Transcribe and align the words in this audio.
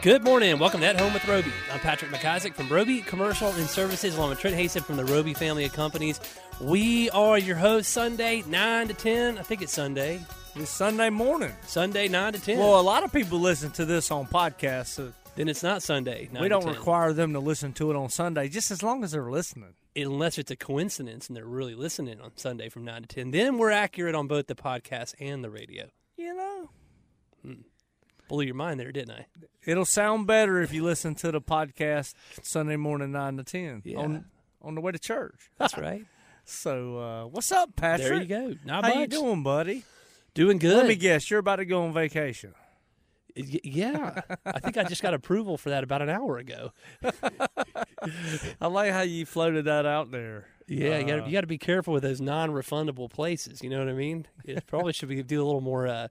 Good 0.00 0.22
morning. 0.22 0.60
Welcome 0.60 0.80
to 0.82 0.86
At 0.86 1.00
Home 1.00 1.12
with 1.12 1.26
Roby. 1.26 1.50
I'm 1.72 1.80
Patrick 1.80 2.12
McIsaac 2.12 2.54
from 2.54 2.68
Roby 2.68 3.00
Commercial 3.00 3.48
and 3.48 3.66
Services, 3.68 4.16
along 4.16 4.30
with 4.30 4.38
Trent 4.38 4.54
Hasted 4.54 4.84
from 4.84 4.96
the 4.96 5.04
Roby 5.04 5.34
family 5.34 5.64
of 5.64 5.72
companies. 5.72 6.20
We 6.60 7.10
are 7.10 7.36
your 7.36 7.56
hosts 7.56 7.90
Sunday, 7.92 8.44
9 8.46 8.88
to 8.88 8.94
10. 8.94 9.38
I 9.38 9.42
think 9.42 9.60
it's 9.60 9.72
Sunday. 9.72 10.20
It's 10.54 10.70
Sunday 10.70 11.10
morning. 11.10 11.52
Sunday, 11.66 12.06
9 12.06 12.34
to 12.34 12.40
10. 12.40 12.58
Well, 12.60 12.78
a 12.78 12.80
lot 12.80 13.02
of 13.02 13.12
people 13.12 13.40
listen 13.40 13.72
to 13.72 13.84
this 13.84 14.12
on 14.12 14.28
podcasts. 14.28 14.88
So 14.88 15.12
then 15.34 15.48
it's 15.48 15.64
not 15.64 15.82
Sunday. 15.82 16.28
9 16.32 16.42
we 16.42 16.48
to 16.48 16.50
don't 16.50 16.62
10. 16.64 16.74
require 16.74 17.12
them 17.12 17.32
to 17.32 17.40
listen 17.40 17.72
to 17.74 17.90
it 17.90 17.96
on 17.96 18.08
Sunday, 18.08 18.48
just 18.48 18.70
as 18.70 18.84
long 18.84 19.02
as 19.02 19.10
they're 19.10 19.30
listening. 19.30 19.74
Unless 19.96 20.38
it's 20.38 20.52
a 20.52 20.56
coincidence 20.56 21.26
and 21.26 21.36
they're 21.36 21.44
really 21.44 21.74
listening 21.74 22.20
on 22.20 22.30
Sunday 22.36 22.68
from 22.68 22.84
9 22.84 23.02
to 23.02 23.08
10. 23.08 23.32
Then 23.32 23.58
we're 23.58 23.72
accurate 23.72 24.14
on 24.14 24.28
both 24.28 24.46
the 24.46 24.54
podcast 24.54 25.14
and 25.18 25.42
the 25.42 25.50
radio. 25.50 25.88
You 26.16 26.36
know, 26.36 26.70
hmm. 27.42 27.52
Blew 28.28 28.44
your 28.44 28.54
mind 28.54 28.78
there, 28.78 28.92
didn't 28.92 29.12
I? 29.12 29.26
it'll 29.64 29.84
sound 29.84 30.26
better 30.26 30.60
if 30.62 30.72
you 30.72 30.82
listen 30.84 31.14
to 31.16 31.30
the 31.32 31.40
podcast 31.40 32.14
Sunday 32.42 32.76
morning 32.76 33.12
nine 33.12 33.36
to 33.38 33.44
ten 33.44 33.82
Yeah. 33.84 33.98
on 33.98 34.24
on 34.62 34.74
the 34.74 34.80
way 34.80 34.92
to 34.92 34.98
church. 34.98 35.50
That's 35.58 35.76
right. 35.76 36.04
So, 36.50 36.98
uh, 36.98 37.24
what's 37.26 37.52
up, 37.52 37.76
Patrick? 37.76 38.26
There 38.26 38.46
you 38.46 38.54
go. 38.54 38.58
Not 38.64 38.82
How 38.82 38.94
much. 38.94 38.98
you 39.00 39.06
doing, 39.08 39.42
buddy? 39.42 39.84
Doing 40.32 40.56
good. 40.56 40.78
Let 40.78 40.86
me 40.88 40.96
guess, 40.96 41.30
you're 41.30 41.40
about 41.40 41.56
to 41.56 41.66
go 41.66 41.82
on 41.84 41.92
vacation. 41.92 42.54
Yeah. 43.36 44.22
I 44.46 44.58
think 44.58 44.78
I 44.78 44.84
just 44.84 45.02
got 45.02 45.12
approval 45.12 45.58
for 45.58 45.68
that 45.68 45.84
about 45.84 46.00
an 46.00 46.08
hour 46.08 46.38
ago. 46.38 46.72
I 48.60 48.66
like 48.66 48.92
how 48.92 49.02
you 49.02 49.26
floated 49.26 49.66
that 49.66 49.84
out 49.84 50.10
there. 50.10 50.46
Yeah, 50.66 50.98
you 50.98 51.06
got 51.06 51.20
Uh, 51.20 51.26
you 51.26 51.38
to 51.40 51.46
be 51.46 51.58
careful 51.58 51.92
with 51.92 52.02
those 52.02 52.20
non-refundable 52.20 53.10
places. 53.10 53.62
You 53.62 53.68
know 53.68 53.78
what 53.80 53.88
I 53.88 53.92
mean? 53.92 54.26
It 54.44 54.66
probably 54.66 54.94
should 54.94 55.10
be 55.10 55.22
do 55.22 55.42
a 55.42 55.44
little 55.44 55.60
more 55.60 55.86
uh, 55.86 56.08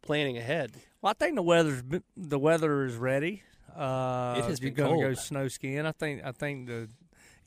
planning 0.00 0.38
ahead. 0.38 0.72
Well, 1.04 1.10
I 1.10 1.14
think 1.22 1.34
the 1.34 1.42
weather's 1.42 1.82
been- 1.82 2.02
the 2.16 2.38
weather 2.38 2.82
is 2.86 2.96
ready. 2.96 3.42
Uh, 3.76 4.36
It 4.38 4.44
has 4.46 4.58
been 4.58 4.72
going 4.72 4.98
to 5.02 5.08
go 5.08 5.12
snow 5.12 5.48
skiing. 5.48 5.84
I 5.84 5.92
think 5.92 6.24
I 6.24 6.32
think 6.32 6.66
the 6.66 6.88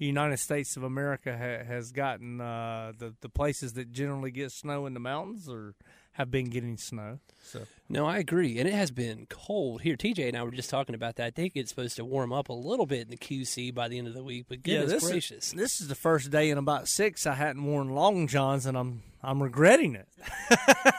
United 0.05 0.37
States 0.37 0.77
of 0.77 0.83
America 0.83 1.31
ha- 1.37 1.65
has 1.65 1.91
gotten 1.91 2.39
uh, 2.39 2.93
the 2.97 3.15
the 3.21 3.29
places 3.29 3.73
that 3.73 3.91
generally 3.91 4.31
get 4.31 4.51
snow 4.51 4.85
in 4.85 4.93
the 4.93 4.99
mountains 4.99 5.49
or 5.49 5.73
have 6.13 6.31
been 6.31 6.49
getting 6.49 6.77
snow. 6.77 7.19
So 7.43 7.61
No, 7.89 8.05
I 8.05 8.17
agree, 8.17 8.57
and 8.59 8.67
it 8.67 8.73
has 8.73 8.89
been 8.91 9.27
cold 9.29 9.81
here. 9.81 9.95
TJ 9.95 10.27
and 10.29 10.37
I 10.37 10.43
were 10.43 10.51
just 10.51 10.69
talking 10.69 10.95
about 10.95 11.15
that. 11.17 11.27
I 11.27 11.29
think 11.29 11.53
it's 11.55 11.69
supposed 11.69 11.95
to 11.97 12.05
warm 12.05 12.33
up 12.33 12.49
a 12.49 12.53
little 12.53 12.85
bit 12.87 13.01
in 13.01 13.09
the 13.09 13.17
QC 13.17 13.73
by 13.73 13.87
the 13.87 13.97
end 13.99 14.07
of 14.07 14.13
the 14.15 14.23
week. 14.23 14.45
But 14.49 14.63
goodness 14.63 14.91
this 14.91 15.09
gracious, 15.09 15.47
is 15.47 15.53
this 15.53 15.79
is 15.81 15.87
the 15.87 15.95
first 15.95 16.31
day 16.31 16.49
in 16.49 16.57
about 16.57 16.87
six 16.87 17.25
I 17.27 17.35
hadn't 17.35 17.63
worn 17.63 17.89
long 17.89 18.27
johns, 18.27 18.65
and 18.65 18.77
I'm 18.77 19.03
I'm 19.23 19.41
regretting 19.41 19.95
it. 19.95 20.07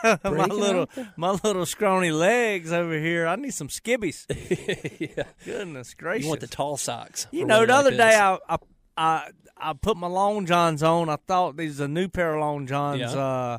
my 0.25 0.47
little 0.47 0.89
my 1.17 1.31
little 1.31 1.67
scrawny 1.67 2.11
legs 2.11 2.73
over 2.73 2.99
here. 2.99 3.27
I 3.27 3.37
need 3.37 3.55
some 3.55 3.69
skibbies. 3.69 4.27
yeah, 5.17 5.25
Goodness 5.45 5.95
gracious! 5.95 6.25
you 6.25 6.29
want 6.29 6.41
the 6.41 6.47
tall 6.47 6.77
socks? 6.77 7.27
You 7.33 7.45
know, 7.45 7.61
the 7.67 7.73
like 7.73 7.79
other 7.81 7.91
this. 7.91 7.99
day 7.99 8.17
I, 8.17 8.39
I 8.49 8.59
I 8.99 9.31
I 9.57 9.73
put 9.73 9.97
my 9.97 10.07
long 10.09 10.45
johns 10.47 10.83
on. 10.83 11.09
I 11.09 11.17
thought 11.17 11.57
these 11.57 11.81
are 11.81 11.85
a 11.85 11.89
new 11.89 12.09
pair 12.09 12.35
of 12.35 12.41
long 12.41 12.67
johns. 12.67 13.01
Yeah. 13.01 13.09
Uh, 13.11 13.59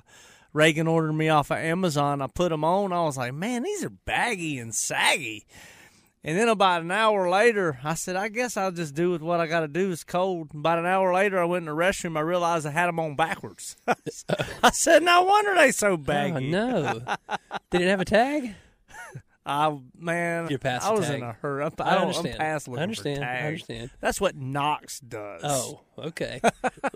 Reagan 0.53 0.87
ordered 0.87 1.13
me 1.13 1.29
off 1.29 1.51
of 1.51 1.57
Amazon. 1.57 2.21
I 2.21 2.27
put 2.27 2.49
them 2.49 2.63
on. 2.63 2.91
I 2.91 3.03
was 3.03 3.17
like, 3.17 3.33
man, 3.33 3.63
these 3.63 3.83
are 3.85 3.89
baggy 3.89 4.57
and 4.59 4.73
saggy. 4.73 5.45
And 6.23 6.37
then 6.37 6.49
about 6.49 6.81
an 6.81 6.91
hour 6.91 7.29
later, 7.29 7.79
I 7.83 7.93
said, 7.93 8.17
I 8.17 8.27
guess 8.27 8.57
I'll 8.57 8.71
just 8.73 8.93
do 8.93 9.11
with 9.11 9.21
what 9.21 9.39
I 9.39 9.47
got 9.47 9.61
to 9.61 9.67
do. 9.69 9.89
It's 9.91 10.03
cold. 10.03 10.49
About 10.53 10.77
an 10.79 10.85
hour 10.85 11.13
later, 11.13 11.39
I 11.39 11.45
went 11.45 11.61
in 11.67 11.73
the 11.73 11.79
restroom. 11.81 12.17
I 12.17 12.21
realized 12.21 12.65
I 12.65 12.71
had 12.71 12.87
them 12.87 12.99
on 12.99 13.15
backwards. 13.15 13.77
I 13.87 14.71
said, 14.71 15.03
no 15.03 15.23
wonder 15.23 15.55
they 15.55 15.71
so 15.71 15.91
Oh, 15.93 15.97
baggy. 15.97 16.49
no, 16.51 17.01
did 17.71 17.81
it 17.81 17.87
have 17.87 18.01
a 18.01 18.05
tag? 18.05 18.55
I 19.49 19.77
man, 19.97 20.47
You're 20.49 20.59
past 20.59 20.85
I 20.85 20.93
the 20.93 20.99
was 20.99 21.07
tag. 21.07 21.17
in 21.17 21.23
a 21.23 21.33
hurry. 21.33 21.63
I'm, 21.63 21.71
I 21.79 21.83
I 21.83 21.93
don't, 21.95 22.01
understand. 22.03 22.35
I'm 22.35 22.39
past 22.39 22.67
looking 22.67 22.79
I 22.79 22.83
understand. 22.83 23.17
for 23.19 23.25
I 23.25 23.39
understand. 23.39 23.89
That's 23.99 24.21
what 24.21 24.35
Knox 24.35 24.99
does. 24.99 25.41
Oh, 25.43 25.81
okay, 25.97 26.39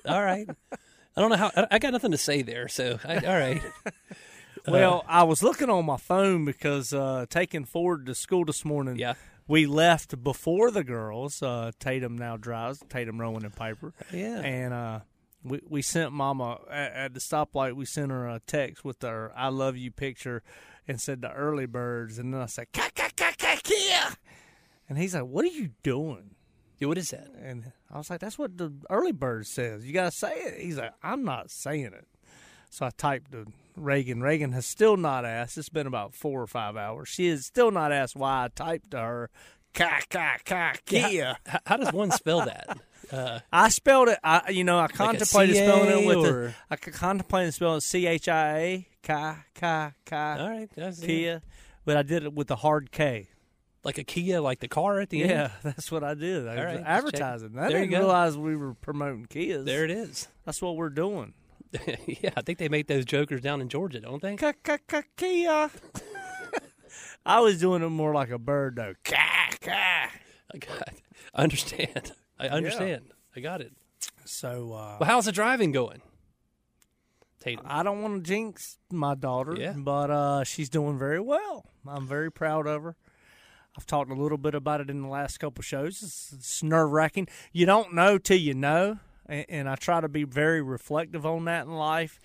all 0.06 0.24
right. 0.24 0.48
I 1.16 1.22
don't 1.22 1.30
know 1.30 1.38
how. 1.38 1.52
I, 1.56 1.68
I 1.72 1.80
got 1.80 1.94
nothing 1.94 2.12
to 2.12 2.18
say 2.18 2.42
there. 2.44 2.68
So, 2.68 3.00
I, 3.04 3.18
all 3.18 3.38
right. 3.38 3.62
Well, 4.68 5.04
I 5.08 5.24
was 5.24 5.44
looking 5.44 5.70
on 5.70 5.86
my 5.86 5.98
phone 5.98 6.46
because 6.46 6.94
uh, 6.94 7.26
taking 7.30 7.66
Ford 7.66 8.06
to 8.06 8.16
school 8.16 8.46
this 8.46 8.64
morning. 8.64 8.96
Yeah. 8.98 9.16
We 9.46 9.66
left 9.66 10.24
before 10.24 10.72
the 10.72 10.86
girls. 10.86 11.44
Uh, 11.44 11.72
Tatum 11.80 12.18
now 12.18 12.38
drives. 12.38 12.82
Tatum, 12.88 13.20
Rowan, 13.20 13.44
and 13.44 13.54
Piper. 13.54 13.94
Yeah. 14.14 14.40
And 14.40 14.74
uh, 14.74 15.00
we 15.44 15.60
we 15.68 15.82
sent 15.82 16.14
Mama 16.14 16.60
at, 16.72 16.94
at 16.94 17.14
the 17.14 17.20
stoplight. 17.20 17.74
We 17.74 17.84
sent 17.86 18.12
her 18.12 18.26
a 18.26 18.40
text 18.48 18.86
with 18.86 19.04
our 19.04 19.34
"I 19.36 19.50
love 19.50 19.76
you" 19.76 19.92
picture, 19.92 20.44
and 20.88 21.00
said 21.02 21.22
the 21.22 21.32
early 21.32 21.66
birds. 21.66 22.18
And 22.20 22.34
then 22.34 22.42
I 22.42 22.46
said, 22.48 22.68
"Ka 22.74 22.90
ka 22.96 23.10
ka 23.16 23.32
ka 23.38 23.58
kia," 23.64 24.16
and 24.90 24.98
he's 24.98 25.16
like, 25.16 25.26
"What 25.26 25.46
are 25.46 25.50
you 25.50 25.70
doing?" 25.84 26.36
Yeah, 26.80 26.88
what 26.88 26.98
is 26.98 27.12
that? 27.12 27.30
And 27.42 27.72
I 27.92 27.98
was 27.98 28.10
like, 28.10 28.20
"That's 28.20 28.38
what 28.38 28.58
the 28.58 28.74
early 28.90 29.12
bird 29.12 29.48
says. 29.48 29.86
You 29.86 29.94
gotta 29.94 30.12
say 30.12 30.34
it." 30.34 30.62
He's 30.62 30.78
like, 30.78 30.94
"I'm 31.02 31.24
not 31.24 31.52
saying 31.52 31.86
it." 31.94 32.08
So 32.70 32.86
I 32.86 32.90
typed 32.98 33.32
to 33.34 33.46
Reagan. 33.76 34.22
Reagan 34.22 34.52
has 34.54 34.66
still 34.66 34.98
not 34.98 35.26
asked. 35.26 35.58
It's 35.58 35.70
been 35.70 35.88
about 35.88 36.14
four 36.16 36.42
or 36.42 36.48
five 36.48 36.76
hours. 36.76 37.08
She 37.08 37.28
has 37.30 37.46
still 37.46 37.70
not 37.72 37.92
asked 37.92 38.16
why 38.16 38.46
I 38.46 38.48
typed 38.48 38.92
to 38.92 38.98
her. 38.98 39.30
Ka 39.74 40.02
ka 40.10 40.38
ka 40.44 40.74
kia. 40.86 41.38
How, 41.46 41.60
how 41.66 41.78
does 41.78 41.94
one 41.94 42.12
spell 42.12 42.46
that? 42.46 42.78
Uh, 43.12 43.40
I 43.52 43.68
spelled 43.68 44.08
it. 44.08 44.18
I 44.24 44.50
you 44.52 44.64
know 44.64 44.80
I 44.80 44.88
contemplated 44.88 45.58
spelling 45.58 46.04
it 46.04 46.08
with 46.08 46.18
or- 46.18 46.22
the. 46.48 46.54
I 46.72 46.78
contemplated 46.78 47.54
spelling 47.54 47.82
C 47.82 48.08
H 48.08 48.30
I 48.30 48.58
A 48.58 48.88
ka 49.04 49.44
ka 49.54 49.92
ka 50.06 50.38
all 50.40 50.50
right, 50.50 50.70
that's, 50.76 51.00
kia, 51.00 51.42
but 51.86 51.98
I 51.98 52.02
did 52.04 52.24
it 52.24 52.34
with 52.34 52.48
the 52.48 52.56
hard 52.58 52.92
K. 52.92 53.28
like 53.84 53.98
a 53.98 54.04
Kia, 54.04 54.40
like 54.42 54.60
the 54.60 54.68
car 54.70 55.00
at 55.02 55.10
the 55.10 55.22
end. 55.24 55.32
Yeah, 55.32 55.52
that's 55.64 55.92
what 55.92 56.04
I 56.04 56.14
did. 56.14 56.48
I 56.48 56.52
All 56.52 56.66
was 56.66 56.76
right, 56.76 56.84
advertising. 56.86 57.52
I 57.58 57.68
There 57.68 57.80
didn't 57.80 57.92
go. 57.92 58.00
realize 58.00 58.38
we 58.38 58.56
were 58.56 58.74
promoting 58.76 59.26
Kias. 59.28 59.66
There 59.66 59.84
it 59.84 59.92
is. 59.92 60.28
That's 60.46 60.62
what 60.62 60.76
we're 60.78 60.90
doing. 60.90 61.34
yeah, 62.08 62.30
I 62.38 62.42
think 62.42 62.60
they 62.60 62.70
make 62.70 62.88
those 62.88 63.04
jokers 63.04 63.42
down 63.42 63.60
in 63.60 63.68
Georgia, 63.68 64.00
don't 64.00 64.22
they? 64.22 64.36
Ka 64.38 64.54
ka 64.64 64.78
ka 64.88 65.02
kia. 65.18 65.70
I 67.26 67.40
was 67.40 67.60
doing 67.60 67.82
it 67.84 67.90
more 67.90 68.14
like 68.14 68.30
a 68.30 68.38
bird 68.38 68.76
though. 68.76 68.94
Ka 69.04 69.50
ka. 69.62 69.72
I 70.54 70.58
got. 70.60 70.88
It. 70.90 71.02
I 71.34 71.44
understand. 71.44 72.12
I 72.40 72.48
understand. 72.50 73.14
I 73.36 73.40
got 73.40 73.62
it. 73.62 73.74
So 74.26 74.74
uh, 74.74 74.98
Well, 75.00 75.10
how's 75.10 75.26
the 75.26 75.32
driving 75.32 75.72
going? 75.72 76.02
Tatum. 77.44 77.66
I 77.68 77.84
don't 77.84 78.02
want 78.02 78.24
to 78.24 78.28
jinx 78.28 78.78
my 78.92 79.16
daughter, 79.16 79.56
Yeah. 79.58 79.74
but 79.76 80.10
uh, 80.10 80.44
she's 80.44 80.70
doing 80.70 80.98
very 80.98 81.20
well. 81.20 81.66
I'm 81.88 82.08
very 82.08 82.32
proud 82.32 82.68
of 82.68 82.84
her. 82.84 82.96
I've 83.78 83.86
talked 83.86 84.12
a 84.12 84.16
little 84.16 84.38
bit 84.38 84.54
about 84.56 84.82
it 84.82 84.90
in 84.90 85.02
the 85.02 85.08
last 85.08 85.40
couple 85.40 85.62
shows. 85.64 86.02
It's, 86.04 86.32
it's 86.34 86.64
nerve 86.64 86.92
wracking. 86.92 87.28
You 87.52 87.66
don't 87.66 87.94
know 87.94 88.18
till 88.18 88.38
you 88.38 88.54
know, 88.54 89.00
and, 89.28 89.46
and 89.50 89.70
I 89.70 89.76
try 89.76 90.00
to 90.00 90.08
be 90.08 90.24
very 90.24 90.62
reflective 90.62 91.26
on 91.26 91.46
that 91.46 91.66
in 91.66 91.74
life. 91.74 92.20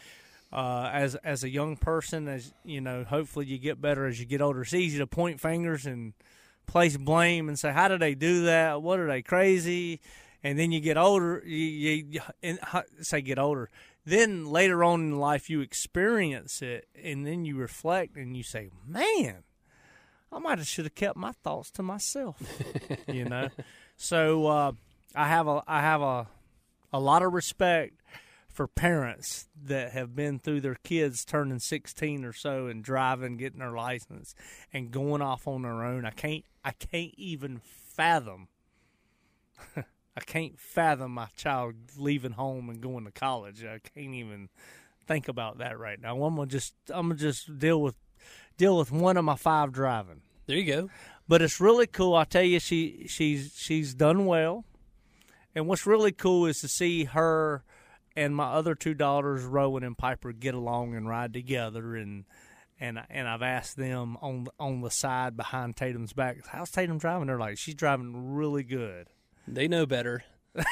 Uh, 0.51 0.89
as 0.93 1.15
as 1.17 1.45
a 1.45 1.49
young 1.51 1.77
person, 1.77 2.27
as 2.27 2.55
you 2.65 2.81
know, 2.81 3.05
hopefully 3.05 3.45
you 3.45 3.59
get 3.59 3.83
better 3.83 4.07
as 4.07 4.19
you 4.19 4.25
get 4.25 4.41
older. 4.41 4.63
It's 4.63 4.73
easy 4.73 4.97
to 4.99 5.07
point 5.07 5.41
fingers 5.41 5.85
and 5.85 6.15
place 6.67 6.97
blame 6.97 7.49
and 7.49 7.59
say, 7.59 7.71
"How 7.71 7.89
did 7.89 8.01
they 8.01 8.15
do 8.15 8.45
that? 8.45 8.81
What 8.81 8.99
are 8.99 9.07
they 9.07 9.21
crazy?" 9.21 10.01
And 10.43 10.59
then 10.59 10.71
you 10.73 10.81
get 10.81 10.97
older, 10.97 11.43
you, 11.45 12.07
you 12.11 12.21
and 12.43 12.59
say 13.03 13.21
get 13.21 13.39
older. 13.39 13.69
Then 14.09 14.47
later 14.47 14.83
on 14.83 15.03
in 15.03 15.19
life, 15.19 15.51
you 15.51 15.61
experience 15.61 16.63
it, 16.63 16.89
and 16.95 17.27
then 17.27 17.45
you 17.45 17.57
reflect 17.57 18.17
and 18.17 18.35
you 18.35 18.43
say, 18.43 18.71
"Man, 18.87 19.43
I 20.33 20.39
might 20.39 20.57
have 20.57 20.67
should 20.67 20.87
have 20.87 20.95
kept 20.95 21.19
my 21.19 21.33
thoughts 21.33 21.71
to 21.73 21.83
myself." 21.83 22.41
you 23.07 23.27
know. 23.27 23.51
So 23.97 24.47
uh, 24.47 24.73
I 25.15 25.29
have 25.29 25.47
a 25.47 25.63
I 25.67 25.83
have 25.83 26.01
a 26.01 26.27
a 26.91 26.99
lot 26.99 27.23
of 27.23 27.35
respect 27.35 28.01
for 28.49 28.67
parents 28.67 29.47
that 29.63 29.93
have 29.93 30.17
been 30.17 30.39
through 30.39 30.63
their 30.63 30.77
kids 30.77 31.23
turning 31.27 31.59
16 31.59 32.25
or 32.25 32.33
so 32.33 32.67
and 32.67 32.83
driving 32.83 33.37
getting 33.37 33.59
their 33.59 33.73
license 33.73 34.35
and 34.73 34.91
going 34.91 35.23
off 35.23 35.47
on 35.47 35.63
their 35.63 35.85
own 35.85 36.05
i 36.05 36.11
can't 36.11 36.45
i 36.65 36.73
can't 36.73 37.15
even 37.17 37.61
fathom 37.63 38.49
i 40.19 40.25
can't 40.25 40.59
fathom 40.59 41.13
my 41.13 41.29
child 41.37 41.75
leaving 41.97 42.33
home 42.33 42.69
and 42.69 42.81
going 42.81 43.05
to 43.05 43.11
college 43.11 43.65
i 43.65 43.79
can't 43.95 44.15
even 44.15 44.49
think 45.07 45.29
about 45.29 45.59
that 45.59 45.79
right 45.79 46.01
now 46.01 46.23
i'm 46.25 46.35
gonna 46.37 46.47
just 46.47 46.75
i'm 46.91 47.09
gonna 47.09 47.15
just 47.15 47.59
deal 47.59 47.81
with 47.81 47.95
deal 48.57 48.77
with 48.77 48.91
one 48.91 49.17
of 49.17 49.25
my 49.25 49.37
five 49.37 49.73
driving 49.73 50.21
There 50.47 50.57
you 50.57 50.65
go. 50.65 50.91
but 51.29 51.41
it's 51.43 51.61
really 51.61 51.87
cool. 51.87 52.15
I 52.17 52.25
tell 52.25 52.43
you, 52.43 52.59
she 52.59 53.07
she's 53.09 53.53
she's 53.57 53.95
done 53.95 54.27
well, 54.27 54.65
and 55.55 55.67
what's 55.69 55.87
really 55.87 56.13
cool 56.13 56.47
is 56.47 56.61
to 56.63 56.69
see 56.69 57.05
her 57.05 57.63
and 58.17 58.35
my 58.35 58.47
other 58.47 58.75
two 58.75 58.95
daughters, 58.95 59.45
Rowan 59.45 59.85
and 59.85 59.97
Piper, 59.97 60.33
get 60.33 60.55
along 60.55 60.95
and 60.97 61.09
ride 61.09 61.33
together. 61.33 61.95
And 61.95 62.25
and 62.81 62.99
and 63.09 63.29
I've 63.29 63.43
asked 63.43 63.77
them 63.77 64.17
on 64.21 64.49
on 64.59 64.81
the 64.81 64.91
side 64.91 65.37
behind 65.37 65.77
Tatum's 65.77 66.13
back, 66.13 66.39
how's 66.49 66.71
Tatum 66.71 66.99
driving? 66.99 67.29
They're 67.29 67.39
like, 67.39 67.59
she's 67.59 67.75
driving 67.77 68.35
really 68.35 68.65
good. 68.65 69.09
They 69.55 69.69
know 69.69 69.87
better. 69.87 70.25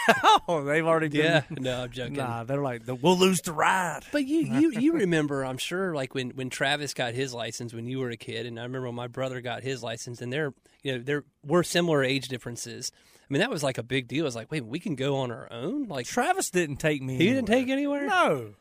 oh, 0.48 0.64
they've 0.64 0.86
already 0.86 1.08
been. 1.08 1.24
Yeah, 1.24 1.42
no, 1.50 1.82
I'm 1.82 1.90
joking. 1.90 2.14
Nah, 2.14 2.44
they're 2.44 2.62
like, 2.62 2.82
we'll 2.86 3.18
lose 3.18 3.40
the 3.42 3.52
ride. 3.52 4.00
But 4.10 4.24
you, 4.24 4.40
you, 4.40 4.70
you 4.72 4.92
remember, 4.94 5.44
I'm 5.44 5.58
sure, 5.58 5.94
like 5.94 6.14
when, 6.14 6.30
when 6.30 6.50
Travis 6.50 6.94
got 6.94 7.14
his 7.14 7.32
license 7.32 7.72
when 7.72 7.86
you 7.86 8.00
were 8.00 8.10
a 8.10 8.16
kid, 8.16 8.46
and 8.46 8.58
I 8.58 8.62
remember 8.62 8.88
when 8.88 8.96
my 8.96 9.06
brother 9.06 9.40
got 9.40 9.62
his 9.62 9.82
license, 9.82 10.20
and 10.20 10.32
there, 10.32 10.52
you 10.82 10.92
know, 10.92 10.98
there 11.02 11.24
were 11.44 11.62
similar 11.62 12.02
age 12.02 12.28
differences. 12.28 12.90
I 13.28 13.32
mean, 13.32 13.40
that 13.40 13.50
was 13.50 13.62
like 13.62 13.78
a 13.78 13.82
big 13.82 14.08
deal. 14.08 14.24
I 14.24 14.26
was 14.26 14.36
like, 14.36 14.50
wait, 14.50 14.64
we 14.64 14.78
can 14.78 14.94
go 14.94 15.16
on 15.16 15.30
our 15.30 15.52
own. 15.52 15.88
Like 15.88 16.06
Travis 16.06 16.50
didn't 16.50 16.76
take 16.76 17.02
me. 17.02 17.16
he 17.16 17.26
didn't 17.26 17.46
take 17.46 17.68
anywhere. 17.68 18.06
No, 18.06 18.54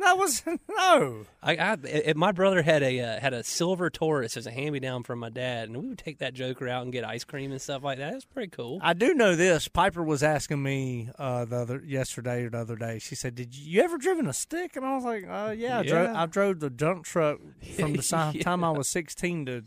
that 0.00 0.18
was 0.18 0.42
no. 0.68 1.24
I, 1.42 1.56
I, 1.56 1.76
eh, 1.86 2.12
my 2.16 2.32
brother 2.32 2.62
had 2.62 2.82
a 2.82 3.00
uh, 3.00 3.20
had 3.20 3.32
a 3.34 3.42
silver 3.44 3.90
Taurus 3.90 4.36
as 4.36 4.46
a 4.46 4.50
hand 4.50 4.72
me 4.72 4.80
down 4.80 5.02
from 5.02 5.18
my 5.20 5.30
dad, 5.30 5.68
and 5.68 5.76
we 5.76 5.88
would 5.88 5.98
take 5.98 6.18
that 6.18 6.34
Joker 6.34 6.68
out 6.68 6.82
and 6.82 6.92
get 6.92 7.04
ice 7.04 7.24
cream 7.24 7.50
and 7.52 7.60
stuff 7.60 7.82
like 7.84 7.98
that. 7.98 8.14
It's 8.14 8.24
pretty 8.24 8.50
cool. 8.50 8.78
I 8.82 8.92
do 8.94 9.14
know 9.14 9.36
this. 9.36 9.68
Piper 9.68 10.02
was 10.02 10.22
asking 10.22 10.62
me 10.62 11.10
uh, 11.18 11.44
the 11.44 11.56
other 11.56 11.82
yesterday 11.84 12.42
or 12.44 12.50
the 12.50 12.58
other 12.58 12.76
day. 12.76 12.98
She 12.98 13.14
said, 13.14 13.34
"Did 13.34 13.54
you 13.56 13.82
ever 13.82 13.98
driven 13.98 14.26
a 14.26 14.32
stick?" 14.32 14.76
And 14.76 14.84
I 14.84 14.94
was 14.94 15.04
like, 15.04 15.24
uh, 15.28 15.54
"Yeah, 15.56 15.80
I, 15.80 15.82
Drove, 15.82 16.16
I 16.16 16.26
drove 16.26 16.60
the 16.60 16.70
dump 16.70 17.04
truck 17.04 17.38
from 17.76 17.92
the 17.94 18.30
Yeah. 18.34 18.42
time 18.42 18.64
I 18.64 18.70
was 18.70 18.88
sixteen 18.88 19.46
to 19.46 19.64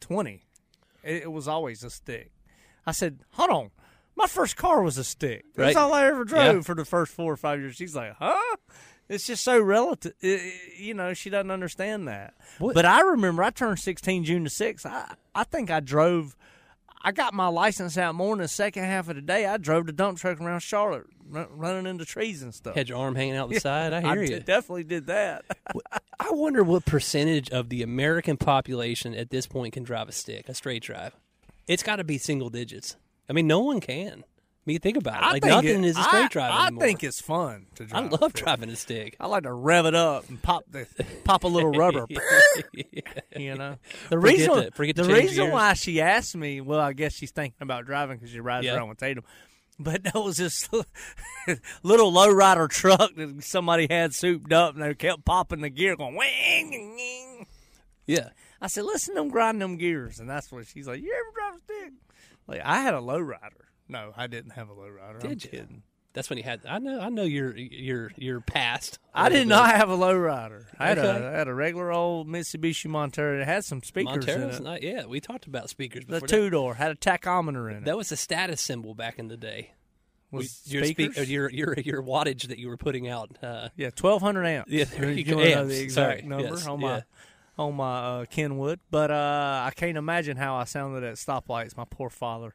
twenty. 0.00 0.42
It, 1.02 1.22
it 1.24 1.32
was 1.32 1.48
always 1.48 1.82
a 1.84 1.90
stick." 1.90 2.30
I 2.86 2.92
said, 2.92 3.20
"Hold 3.32 3.50
on." 3.50 3.70
My 4.16 4.26
first 4.26 4.56
car 4.56 4.82
was 4.82 4.98
a 4.98 5.04
stick. 5.04 5.44
That's 5.54 5.74
Right. 5.76 5.80
all 5.82 5.94
I 5.94 6.04
ever 6.06 6.24
drove 6.24 6.54
Yeah. 6.56 6.60
for 6.60 6.74
the 6.74 6.84
first 6.84 7.12
four 7.12 7.32
or 7.32 7.36
five 7.38 7.58
years. 7.60 7.76
She's 7.76 7.94
like, 7.96 8.14
"Huh?" 8.18 8.56
It's 9.10 9.26
just 9.26 9.44
so 9.44 9.60
relative. 9.60 10.14
i- 10.22 10.26
i- 10.26 10.52
you 10.78 10.94
know, 10.94 11.12
she 11.14 11.28
doesn't 11.30 11.50
understand 11.50 12.08
that. 12.08 12.34
What- 12.58 12.74
But 12.74 12.86
I 12.86 13.00
remember 13.02 13.42
I 13.42 13.50
turned 13.50 13.78
16 13.78 14.24
June 14.24 14.44
the 14.44 14.50
6th. 14.50 14.86
I, 14.86 15.14
I 15.34 15.44
think 15.44 15.70
I 15.70 15.80
drove, 15.80 16.36
I 17.02 17.12
got 17.12 17.34
my 17.34 17.48
license 17.48 17.98
out 17.98 18.14
more 18.14 18.32
in 18.34 18.38
the 18.40 18.48
second 18.48 18.84
half 18.84 19.08
of 19.08 19.16
the 19.16 19.22
day. 19.22 19.46
I 19.46 19.56
drove 19.56 19.86
the 19.86 19.92
dump 19.92 20.18
truck 20.18 20.40
around 20.40 20.60
Charlotte, 20.60 21.06
run, 21.28 21.48
running 21.50 21.86
into 21.86 22.04
trees 22.04 22.42
and 22.42 22.54
stuff. 22.54 22.74
Had 22.76 22.88
your 22.88 22.98
arm 22.98 23.14
hanging 23.16 23.36
out 23.36 23.50
the 23.50 23.58
side. 23.60 23.92
I 23.92 24.00
hear 24.00 24.24
d- 24.26 24.32
you. 24.34 24.40
definitely 24.40 24.84
did 24.84 25.06
that. 25.08 25.44
I 26.20 26.30
wonder 26.30 26.62
what 26.62 26.84
percentage 26.84 27.50
of 27.50 27.68
the 27.68 27.82
American 27.82 28.36
population 28.36 29.14
at 29.14 29.30
this 29.30 29.46
point 29.46 29.72
can 29.74 29.82
drive 29.82 30.08
a 30.08 30.12
stick, 30.12 30.48
a 30.48 30.54
straight 30.54 30.82
drive. 30.82 31.16
It's 31.66 31.82
got 31.82 31.96
to 31.96 32.04
be 32.04 32.18
single 32.18 32.48
digits. 32.50 32.96
I 33.28 33.32
mean, 33.32 33.46
no 33.46 33.60
one 33.60 33.80
can. 33.80 34.24
Mean, 34.70 34.78
think 34.80 34.96
about 34.96 35.22
it. 35.22 35.26
I 35.26 35.32
Like 35.32 35.44
nothing 35.44 35.84
it- 35.84 35.88
is 35.88 35.96
a 35.98 36.02
straight 36.02 36.24
I, 36.24 36.28
drive 36.28 36.52
I 36.52 36.66
anymore. 36.68 36.84
think 36.84 37.04
it's 37.04 37.20
fun 37.20 37.66
to 37.76 37.84
drive. 37.86 38.12
I 38.12 38.16
love 38.16 38.32
driving 38.32 38.70
a 38.70 38.76
stick. 38.76 39.16
I 39.18 39.26
like 39.26 39.42
to 39.44 39.52
rev 39.52 39.86
it 39.86 39.94
up 39.94 40.28
and 40.28 40.40
pop 40.40 40.64
the 40.70 40.86
pop 41.24 41.44
a 41.44 41.48
little 41.48 41.72
rubber. 41.72 42.06
you 43.36 43.54
know 43.56 43.76
the 44.10 44.16
Forget 44.16 44.22
reason 44.22 44.54
to- 44.64 44.70
forget 44.72 44.96
the 44.96 45.04
reason 45.04 45.44
gears. 45.44 45.52
why 45.52 45.72
she 45.74 46.00
asked 46.00 46.36
me 46.36 46.60
well 46.60 46.80
i 46.80 46.92
guess 46.92 47.12
she's 47.14 47.30
thinking 47.30 47.56
about 47.60 47.86
driving 47.86 48.16
because 48.16 48.30
she 48.30 48.40
rides 48.40 48.66
Yeah. 48.66 48.76
around 48.76 48.88
with 48.90 48.98
tatum 48.98 49.24
but 49.78 50.02
that 50.04 50.14
was 50.14 50.36
this 50.36 50.68
little 51.82 52.12
lowrider 52.12 52.68
truck 52.68 53.14
that 53.16 53.42
somebody 53.44 53.86
had 53.88 54.12
souped 54.14 54.52
up 54.52 54.74
and 54.74 54.82
they 54.82 54.94
kept 54.94 55.24
popping 55.24 55.60
the 55.62 55.70
gear 55.70 55.96
going 55.96 56.16
wing, 56.16 56.70
wing, 56.70 56.94
wing. 56.96 57.46
Yeah. 58.06 58.30
i 58.60 58.66
said 58.66 58.84
listen 58.84 59.14
to 59.14 59.20
them 59.22 59.30
grind 59.30 59.60
them 59.62 59.76
gears 59.76 60.18
and 60.20 60.28
that's 60.28 60.50
what 60.52 60.66
she's 60.66 60.86
like 60.86 61.00
you 61.00 61.12
ever 61.12 61.34
drive 61.34 61.60
a 61.60 61.64
stick 61.64 61.92
like 62.46 62.60
i 62.64 62.82
had 62.82 62.94
a 62.94 62.98
lowrider 62.98 63.66
no 63.90 64.12
i 64.16 64.26
didn't 64.26 64.52
have 64.52 64.68
a 64.70 64.74
lowrider 64.74 65.14
i'm 65.22 65.28
Did 65.28 65.44
you? 65.44 65.50
kidding 65.50 65.82
That's 66.12 66.28
when 66.28 66.38
you 66.38 66.42
had. 66.44 66.62
I 66.68 66.80
know. 66.80 66.98
I 66.98 67.08
know 67.08 67.22
your 67.22 67.56
your 67.56 68.10
your 68.16 68.40
past. 68.40 68.98
I 69.14 69.28
did 69.28 69.46
not 69.46 69.76
have 69.76 69.90
a 69.90 69.96
lowrider. 69.96 70.64
I 70.76 70.88
had, 70.88 70.98
Okay. 70.98 71.24
a, 71.24 71.28
I 71.34 71.38
had 71.38 71.46
a 71.46 71.54
regular 71.54 71.92
old 71.92 72.26
Mitsubishi 72.26 72.86
Montero. 72.88 73.40
It 73.40 73.44
had 73.44 73.64
some 73.64 73.80
speakers 73.80 74.26
Montero's 74.26 74.56
in 74.58 74.62
it. 74.66 74.68
not. 74.68 74.82
Yeah, 74.82 75.06
we 75.06 75.20
talked 75.20 75.46
about 75.46 75.70
speakers 75.70 76.04
The 76.06 76.14
before. 76.14 76.26
two 76.26 76.50
door 76.50 76.74
had 76.74 76.90
a 76.90 76.96
tachometer 76.96 77.70
in 77.70 77.76
it. 77.76 77.84
That 77.84 77.96
was 77.96 78.10
a 78.10 78.16
status 78.16 78.60
symbol 78.60 78.92
back 78.92 79.20
in 79.20 79.28
the 79.28 79.36
day. 79.36 79.70
was 80.32 80.62
your 80.66 80.84
speakers. 80.84 81.14
speak- 81.14 81.28
your 81.28 81.48
your 81.48 81.74
your 81.78 82.02
wattage 82.02 82.48
that 82.48 82.58
you 82.58 82.66
were 82.66 82.76
putting 82.76 83.06
out. 83.06 83.30
Uh, 83.40 83.68
yeah, 83.76 83.90
twelve 83.90 84.20
hundred 84.20 84.46
amps. 84.46 84.72
Yeah, 84.72 84.86
there 84.86 85.12
you 85.18 85.22
go. 85.22 85.36
wanna 85.36 85.50
know 85.50 85.60
Amps, 85.60 85.74
the 85.76 85.80
exact 85.80 86.18
sorry. 86.18 86.28
number 86.28 86.48
Yes, 86.56 86.66
on 86.66 86.80
yeah. 86.80 86.86
my 86.88 87.64
on 87.64 87.74
my 87.76 87.98
uh, 88.00 88.24
Kenwood, 88.24 88.80
but 88.90 89.12
uh, 89.12 89.62
I 89.64 89.70
can't 89.76 89.96
imagine 89.96 90.36
how 90.36 90.56
I 90.56 90.64
sounded 90.64 91.04
at 91.04 91.14
stoplights. 91.16 91.76
My 91.76 91.84
poor 91.88 92.10
father, 92.10 92.52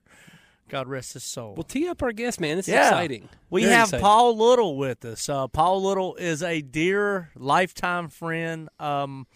God 0.70 0.88
rest 0.88 1.14
his 1.14 1.24
soul. 1.24 1.54
well, 1.56 1.64
tee 1.64 1.88
up 1.88 2.02
our 2.02 2.12
guest, 2.12 2.40
man. 2.40 2.58
This 2.58 2.68
is 2.68 2.74
yeah, 2.74 2.88
exciting. 2.88 3.30
We 3.50 3.62
Very 3.64 3.74
have 3.74 3.88
exciting. 3.90 4.04
Paul 4.04 4.38
Little 4.38 4.78
with 4.78 5.06
us. 5.06 5.30
Uh, 5.30 5.48
Paul 5.48 5.84
Little 5.84 6.16
is 6.16 6.42
a 6.42 6.62
dear 6.62 7.32
lifetime 7.36 8.10
friend. 8.10 8.70
Um, 8.80 9.28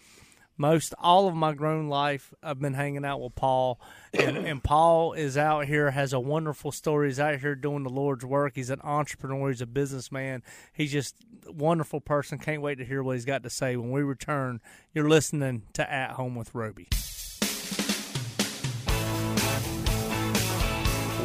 most 0.56 0.92
all 0.98 1.26
of 1.26 1.34
my 1.34 1.54
grown 1.54 1.88
life, 1.88 2.34
I've 2.42 2.58
been 2.58 2.74
hanging 2.74 3.04
out 3.04 3.22
with 3.22 3.34
Paul, 3.34 3.80
and, 4.12 4.36
and 4.36 4.62
Paul 4.64 5.14
is 5.14 5.38
out 5.38 5.64
here, 5.66 5.90
has 5.90 6.12
a 6.12 6.20
wonderful 6.20 6.70
story. 6.70 7.08
He's 7.08 7.18
out 7.18 7.40
here 7.40 7.54
doing 7.54 7.82
the 7.82 7.88
Lord's 7.90 8.26
work. 8.26 8.52
He's 8.56 8.68
an 8.68 8.80
entrepreneur. 8.84 9.48
He's 9.48 9.62
a 9.62 9.66
businessman. 9.66 10.42
He's 10.74 10.92
just 10.92 11.14
a 11.46 11.52
wonderful 11.52 12.02
person. 12.02 12.38
Can't 12.38 12.60
wait 12.60 12.76
to 12.76 12.84
hear 12.84 13.02
what 13.02 13.14
he's 13.14 13.24
got 13.24 13.42
to 13.44 13.50
say 13.50 13.76
when 13.76 13.90
we 13.90 14.02
return. 14.02 14.60
You're 14.92 15.08
listening 15.08 15.62
to 15.72 15.90
At 15.90 16.10
Home 16.12 16.34
with 16.34 16.54
Roby. 16.54 16.88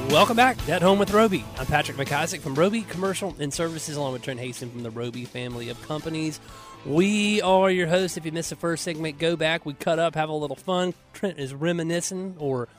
Welcome 0.10 0.38
back 0.38 0.69
at 0.69 0.81
Home 0.81 0.98
with 0.98 1.12
Roby. 1.12 1.44
I'm 1.57 1.66
Patrick 1.66 1.98
McIsaac 1.98 2.40
from 2.40 2.56
Roby 2.56 2.84
Commercial 2.84 3.36
and 3.40 3.54
Services, 3.54 3.98
along 3.98 4.13
with 4.13 4.22
Trent 4.22 4.40
Haston 4.40 4.72
from 4.72 4.84
the 4.84 4.90
Roby 4.90 5.25
family 5.25 5.68
of 5.69 5.81
companies. 5.88 6.40
We 6.86 7.42
are 7.42 7.69
your 7.69 7.88
hosts. 7.88 8.16
If 8.16 8.25
you 8.25 8.31
missed 8.31 8.52
the 8.52 8.56
first 8.56 8.84
segment, 8.84 9.19
go 9.19 9.36
back. 9.36 9.66
We 9.66 9.74
cut 9.74 10.00
up, 10.00 10.16
have 10.16 10.30
a 10.30 10.34
little 10.34 10.56
fun. 10.56 10.94
Trent 11.13 11.38
is 11.38 11.54
reminiscing 11.54 12.36
or 12.40 12.69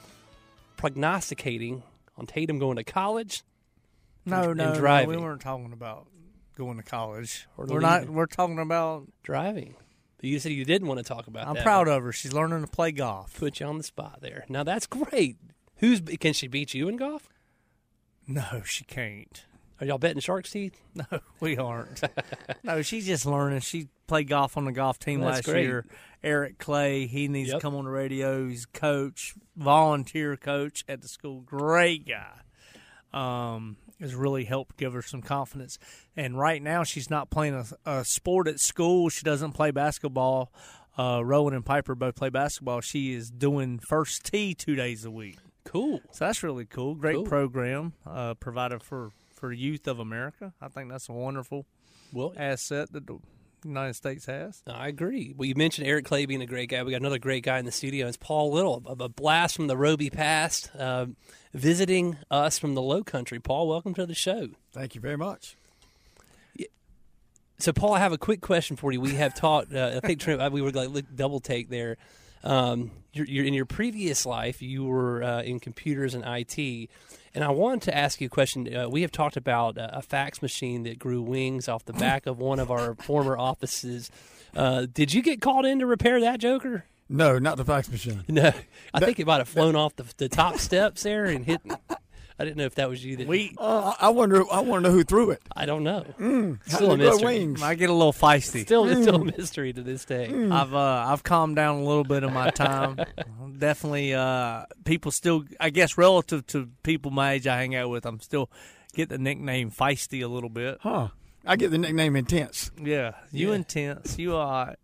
prognosticating 0.77 1.83
on 2.17 2.27
Tatum 2.27 2.59
going 2.59 2.77
to 2.77 2.85
college. 2.85 3.43
No, 4.25 4.51
And 4.51 4.57
no, 4.59 4.73
no, 4.73 4.79
driving. 4.79 5.11
we 5.11 5.17
weren't 5.23 5.43
talking 5.43 5.73
about 5.73 6.07
going 6.57 6.79
to 6.79 6.83
college. 6.83 7.47
Or 7.59 7.67
we're 7.67 7.81
not. 7.81 8.09
We're 8.09 8.27
talking 8.27 8.59
about. 8.59 9.09
Driving. 9.23 9.75
But 10.17 10.25
you 10.31 10.39
said 10.39 10.53
you 10.53 10.65
didn't 10.65 10.89
want 10.89 10.99
to 10.99 11.05
talk 11.05 11.27
about 11.27 11.47
I'm 11.49 11.55
that. 11.55 11.65
proud 11.65 11.87
of 11.89 12.03
her. 12.03 12.13
She's 12.13 12.33
learning 12.33 12.63
to 12.65 12.71
play 12.71 12.93
golf. 12.93 13.39
Put 13.39 13.61
you 13.61 13.67
on 13.67 13.77
the 13.79 13.85
spot 13.85 14.21
there. 14.23 14.47
Now 14.49 14.63
that's 14.65 14.87
great. 14.87 15.37
Who's 15.79 16.01
can 16.01 16.33
she 16.33 16.49
beat 16.49 16.75
you 16.75 16.89
in 16.89 16.97
golf? 16.97 17.29
No, 18.27 18.63
she 18.65 18.85
can't. 18.85 19.45
Are 19.81 19.87
y'all 19.87 19.99
betting 19.99 20.21
shark's 20.21 20.51
teeth? 20.51 20.81
No, 20.95 21.21
we 21.41 21.59
aren't. 21.59 22.03
no, 22.65 22.81
she's 22.83 23.07
just 23.07 23.27
learning. 23.27 23.61
She 23.61 23.89
played 24.07 24.29
golf 24.29 24.57
on 24.57 24.65
the 24.65 24.73
golf 24.73 24.99
team 24.99 25.21
That's 25.21 25.37
last 25.37 25.45
great. 25.45 25.65
year. 25.65 25.85
Eric 26.25 26.59
Clay, 26.59 27.07
he 27.07 27.29
needs 27.29 27.51
Yep. 27.51 27.59
to 27.59 27.63
come 27.63 27.75
on 27.75 27.85
the 27.85 27.91
radio. 27.91 28.49
He's 28.49 28.65
coach, 28.65 29.35
volunteer 29.55 30.37
coach 30.37 30.83
at 30.89 31.03
the 31.03 31.09
school. 31.09 31.41
Great 31.43 32.09
guy. 32.09 32.33
Um, 33.13 33.77
has 34.01 34.15
really 34.15 34.45
helped 34.45 34.77
give 34.77 34.93
her 34.95 35.03
some 35.03 35.23
confidence. 35.23 35.79
And 36.17 36.39
right 36.39 36.63
now, 36.63 36.83
she's 36.83 37.09
not 37.11 37.31
playing 37.31 37.55
a, 37.55 37.91
a 37.91 38.05
sport 38.05 38.49
at 38.49 38.61
school. 38.61 39.09
She 39.11 39.23
doesn't 39.25 39.53
play 39.53 39.71
basketball. 39.71 40.53
Uh, 40.99 41.23
Rowan 41.25 41.53
and 41.55 41.65
Piper 41.65 41.95
both 41.95 42.15
play 42.17 42.31
basketball. 42.31 42.81
She 42.81 43.13
is 43.13 43.31
doing 43.31 43.79
first 43.79 44.25
tee 44.25 44.55
two 44.55 44.75
days 44.75 45.05
a 45.05 45.11
week. 45.11 45.37
Cool. 45.67 46.01
So 46.13 46.25
that's 46.25 46.43
really 46.43 46.65
cool. 46.65 46.95
Great 46.95 47.17
Cool. 47.17 47.25
program 47.25 47.93
uh, 48.07 48.35
provided 48.35 48.83
for 48.83 49.11
for 49.35 49.53
youth 49.53 49.87
of 49.87 49.99
America. 49.99 50.55
I 50.63 50.69
think 50.69 50.91
that's 50.91 51.09
a 51.11 51.13
wonderful 51.13 51.67
Well, 52.13 52.33
asset 52.39 52.91
that 52.93 53.07
the 53.07 53.19
United 53.65 53.95
States 53.95 54.25
has. 54.27 54.63
I 54.67 54.89
agree. 54.89 55.35
Well, 55.37 55.47
you 55.47 55.55
mentioned 55.55 55.87
Eric 55.87 56.07
Clay 56.07 56.25
being 56.25 56.41
a 56.41 56.47
great 56.47 56.71
guy. 56.71 56.83
We 56.83 56.93
got 56.93 57.01
another 57.03 57.19
great 57.19 57.45
guy 57.45 57.59
in 57.59 57.67
the 57.67 57.73
studio. 57.73 58.07
It's 58.09 58.17
Paul 58.17 58.53
Little, 58.53 58.83
a, 58.87 58.93
a 59.05 59.09
blast 59.11 59.57
from 59.57 59.67
the 59.67 59.77
Roby 59.77 60.09
past, 60.09 60.71
uh, 60.79 61.07
visiting 61.53 62.17
us 62.31 62.59
from 62.59 62.75
the 62.75 62.81
Low 62.81 63.03
Country. 63.05 63.39
Paul, 63.41 63.69
welcome 63.69 63.93
to 63.95 64.07
the 64.07 64.15
show. 64.15 64.49
Thank 64.73 64.95
you 64.95 65.01
very 65.03 65.17
much. 65.19 65.57
So, 67.59 67.73
Paul, 67.73 67.95
I 67.95 68.01
have 68.01 68.13
a 68.13 68.19
quick 68.19 68.41
question 68.43 68.77
for 68.77 68.93
you. 68.93 69.01
We 69.01 69.15
have 69.15 69.35
talked. 69.39 69.75
Uh, 69.75 69.99
I 70.03 70.07
think 70.07 70.21
Trent, 70.21 70.53
we 70.53 70.63
were 70.63 70.71
like 70.71 71.05
double 71.15 71.41
take 71.41 71.69
there. 71.69 71.97
Um, 72.47 72.93
you're, 73.13 73.27
you're 73.27 73.45
in 73.45 73.55
your 73.55 73.65
previous 73.65 74.25
life, 74.25 74.63
you 74.63 74.85
were 74.85 75.23
uh, 75.23 75.43
in 75.43 75.59
computers 75.59 76.15
and 76.15 76.23
IT, 76.25 76.89
and 77.35 77.43
I 77.43 77.51
wanted 77.51 77.83
to 77.83 77.97
ask 77.97 78.21
you 78.21 78.27
a 78.27 78.31
question. 78.31 78.75
Uh, 78.75 78.89
we 78.89 79.03
have 79.03 79.11
talked 79.11 79.37
about 79.37 79.77
uh, 79.77 79.89
a 79.93 80.01
fax 80.01 80.41
machine 80.41 80.85
that 80.85 80.99
grew 80.99 81.21
wings 81.21 81.69
off 81.69 81.85
the 81.85 81.93
back 81.93 82.27
of 82.27 82.39
one 82.39 82.61
of 82.61 82.71
our 82.71 82.95
former 83.03 83.37
offices. 83.37 84.11
Uh, 84.55 84.87
did 84.93 85.13
you 85.13 85.23
get 85.23 85.41
called 85.41 85.67
in 85.67 85.81
to 85.81 85.87
repair 85.87 86.21
that 86.21 86.39
Joker? 86.39 86.85
No, 87.09 87.39
not 87.39 87.57
the 87.57 87.65
fax 87.65 87.91
machine. 87.91 88.25
No, 88.29 88.53
I 88.95 89.01
think 89.01 89.19
it 89.19 89.27
might 89.27 89.39
have 89.39 89.49
flown 89.49 89.75
off 89.77 89.97
the, 89.97 90.05
the 90.17 90.29
top 90.29 90.59
steps 90.59 91.03
there 91.03 91.25
and 91.25 91.45
hit. 91.45 91.61
I 92.39 92.45
didn't 92.45 92.59
know 92.59 92.65
if 92.67 92.75
that 92.75 92.89
was 92.91 93.03
you. 93.05 93.17
That 93.17 93.27
We 93.27 93.55
Uh, 93.59 93.95
I 93.99 94.11
wonder. 94.11 94.43
I 94.53 94.61
want 94.61 94.85
to 94.85 94.91
know 94.91 94.95
who 94.95 95.05
threw 95.05 95.31
it. 95.31 95.41
I 95.57 95.65
don't 95.65 95.85
know. 95.85 96.05
How 96.69 96.77
Still 96.77 96.93
a 96.93 96.97
did 96.99 97.05
it 97.05 97.09
grow 97.09 97.13
mystery. 97.13 97.25
wings? 97.39 97.61
might 97.61 97.77
get 97.77 97.89
a 97.89 97.95
little 97.95 98.13
feisty. 98.13 98.63
Still, 98.63 98.87
it's 98.89 99.01
still 99.03 99.23
a 99.23 99.25
mystery 99.25 99.73
to 99.73 99.83
this 99.83 100.05
day. 100.05 100.27
I've 100.27 100.75
uh, 100.75 101.07
I've 101.09 101.23
calmed 101.23 101.57
down 101.57 101.77
a 101.77 101.85
little 101.85 102.05
bit 102.05 102.25
in 102.25 102.33
my 102.35 102.51
time. 102.67 102.99
Definitely, 103.59 104.13
uh, 104.15 104.67
people 104.85 105.11
still. 105.13 105.45
I 105.59 105.71
guess 105.71 105.97
relative 105.97 106.47
to 106.49 106.69
people 106.83 107.11
my 107.11 107.33
age 107.33 107.47
I 107.47 107.57
hang 107.57 107.75
out 107.75 107.89
with, 107.91 108.05
I'm 108.05 108.21
still 108.21 108.51
get 108.95 109.09
the 109.09 109.19
nickname 109.19 109.71
feisty 109.71 110.23
a 110.23 110.29
little 110.29 110.51
bit. 110.51 110.79
Huh? 110.83 111.09
I 111.47 111.57
get 111.57 111.71
the 111.71 111.79
nickname 111.79 112.17
intense. 112.17 112.71
Yeah, 112.83 113.13
you 113.33 113.51
Yeah. 113.51 113.55
intense. 113.57 114.19
You 114.19 114.37
are. 114.37 114.75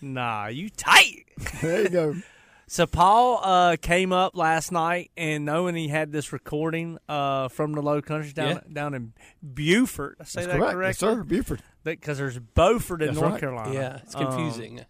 Nah, 0.00 0.46
you 0.48 0.68
tight. 0.70 1.24
There 1.62 1.82
you 1.82 1.88
go. 1.88 2.14
So 2.74 2.88
Paul 2.88 3.38
uh, 3.40 3.76
came 3.80 4.12
up 4.12 4.36
last 4.36 4.72
night, 4.72 5.12
and 5.16 5.44
knowing 5.44 5.76
he 5.76 5.86
had 5.86 6.10
this 6.10 6.32
recording 6.32 6.98
uh, 7.08 7.46
from 7.46 7.70
the 7.70 7.80
Low 7.80 8.02
Country 8.02 8.32
down 8.32 8.48
Yeah. 8.48 8.60
down 8.72 8.94
in 8.94 9.12
Beaufort, 9.40 10.16
I 10.20 10.24
say 10.24 10.40
That's 10.40 10.54
that 10.54 10.58
correct. 10.58 10.72
correctly, 10.72 10.88
Yes, 10.88 10.98
sir. 11.18 11.22
Buford. 11.22 11.62
Because 11.84 12.18
there's 12.18 12.40
Beaufort 12.40 13.00
in 13.02 13.10
That's 13.10 13.20
North 13.20 13.30
right. 13.34 13.40
Carolina. 13.40 13.72
Yeah, 13.72 13.98
it's 14.02 14.16
Um, 14.16 14.26
confusing. 14.26 14.80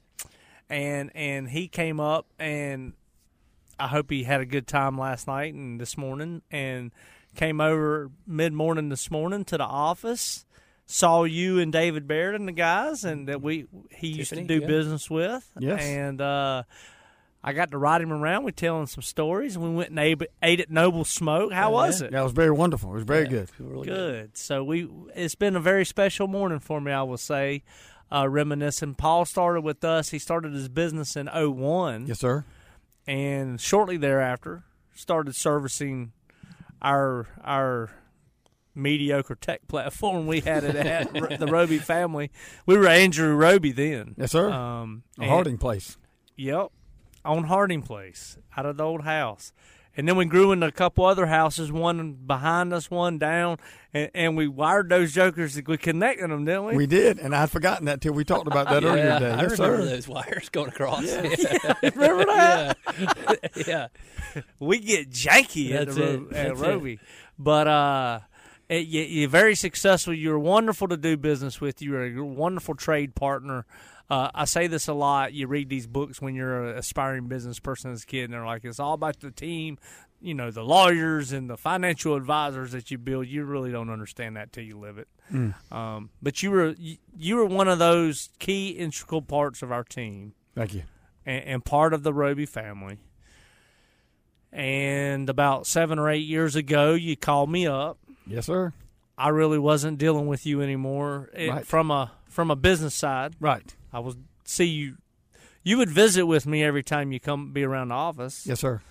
and 0.71 1.13
and 1.15 1.51
he 1.51 1.69
came 1.69 2.01
up, 2.01 2.25
and 2.39 2.95
I 3.79 3.89
hope 3.89 4.11
he 4.11 4.25
had 4.25 4.41
a 4.41 4.47
good 4.47 4.67
time 4.67 4.97
last 4.97 5.27
night 5.27 5.53
and 5.53 5.79
this 5.79 5.99
morning, 5.99 6.41
and 6.51 6.91
came 7.37 7.61
over 7.61 8.11
mid 8.27 8.55
morning 8.55 8.89
this 8.89 9.11
morning 9.11 9.45
to 9.45 9.59
the 9.59 9.65
office. 9.65 10.47
Saw 10.87 11.25
you 11.25 11.59
and 11.59 11.71
David 11.71 12.09
Baird 12.09 12.35
and 12.35 12.49
the 12.49 12.53
guys, 12.53 13.05
and 13.05 13.29
that 13.29 13.43
we 13.43 13.67
he 13.91 14.09
used 14.09 14.33
to 14.33 14.43
do 14.43 14.61
yeah. 14.61 14.67
business 14.67 15.11
with. 15.11 15.51
Yes. 15.59 15.83
and 15.83 16.23
uh, 16.23 16.63
I 17.47 17.53
got 17.53 17.71
to 17.73 17.79
ride 17.79 18.01
him 18.01 18.11
around. 18.11 18.45
We 18.45 18.53
telling 18.53 18.87
some 18.87 19.03
stories, 19.03 19.55
and 19.55 19.63
we 19.65 19.71
went 19.71 19.91
and 19.91 19.99
ate, 19.99 20.23
ate 20.43 20.61
at 20.61 20.71
Noble 20.71 21.05
Smoke. 21.05 21.53
How 21.53 21.69
Oh, 21.69 21.73
was 21.75 22.01
yeah. 22.01 22.07
it? 22.07 22.13
That 22.13 22.23
was 22.25 22.33
very 22.33 22.51
wonderful. 22.51 22.91
It 22.91 22.95
was 22.95 23.03
very 23.05 23.25
Yeah, 23.25 23.31
good. 23.31 23.51
people 23.53 23.67
really 23.67 23.87
Good. 23.87 24.37
So 24.39 24.65
we 24.65 24.89
it's 25.15 25.35
been 25.35 25.55
a 25.55 25.61
very 25.61 25.85
special 25.85 26.27
morning 26.27 26.59
for 26.59 26.81
me, 26.81 26.91
I 26.91 27.03
will 27.03 27.19
say. 27.19 27.63
Uh, 28.11 28.29
reminiscing. 28.29 28.95
Paul 28.95 29.25
started 29.27 29.61
with 29.63 29.85
us. 29.85 30.09
He 30.11 30.19
started 30.19 30.53
his 30.55 30.69
business 30.69 31.17
in 31.17 31.27
01 31.29 32.07
Yes, 32.07 32.21
sir. 32.21 32.45
and 33.07 33.61
shortly 33.61 33.97
thereafter 33.99 34.65
started 34.95 35.35
servicing 35.35 36.13
our 36.81 37.27
our 37.43 37.91
mediocre 38.75 39.35
tech 39.37 39.67
platform 39.69 40.27
we 40.27 40.41
had 40.41 40.65
it 40.65 40.75
at 40.77 41.13
the 41.41 41.47
Roby 41.47 41.79
family. 41.79 42.31
We 42.67 42.77
were 42.77 42.89
Andrew 42.89 43.35
Roby 43.35 43.73
then. 43.73 44.15
Yes, 44.17 44.33
sir. 44.33 44.51
Um, 44.51 45.03
A 45.19 45.23
and- 45.23 45.31
Harding 45.31 45.59
place. 45.59 45.97
Yep, 46.37 46.69
on 47.25 47.45
Harding 47.45 47.83
Place, 47.83 48.37
out 48.57 48.67
of 48.67 48.77
the 48.77 48.85
old 48.85 49.03
house. 49.03 49.53
And 49.97 50.09
then 50.09 50.17
we 50.17 50.25
grew 50.25 50.51
into 50.51 50.67
a 50.67 50.73
couple 50.73 51.05
other 51.05 51.27
houses, 51.27 51.71
one 51.71 52.15
behind 52.27 52.73
us, 52.73 52.91
one 52.91 53.17
down, 53.17 53.59
and, 53.93 54.11
and 54.13 54.37
we 54.37 54.49
wired 54.49 54.89
those 54.89 55.13
jokers. 55.13 55.61
We 55.65 55.77
connected 55.77 56.31
them, 56.31 56.45
didn't 56.45 56.65
we? 56.65 56.77
We 56.77 56.87
did, 56.89 57.21
and 57.21 57.33
I'd 57.33 57.49
forgotten 57.53 57.85
that 57.87 58.01
till 58.01 58.13
we 58.13 58.25
talked 58.25 58.49
about 58.49 58.69
that 58.71 58.83
yeah, 58.83 58.89
earlier 58.89 59.13
today. 59.21 59.31
I 59.31 59.43
Yes, 59.43 59.59
remember 59.59 59.85
sir. 59.85 59.91
those 59.91 60.09
wires 60.09 60.49
going 60.49 60.69
across. 60.71 61.05
Yeah, 61.05 61.23
Remember 61.95 62.25
that? 62.25 62.77
yeah. 63.69 63.87
we 64.59 64.81
get 64.81 65.11
janky 65.11 65.71
at, 65.73 65.87
That's 65.87 65.97
the 65.97 66.15
it. 66.15 66.21
at 66.23 66.31
That's 66.49 66.61
it. 66.61 66.67
Roby. 66.67 66.99
But 67.39 67.69
uh, 67.69 68.21
it, 68.69 68.87
you, 68.89 69.03
you're 69.03 69.29
very 69.31 69.55
successful. 69.55 70.13
You're 70.13 70.41
wonderful 70.41 70.89
to 70.89 70.97
do 70.97 71.17
business 71.17 71.61
with. 71.61 71.81
You're 71.81 72.19
a 72.19 72.25
wonderful 72.25 72.75
trade 72.75 73.15
partner. 73.15 73.65
Uh, 74.11 74.31
I 74.35 74.45
say 74.45 74.67
this 74.67 74.87
a 74.89 74.93
lot. 74.95 75.33
You 75.33 75.47
read 75.47 75.69
these 75.69 75.87
books 75.87 76.21
when 76.21 76.35
you're 76.35 76.65
an 76.71 76.77
aspiring 76.79 77.27
business 77.27 77.59
person 77.59 77.91
as 77.93 78.03
a 78.03 78.07
kid, 78.07 78.25
and 78.25 78.35
they're 78.35 78.45
like, 78.45 78.65
it's 78.65 78.79
all 78.79 78.93
about 78.93 79.21
the 79.21 79.31
team, 79.31 79.79
you 80.21 80.35
know, 80.35 80.51
the 80.51 80.63
lawyers 80.63 81.33
and 81.33 81.49
the 81.49 81.57
financial 81.57 82.15
advisors 82.15 82.73
that 82.73 82.91
you 82.91 82.99
build. 82.99 83.27
You 83.27 83.45
really 83.45 83.73
don't 83.73 83.89
understand 83.91 84.37
that 84.37 84.53
till 84.53 84.65
you 84.65 84.79
live 84.79 84.99
it. 84.99 85.09
Um, 85.73 86.11
but 86.23 86.43
you 86.43 86.51
were 86.51 86.75
you, 86.79 86.99
you 87.17 87.37
were 87.37 87.47
one 87.47 87.67
of 87.67 87.79
those 87.79 88.29
key 88.39 88.71
integral 88.71 89.23
parts 89.23 89.63
of 89.63 89.73
our 89.73 89.83
team 89.83 90.35
Thank 90.55 90.75
you. 90.75 90.83
and, 91.25 91.45
and 91.45 91.65
part 91.65 91.95
of 91.95 92.03
the 92.03 92.13
Roby 92.13 92.45
family. 92.45 92.99
And 94.53 95.29
about 95.29 95.67
seven 95.67 95.99
or 95.99 96.09
eight 96.11 96.27
years 96.27 96.55
ago, 96.57 96.95
you 96.95 97.17
called 97.17 97.51
me 97.51 97.67
up. 97.67 97.99
Yes, 98.27 98.47
sir. 98.47 98.73
I 99.19 99.29
really 99.29 99.59
wasn't 99.59 99.99
dealing 99.99 100.27
with 100.27 100.45
you 100.47 100.61
anymore 100.61 101.31
It- 101.35 101.51
Right. 101.51 101.67
from 101.67 101.91
a 101.91 102.13
from 102.29 102.51
a 102.51 102.57
business 102.57 102.95
side. 102.95 103.35
Right. 103.41 103.75
I 103.95 104.01
was 104.01 104.17
see 104.45 104.65
you. 104.65 104.97
You 105.63 105.79
would 105.79 105.89
visit 105.89 106.27
with 106.27 106.47
me 106.47 106.63
every 106.63 106.83
time 106.83 107.13
you 107.13 107.21
come 107.21 107.53
be 107.53 107.63
around 107.63 107.89
the 107.89 107.95
office. 107.95 108.47
Yes, 108.47 108.61
sir. 108.61 108.83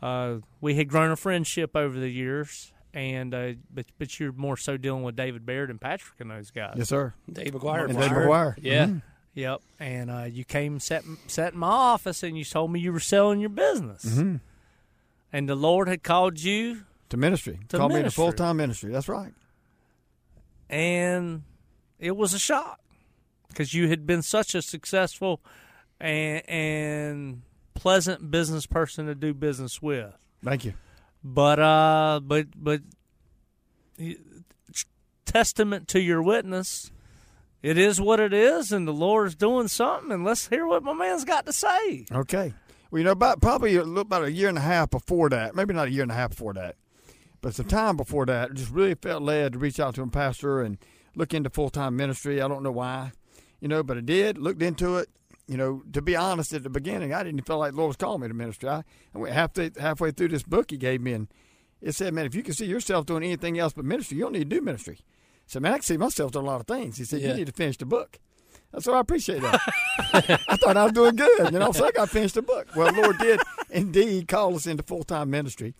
Uh, 0.00 0.36
we 0.60 0.74
had 0.76 0.88
grown 0.88 1.10
a 1.10 1.16
friendship 1.16 1.74
over 1.74 1.98
the 1.98 2.08
years, 2.10 2.72
and 2.94 3.34
uh, 3.34 3.52
but 3.72 3.86
but 3.98 4.20
you're 4.20 4.32
more 4.32 4.56
so 4.56 4.76
dealing 4.76 5.02
with 5.02 5.16
David 5.16 5.44
Baird 5.46 5.70
and 5.70 5.80
Patrick 5.80 6.20
and 6.20 6.30
those 6.30 6.50
guys. 6.50 6.74
Yes, 6.76 6.88
sir. 6.90 7.14
Dave 7.32 7.52
McGuire. 7.54 7.84
And 7.86 7.94
for 7.94 8.00
Dave. 8.00 8.10
McGuire. 8.10 8.54
Yeah. 8.60 8.86
Mhm. 8.86 9.02
Yep. 9.34 9.62
And 9.80 10.10
uh, 10.10 10.24
you 10.30 10.44
came 10.44 10.78
sat 10.78 11.02
sat 11.26 11.54
in 11.54 11.58
my 11.58 11.66
office, 11.68 12.22
and 12.22 12.36
you 12.36 12.44
told 12.44 12.70
me 12.70 12.78
you 12.80 12.92
were 12.92 13.00
selling 13.00 13.40
your 13.40 13.48
business, 13.50 14.04
Mhm. 14.04 14.40
and 15.32 15.48
the 15.48 15.54
Lord 15.56 15.88
had 15.88 16.02
called 16.02 16.40
you 16.42 16.82
To 17.08 17.16
ministry. 17.16 17.58
To 17.70 17.78
Called 17.78 17.94
me 17.94 18.02
to 18.02 18.10
full 18.10 18.32
time 18.32 18.58
ministry. 18.58 18.92
That's 18.92 19.08
right. 19.08 19.32
and 20.68 21.42
it 21.98 22.16
was 22.16 22.34
a 22.34 22.38
shock 22.38 22.80
because 23.52 23.74
you 23.74 23.88
had 23.88 24.06
been 24.06 24.22
such 24.22 24.54
a 24.54 24.62
successful 24.62 25.40
and, 26.00 26.48
and 26.48 27.42
pleasant 27.74 28.30
business 28.30 28.66
person 28.66 29.06
to 29.06 29.14
do 29.14 29.34
business 29.34 29.80
with. 29.80 30.12
Thank 30.44 30.64
you. 30.64 30.74
But 31.22 31.58
uh, 31.60 32.20
but 32.22 32.46
but 32.56 32.80
testament 35.24 35.88
to 35.88 36.00
your 36.00 36.22
witness. 36.22 36.90
It 37.62 37.78
is 37.78 38.00
what 38.00 38.18
it 38.18 38.32
is, 38.32 38.72
and 38.72 38.88
the 38.88 38.92
Lord 38.92 39.28
is 39.28 39.34
doing 39.36 39.68
something. 39.68 40.10
And 40.10 40.24
let's 40.24 40.48
hear 40.48 40.66
what 40.66 40.82
my 40.82 40.92
man's 40.92 41.24
got 41.24 41.46
to 41.46 41.52
say. 41.52 42.06
Okay. 42.10 42.52
Well, 42.90 42.98
you 42.98 43.04
know, 43.04 43.12
about 43.12 43.40
probably 43.40 43.76
a 43.76 43.82
about 43.84 44.24
a 44.24 44.32
year 44.32 44.48
and 44.48 44.58
a 44.58 44.62
half 44.62 44.90
before 44.90 45.30
that, 45.30 45.54
maybe 45.54 45.72
not 45.72 45.88
a 45.88 45.90
year 45.90 46.02
and 46.02 46.12
a 46.12 46.14
half 46.14 46.30
before 46.30 46.54
that, 46.54 46.76
but 47.40 47.54
some 47.54 47.66
time 47.66 47.96
before 47.96 48.26
that, 48.26 48.52
just 48.54 48.70
really 48.70 48.94
felt 48.94 49.22
led 49.22 49.54
to 49.54 49.58
reach 49.58 49.80
out 49.80 49.94
to 49.94 50.02
a 50.02 50.06
pastor 50.08 50.60
and 50.60 50.76
look 51.14 51.32
into 51.32 51.50
full 51.50 51.70
time 51.70 51.96
ministry. 51.96 52.42
I 52.42 52.48
don't 52.48 52.62
know 52.62 52.72
why, 52.72 53.12
you 53.62 53.68
know, 53.68 53.82
but 53.82 53.96
I 53.96 54.00
did. 54.00 54.36
Looked 54.36 54.60
into 54.60 54.96
it. 54.98 55.08
You 55.46 55.56
know, 55.56 55.82
to 55.92 56.02
be 56.02 56.16
honest, 56.16 56.52
at 56.52 56.62
the 56.62 56.70
beginning, 56.70 57.14
I 57.14 57.22
didn't 57.22 57.46
feel 57.46 57.58
like 57.58 57.72
the 57.72 57.78
Lord 57.78 57.88
was 57.88 57.96
calling 57.96 58.20
me 58.20 58.28
to 58.28 58.34
ministry. 58.34 58.68
I, 58.68 58.82
I 59.14 59.18
went 59.18 59.32
halfway 59.32 59.70
halfway 59.78 60.10
through 60.10 60.28
this 60.28 60.42
book 60.42 60.70
He 60.70 60.76
gave 60.76 61.00
me, 61.00 61.12
and 61.12 61.28
it 61.80 61.94
said, 61.94 62.12
"Man, 62.12 62.26
if 62.26 62.34
you 62.34 62.42
can 62.42 62.54
see 62.54 62.66
yourself 62.66 63.06
doing 63.06 63.22
anything 63.22 63.58
else 63.58 63.72
but 63.72 63.84
ministry, 63.84 64.18
you 64.18 64.24
don't 64.24 64.32
need 64.32 64.50
to 64.50 64.56
do 64.56 64.60
ministry." 64.60 64.98
So, 65.46 65.60
man, 65.60 65.72
I 65.72 65.76
can 65.76 65.84
see 65.84 65.96
myself 65.96 66.32
doing 66.32 66.46
a 66.46 66.48
lot 66.48 66.60
of 66.60 66.66
things. 66.66 66.98
He 66.98 67.04
said, 67.04 67.20
Yeah. 67.20 67.28
"You 67.28 67.34
need 67.34 67.46
to 67.46 67.52
finish 67.52 67.76
the 67.76 67.86
book." 67.86 68.18
So 68.78 68.94
I 68.94 69.00
appreciate 69.00 69.42
that. 69.42 69.60
I 70.48 70.56
thought 70.56 70.76
I 70.76 70.84
was 70.84 70.92
doing 70.92 71.14
good, 71.16 71.52
you 71.52 71.58
know. 71.58 71.72
So 71.72 71.84
I 71.84 71.90
got 71.90 72.08
finished 72.08 72.34
the 72.36 72.42
book. 72.42 72.68
Well, 72.74 72.90
the 72.90 73.02
Lord 73.02 73.18
did 73.18 73.40
indeed 73.70 74.28
call 74.28 74.54
us 74.56 74.66
into 74.66 74.82
full 74.82 75.04
time 75.04 75.30
ministry. 75.30 75.74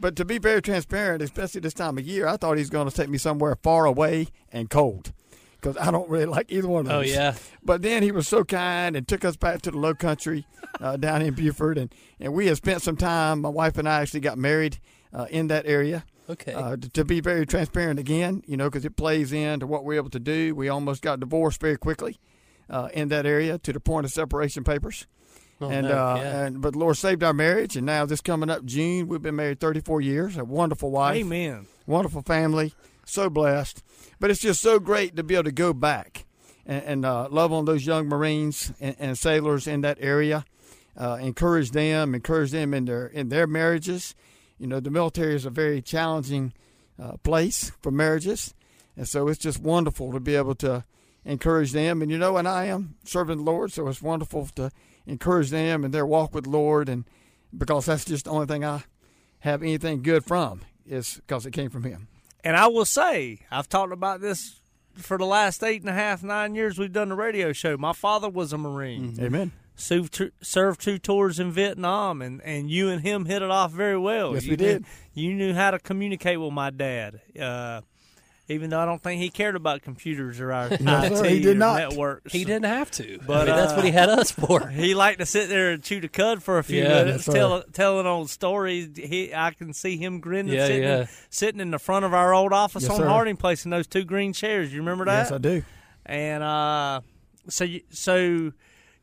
But 0.00 0.16
to 0.16 0.24
be 0.24 0.38
very 0.38 0.62
transparent, 0.62 1.22
especially 1.22 1.60
this 1.60 1.74
time 1.74 1.98
of 1.98 2.06
year, 2.06 2.26
I 2.26 2.36
thought 2.36 2.54
He 2.54 2.60
was 2.62 2.70
going 2.70 2.88
to 2.88 2.94
take 2.94 3.10
me 3.10 3.18
somewhere 3.18 3.56
far 3.62 3.84
away 3.84 4.28
and 4.50 4.70
cold, 4.70 5.12
because 5.60 5.76
I 5.76 5.90
don't 5.90 6.08
really 6.08 6.26
like 6.26 6.50
either 6.50 6.68
one 6.68 6.80
of 6.80 6.86
those. 6.86 6.94
Oh 6.94 7.00
those. 7.00 7.10
yeah. 7.10 7.34
But 7.64 7.82
then 7.82 8.02
He 8.02 8.12
was 8.12 8.28
so 8.28 8.44
kind 8.44 8.96
and 8.96 9.06
took 9.06 9.24
us 9.24 9.36
back 9.36 9.62
to 9.62 9.70
the 9.70 9.78
Low 9.78 9.94
Country 9.94 10.46
uh, 10.80 10.96
down 11.06 11.22
in 11.22 11.34
Beaufort, 11.34 11.78
and 11.78 11.94
and 12.20 12.32
we 12.32 12.46
had 12.46 12.56
spent 12.56 12.82
some 12.82 12.96
time. 12.96 13.40
My 13.40 13.48
wife 13.48 13.78
and 13.78 13.88
I 13.88 14.00
actually 14.00 14.20
got 14.20 14.38
married 14.38 14.78
uh, 15.12 15.26
in 15.30 15.48
that 15.48 15.66
area. 15.66 16.04
Okay. 16.30 16.52
Uh, 16.52 16.76
to, 16.76 16.90
to 16.90 17.04
be 17.06 17.20
very 17.20 17.46
transparent 17.46 17.98
again, 17.98 18.42
you 18.46 18.56
know, 18.58 18.68
because 18.68 18.84
it 18.84 18.96
plays 18.96 19.32
into 19.32 19.66
what 19.66 19.82
we're 19.84 19.94
able 19.94 20.10
to 20.10 20.20
do. 20.20 20.54
We 20.54 20.68
almost 20.68 21.00
got 21.00 21.20
divorced 21.20 21.58
very 21.58 21.78
quickly 21.78 22.18
uh, 22.68 22.90
in 22.92 23.08
that 23.08 23.24
area 23.24 23.58
to 23.58 23.72
the 23.72 23.80
point 23.80 24.04
of 24.04 24.12
separation 24.12 24.62
papers. 24.62 25.06
Oh, 25.60 25.70
and 25.70 25.88
no, 25.88 26.06
uh, 26.06 26.16
yeah. 26.16 26.44
and 26.44 26.60
but 26.60 26.74
the 26.74 26.78
Lord 26.78 26.96
saved 26.96 27.24
our 27.24 27.32
marriage, 27.32 27.76
and 27.76 27.84
now 27.84 28.04
this 28.06 28.20
coming 28.20 28.48
up 28.48 28.64
June, 28.64 29.08
we've 29.08 29.22
been 29.22 29.34
married 29.36 29.58
34 29.58 30.00
years. 30.02 30.36
A 30.36 30.44
wonderful 30.44 30.90
wife, 30.90 31.16
Amen. 31.16 31.66
wonderful 31.86 32.22
family, 32.22 32.74
so 33.10 33.30
blessed. 33.30 33.82
But 34.20 34.30
it's 34.30 34.40
just 34.40 34.60
so 34.60 34.78
great 34.78 35.16
to 35.16 35.22
be 35.22 35.34
able 35.34 35.44
to 35.44 35.52
go 35.52 35.72
back 35.72 36.26
and, 36.68 36.84
and 36.84 37.04
uh, 37.04 37.28
love 37.30 37.52
on 37.52 37.64
those 37.64 37.86
young 37.86 38.06
Marines 38.06 38.72
and, 38.78 38.94
and 38.98 39.18
sailors 39.18 39.66
in 39.66 39.80
that 39.80 39.98
area, 40.00 40.44
uh, 40.96 41.18
encourage 41.20 41.70
them, 41.70 42.14
encourage 42.14 42.50
them 42.50 42.74
in 42.74 42.84
their 42.84 43.06
in 43.06 43.30
their 43.30 43.46
marriages. 43.46 44.14
You 44.58 44.66
know, 44.66 44.80
the 44.80 44.90
military 44.90 45.34
is 45.34 45.46
a 45.46 45.50
very 45.50 45.80
challenging 45.80 46.52
uh, 47.00 47.16
place 47.18 47.72
for 47.80 47.90
marriages, 47.90 48.54
and 48.96 49.08
so 49.08 49.28
it's 49.28 49.38
just 49.38 49.60
wonderful 49.60 50.12
to 50.12 50.20
be 50.20 50.36
able 50.36 50.56
to 50.56 50.84
encourage 51.24 51.72
them. 51.72 52.02
And 52.02 52.10
you 52.10 52.18
know, 52.18 52.36
and 52.36 52.46
I 52.46 52.66
am 52.66 52.96
serving 53.04 53.38
the 53.38 53.44
Lord, 53.44 53.72
so 53.72 53.88
it's 53.88 54.02
wonderful 54.02 54.46
to 54.56 54.70
encourage 55.06 55.50
them 55.50 55.84
in 55.84 55.92
their 55.92 56.06
walk 56.06 56.34
with 56.34 56.46
Lord, 56.46 56.88
and 56.88 57.04
because 57.56 57.86
that's 57.86 58.04
just 58.04 58.26
the 58.26 58.30
only 58.30 58.46
thing 58.46 58.64
I 58.64 58.82
have 59.40 59.62
anything 59.62 60.02
good 60.02 60.24
from 60.24 60.62
is 60.84 61.20
because 61.26 61.46
it 61.46 61.52
came 61.52 61.70
from 61.70 61.84
Him. 61.84 62.08
And 62.44 62.56
I 62.56 62.66
will 62.68 62.84
say, 62.84 63.40
I've 63.50 63.68
talked 63.68 63.92
about 63.92 64.20
this 64.20 64.60
for 64.96 65.18
the 65.18 65.26
last 65.26 65.62
eight 65.62 65.80
and 65.82 65.90
a 65.90 65.94
half, 65.94 66.22
nine 66.22 66.54
years 66.54 66.78
we've 66.78 66.92
done 66.92 67.08
the 67.10 67.14
radio 67.14 67.52
show. 67.52 67.76
My 67.76 67.92
father 67.92 68.28
was 68.28 68.52
a 68.52 68.58
Marine, 68.58 69.16
Amen. 69.20 69.52
served, 69.76 70.12
two, 70.14 70.30
served 70.40 70.80
two 70.80 70.98
tours 70.98 71.38
in 71.38 71.52
Vietnam, 71.52 72.20
and, 72.22 72.40
and 72.42 72.70
you 72.70 72.88
and 72.88 73.02
him 73.02 73.24
hit 73.26 73.42
it 73.42 73.50
off 73.50 73.70
very 73.72 73.98
well. 73.98 74.34
Yes, 74.34 74.44
you 74.44 74.50
we 74.52 74.56
knew- 74.56 74.64
did. 74.64 74.84
you 75.14 75.34
knew 75.34 75.54
how 75.54 75.70
to 75.72 75.78
communicate 75.78 76.40
with 76.40 76.52
my 76.52 76.70
dad. 76.70 77.20
Uh, 77.40 77.82
even 78.48 78.70
though 78.70 78.80
I 78.80 78.86
don't 78.86 79.02
think 79.02 79.20
he 79.20 79.28
cared 79.30 79.56
about 79.56 79.82
computers 79.82 80.40
or 80.40 80.52
our 80.52 80.70
No, 80.80 81.02
IT 81.02 81.16
sir, 81.16 81.24
he 81.28 81.40
did 81.40 81.56
or 81.56 81.58
not. 81.58 81.78
networks. 81.78 82.32
he 82.32 82.44
didn't 82.44 82.64
have 82.64 82.90
to. 82.92 83.18
But, 83.26 83.42
I 83.48 83.52
mean, 83.52 83.56
that's 83.56 83.72
uh, 83.72 83.76
what 83.76 83.84
he 83.84 83.90
had 83.90 84.08
us 84.08 84.30
for. 84.30 84.68
He 84.70 84.94
liked 84.94 85.18
to 85.20 85.26
sit 85.26 85.48
there 85.48 85.70
and 85.72 85.82
chew 85.82 86.00
the 86.00 86.08
cud 86.08 86.42
for 86.42 86.58
a 86.58 86.64
few 86.64 86.82
Yeah, 86.82 86.88
minutes, 87.04 87.18
yes, 87.18 87.24
sir. 87.26 87.32
tell, 87.32 87.62
telling 87.72 88.06
old 88.06 88.30
stories. 88.30 88.88
He, 88.96 89.34
I 89.34 89.50
can 89.52 89.72
see 89.74 89.96
him 89.96 90.20
grinning, 90.20 90.54
Yeah, 90.54 90.66
sitting, 90.66 90.82
yeah. 90.82 91.06
sitting 91.30 91.60
in 91.60 91.70
the 91.70 91.78
front 91.78 92.04
of 92.04 92.14
our 92.14 92.32
old 92.32 92.52
office 92.52 92.84
Yes, 92.84 92.92
on 92.92 92.96
sir. 92.98 93.06
Harding 93.08 93.36
Place 93.36 93.64
in 93.64 93.70
those 93.70 93.86
two 93.86 94.04
green 94.04 94.32
chairs. 94.32 94.72
You 94.72 94.80
remember 94.80 95.04
that? 95.04 95.24
Yes, 95.24 95.32
I 95.32 95.38
do. 95.38 95.62
And 96.06 96.42
uh, 96.42 97.00
so, 97.48 97.64
you, 97.64 97.82
so 97.90 98.52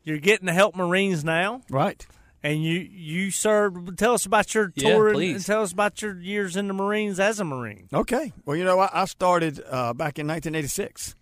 you're 0.02 0.18
getting 0.18 0.46
to 0.46 0.52
help 0.52 0.74
Marines 0.74 1.24
now, 1.24 1.62
Right. 1.70 2.04
And 2.42 2.62
you 2.62 2.78
you 2.80 3.30
served. 3.30 3.98
Tell 3.98 4.14
us 4.14 4.24
about 4.26 4.54
your 4.54 4.68
tour 4.68 5.08
and- 5.08 5.16
please. 5.16 5.36
and 5.36 5.44
tell 5.46 5.62
us 5.62 5.72
about 5.72 6.00
your 6.02 6.18
years 6.20 6.56
in 6.56 6.68
the 6.68 6.74
Marines 6.74 7.18
as 7.18 7.40
a 7.40 7.44
Marine. 7.44 7.88
Okay. 7.92 8.32
Well, 8.44 8.56
you 8.56 8.62
know, 8.64 8.78
I, 8.78 8.90
I 8.92 9.04
started 9.06 9.58
uh, 9.68 9.94
back 9.94 10.18
in 10.18 10.26
1986. 10.28 11.16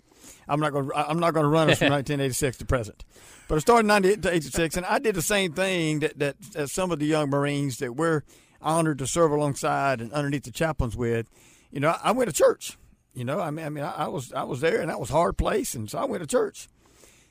I'm 0.49 0.61
not 0.61 0.73
going. 0.73 0.89
to 0.89 0.95
I'm 0.97 1.19
not 1.19 1.33
going 1.33 1.45
to 1.45 1.49
run 1.51 1.71
us 1.71 1.79
from 1.79 1.89
1986 1.91 2.59
to 2.59 2.67
present, 2.67 3.05
but 3.49 3.55
I 3.57 3.59
started 3.61 3.87
in 3.87 3.89
1986, 3.89 4.77
and 4.77 4.85
I 4.85 4.99
did 4.99 5.15
the 5.15 5.23
same 5.23 5.53
thing 5.55 6.01
that, 6.01 6.19
that 6.19 6.37
that 6.53 6.69
some 6.69 6.91
of 6.91 6.99
the 6.99 7.07
young 7.07 7.31
Marines 7.31 7.79
that 7.79 7.97
we're 7.97 8.23
honored 8.61 8.99
to 8.99 9.07
serve 9.07 9.31
alongside 9.31 10.01
and 10.03 10.13
underneath 10.13 10.45
the 10.45 10.51
chaplains 10.51 10.97
with. 10.97 11.29
You 11.71 11.81
know, 11.81 11.89
I, 11.91 12.01
I 12.05 12.13
went 12.13 12.29
to 12.29 12.35
church. 12.37 12.77
You 13.15 13.25
know, 13.25 13.41
I 13.41 13.51
mean, 13.51 13.65
I 13.65 13.69
mean, 13.71 13.85
I, 13.85 13.93
I 13.93 14.09
was 14.09 14.33
I 14.35 14.43
was 14.43 14.61
there, 14.61 14.81
and 14.81 14.91
that 14.91 15.01
was 15.01 15.09
a 15.11 15.15
hard 15.15 15.39
place, 15.39 15.75
and 15.75 15.89
so 15.91 15.99
I 15.99 16.05
went 16.05 16.23
to 16.23 16.27
church. 16.27 16.69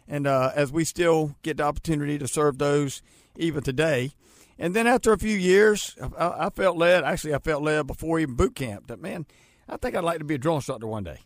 And 0.08 0.26
uh, 0.26 0.52
as 0.56 0.72
we 0.72 0.84
still 0.86 1.36
get 1.44 1.58
the 1.58 1.64
opportunity 1.64 2.18
to 2.18 2.28
serve 2.28 2.58
those 2.58 3.02
even 3.36 3.64
today, 3.64 4.12
and 4.60 4.76
then 4.76 4.88
after 4.88 5.12
a 5.14 5.18
few 5.18 5.36
years, 5.36 5.96
I, 6.18 6.46
I 6.46 6.50
felt 6.50 6.78
led. 6.78 7.04
Actually, 7.04 7.34
I 7.34 7.40
felt 7.40 7.64
led 7.64 7.88
before 7.88 8.20
even 8.20 8.36
boot 8.36 8.56
camp 8.56 8.88
that 8.88 9.02
man, 9.02 9.26
I 9.68 9.78
think 9.78 9.96
I'd 9.96 10.04
like 10.04 10.20
to 10.20 10.26
be 10.26 10.36
a 10.36 10.38
drill 10.38 10.56
instructor 10.56 10.88
one 10.88 11.04
day. 11.04 11.20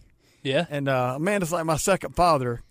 Yeah. 0.44 0.66
And 0.70 0.88
uh, 0.88 1.14
a 1.16 1.20
man 1.20 1.42
that's 1.42 1.52
like 1.52 1.66
my 1.66 1.78
second 1.78 2.16
father, 2.16 2.62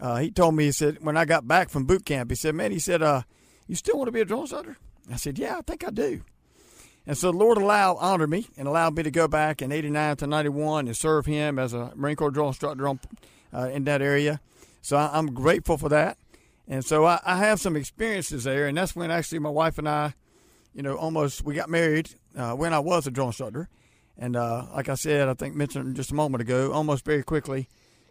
uh, 0.00 0.16
he 0.16 0.30
told 0.30 0.54
me, 0.54 0.64
he 0.64 0.72
said, 0.72 0.98
when 1.00 1.16
I 1.16 1.24
got 1.24 1.46
back 1.46 1.70
from 1.70 1.84
boot 1.84 2.04
camp, 2.04 2.30
he 2.30 2.36
said, 2.36 2.54
man, 2.54 2.72
he 2.72 2.78
said, 2.78 3.02
uh, 3.02 3.22
you 3.66 3.74
still 3.74 3.96
want 3.96 4.08
to 4.08 4.12
be 4.12 4.20
a 4.20 4.24
drill 4.24 4.42
instructor? 4.42 4.76
I 5.10 5.16
said, 5.16 5.38
yeah, 5.38 5.56
I 5.58 5.62
think 5.62 5.86
I 5.86 5.90
do. 5.90 6.22
And 7.06 7.16
so 7.18 7.32
the 7.32 7.38
Lord 7.38 7.58
allowed, 7.58 7.96
honored 7.96 8.30
me 8.30 8.46
and 8.56 8.68
allowed 8.68 8.96
me 8.96 9.02
to 9.02 9.10
go 9.10 9.26
back 9.26 9.60
in 9.60 9.72
89 9.72 10.16
to 10.18 10.26
91 10.26 10.86
and 10.86 10.96
serve 10.96 11.26
him 11.26 11.58
as 11.58 11.72
a 11.72 11.92
Marine 11.96 12.16
Corps 12.16 12.30
drill 12.30 12.48
instructor 12.48 12.86
on, 12.86 13.00
uh, 13.52 13.70
in 13.72 13.84
that 13.84 14.02
area. 14.02 14.40
So 14.82 14.96
I, 14.96 15.10
I'm 15.12 15.34
grateful 15.34 15.78
for 15.78 15.88
that. 15.88 16.18
And 16.68 16.84
so 16.84 17.04
I, 17.04 17.20
I 17.24 17.36
have 17.38 17.60
some 17.60 17.76
experiences 17.76 18.44
there. 18.44 18.66
And 18.66 18.76
that's 18.76 18.94
when 18.94 19.10
actually 19.10 19.40
my 19.40 19.50
wife 19.50 19.78
and 19.78 19.88
I, 19.88 20.14
you 20.74 20.82
know, 20.82 20.96
almost, 20.96 21.44
we 21.44 21.54
got 21.54 21.68
married 21.68 22.10
uh, 22.36 22.52
when 22.52 22.72
I 22.72 22.78
was 22.78 23.06
a 23.06 23.10
drill 23.10 23.28
instructor. 23.28 23.68
And 24.16 24.36
uh, 24.36 24.66
like 24.74 24.88
I 24.88 24.94
said, 24.94 25.28
I 25.28 25.34
think 25.34 25.54
mentioned 25.54 25.96
just 25.96 26.12
a 26.12 26.14
moment 26.14 26.42
ago, 26.42 26.72
almost 26.72 27.04
very 27.04 27.22
quickly 27.22 27.68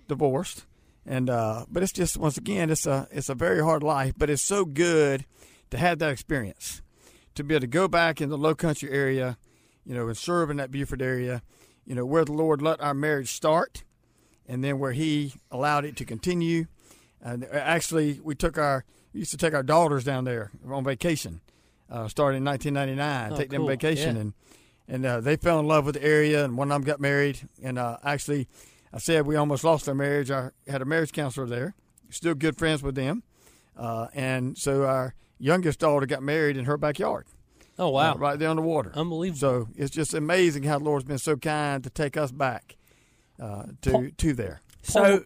divorced. 0.08 0.66
And 1.06 1.30
uh, 1.30 1.66
but 1.70 1.82
it's 1.82 1.92
just 1.92 2.18
once 2.18 2.38
again, 2.38 2.70
it's 2.70 2.86
a 2.86 3.08
it's 3.12 3.30
a 3.30 3.36
very 3.36 3.64
hard 3.64 3.82
life, 3.82 4.14
but 4.16 4.30
it's 4.30 4.44
so 4.44 4.66
good 4.66 5.26
to 5.72 5.78
have 5.78 5.98
that 6.00 6.12
experience, 6.12 6.82
to 7.34 7.44
be 7.44 7.56
able 7.56 7.62
to 7.62 7.68
go 7.68 7.88
back 7.88 8.22
in 8.22 8.30
the 8.30 8.38
Low 8.38 8.54
Country 8.54 8.92
area, 8.92 9.38
you 9.84 9.96
know, 9.96 10.08
and 10.08 10.18
serve 10.18 10.52
in 10.52 10.58
that 10.58 10.70
Beaufort 10.70 11.02
area, 11.02 11.42
you 11.86 11.96
know, 11.96 12.06
where 12.06 12.26
the 12.26 12.34
Lord 12.34 12.62
let 12.62 12.82
our 12.82 12.94
marriage 12.94 13.32
start, 13.32 13.84
and 14.48 14.64
then 14.64 14.78
where 14.78 14.92
He 14.92 15.34
allowed 15.50 15.86
it 15.86 15.96
to 15.98 16.06
continue. 16.06 16.66
And 17.22 17.46
actually, 17.46 18.20
we 18.24 18.36
took 18.36 18.58
our 18.58 18.84
we 19.14 19.20
used 19.20 19.32
to 19.32 19.38
take 19.38 19.54
our 19.54 19.64
daughters 19.64 20.04
down 20.04 20.24
there 20.24 20.52
on 20.68 20.84
vacation, 20.84 21.42
uh, 21.90 22.08
started 22.08 22.38
in 22.38 22.46
1999, 22.46 23.34
Oh, 23.34 23.38
take 23.38 23.50
them 23.50 23.68
vacation, 23.68 24.16
Yeah. 24.16 24.22
and 24.22 24.34
and 24.88 25.06
uh, 25.06 25.22
they 25.22 25.36
fell 25.36 25.60
in 25.60 25.68
love 25.68 25.86
with 25.86 25.96
the 25.96 26.04
area. 26.04 26.44
And 26.44 26.58
one 26.58 26.72
of 26.72 26.76
them 26.76 26.84
got 26.84 27.00
married, 27.00 27.48
and 27.62 27.78
uh, 27.78 27.98
actually, 28.04 28.48
I 28.94 28.98
said 28.98 29.26
we 29.26 29.36
almost 29.36 29.64
lost 29.64 29.88
our 29.88 29.96
marriage. 29.96 30.32
I 30.32 30.50
had 30.68 30.82
a 30.82 30.86
marriage 30.86 31.12
counselor 31.12 31.46
there, 31.46 31.76
still 32.10 32.34
good 32.34 32.58
friends 32.58 32.82
with 32.82 32.96
them, 32.96 33.24
uh, 33.78 34.08
and 34.14 34.58
so 34.58 34.86
our 34.86 35.14
youngest 35.38 35.80
daughter 35.80 36.06
got 36.06 36.24
married 36.24 36.58
in 36.58 36.66
her 36.66 36.78
backyard. 36.78 37.26
Oh 37.80 37.90
wow. 37.90 38.14
uh, 38.14 38.18
right 38.18 38.38
there 38.40 38.50
on 38.50 38.56
the 38.58 38.62
water. 38.62 38.92
Unbelievable. 38.96 39.40
So 39.40 39.68
it's 39.76 39.92
just 39.92 40.14
amazing 40.14 40.64
how 40.64 40.78
the 40.80 40.84
Lord's 40.86 41.06
been 41.06 41.18
so 41.18 41.36
kind 41.36 41.84
to 41.84 41.90
take 41.90 42.16
us 42.18 42.32
back 42.32 42.76
uh, 43.40 43.64
to 43.82 43.92
Paul- 43.92 44.08
to 44.18 44.34
there. 44.34 44.62
So 44.84 45.02
Go- 45.20 45.26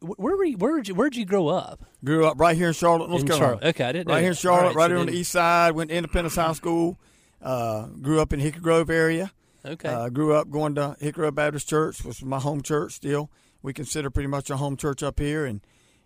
where 0.00 0.36
were 0.36 0.44
you, 0.44 0.56
where 0.56 0.76
did 0.76 0.88
you, 0.88 0.94
where'd 0.94 1.16
you 1.16 1.24
grow 1.24 1.48
up? 1.48 1.84
Grew 2.04 2.26
up 2.26 2.38
right 2.38 2.56
here 2.56 2.68
in 2.68 2.74
Charlotte, 2.74 3.08
North 3.10 3.22
in 3.22 3.28
Carolina. 3.28 3.46
Charlotte. 3.48 3.64
Okay, 3.68 3.84
I 3.84 3.92
didn't 3.92 4.08
know 4.08 4.14
Right 4.14 4.20
here 4.20 4.28
in 4.30 4.34
that. 4.34 4.40
Charlotte, 4.40 4.74
right 4.74 4.84
so 4.84 4.90
here 4.90 4.98
on 4.98 5.06
the 5.06 5.12
east 5.14 5.32
side. 5.32 5.72
Went 5.72 5.90
to 5.90 5.96
Independence 5.96 6.36
High 6.36 6.52
School. 6.52 6.98
Uh, 7.40 7.86
grew 7.86 8.20
up 8.20 8.32
in 8.32 8.40
Hickory 8.40 8.60
Grove 8.60 8.90
area. 8.90 9.32
Okay. 9.64 9.88
Uh, 9.88 10.08
grew 10.08 10.34
up 10.34 10.50
going 10.50 10.74
to 10.74 10.96
Hickory 11.00 11.22
Grove 11.22 11.34
Baptist 11.36 11.68
Church, 11.68 11.98
which 12.04 12.20
was 12.20 12.24
my 12.24 12.38
home 12.38 12.62
church. 12.62 12.92
Still, 12.94 13.30
we 13.62 13.72
consider 13.72 14.10
pretty 14.10 14.26
much 14.28 14.50
our 14.50 14.58
home 14.58 14.76
church 14.76 15.02
up 15.02 15.18
here, 15.20 15.44
and 15.44 15.60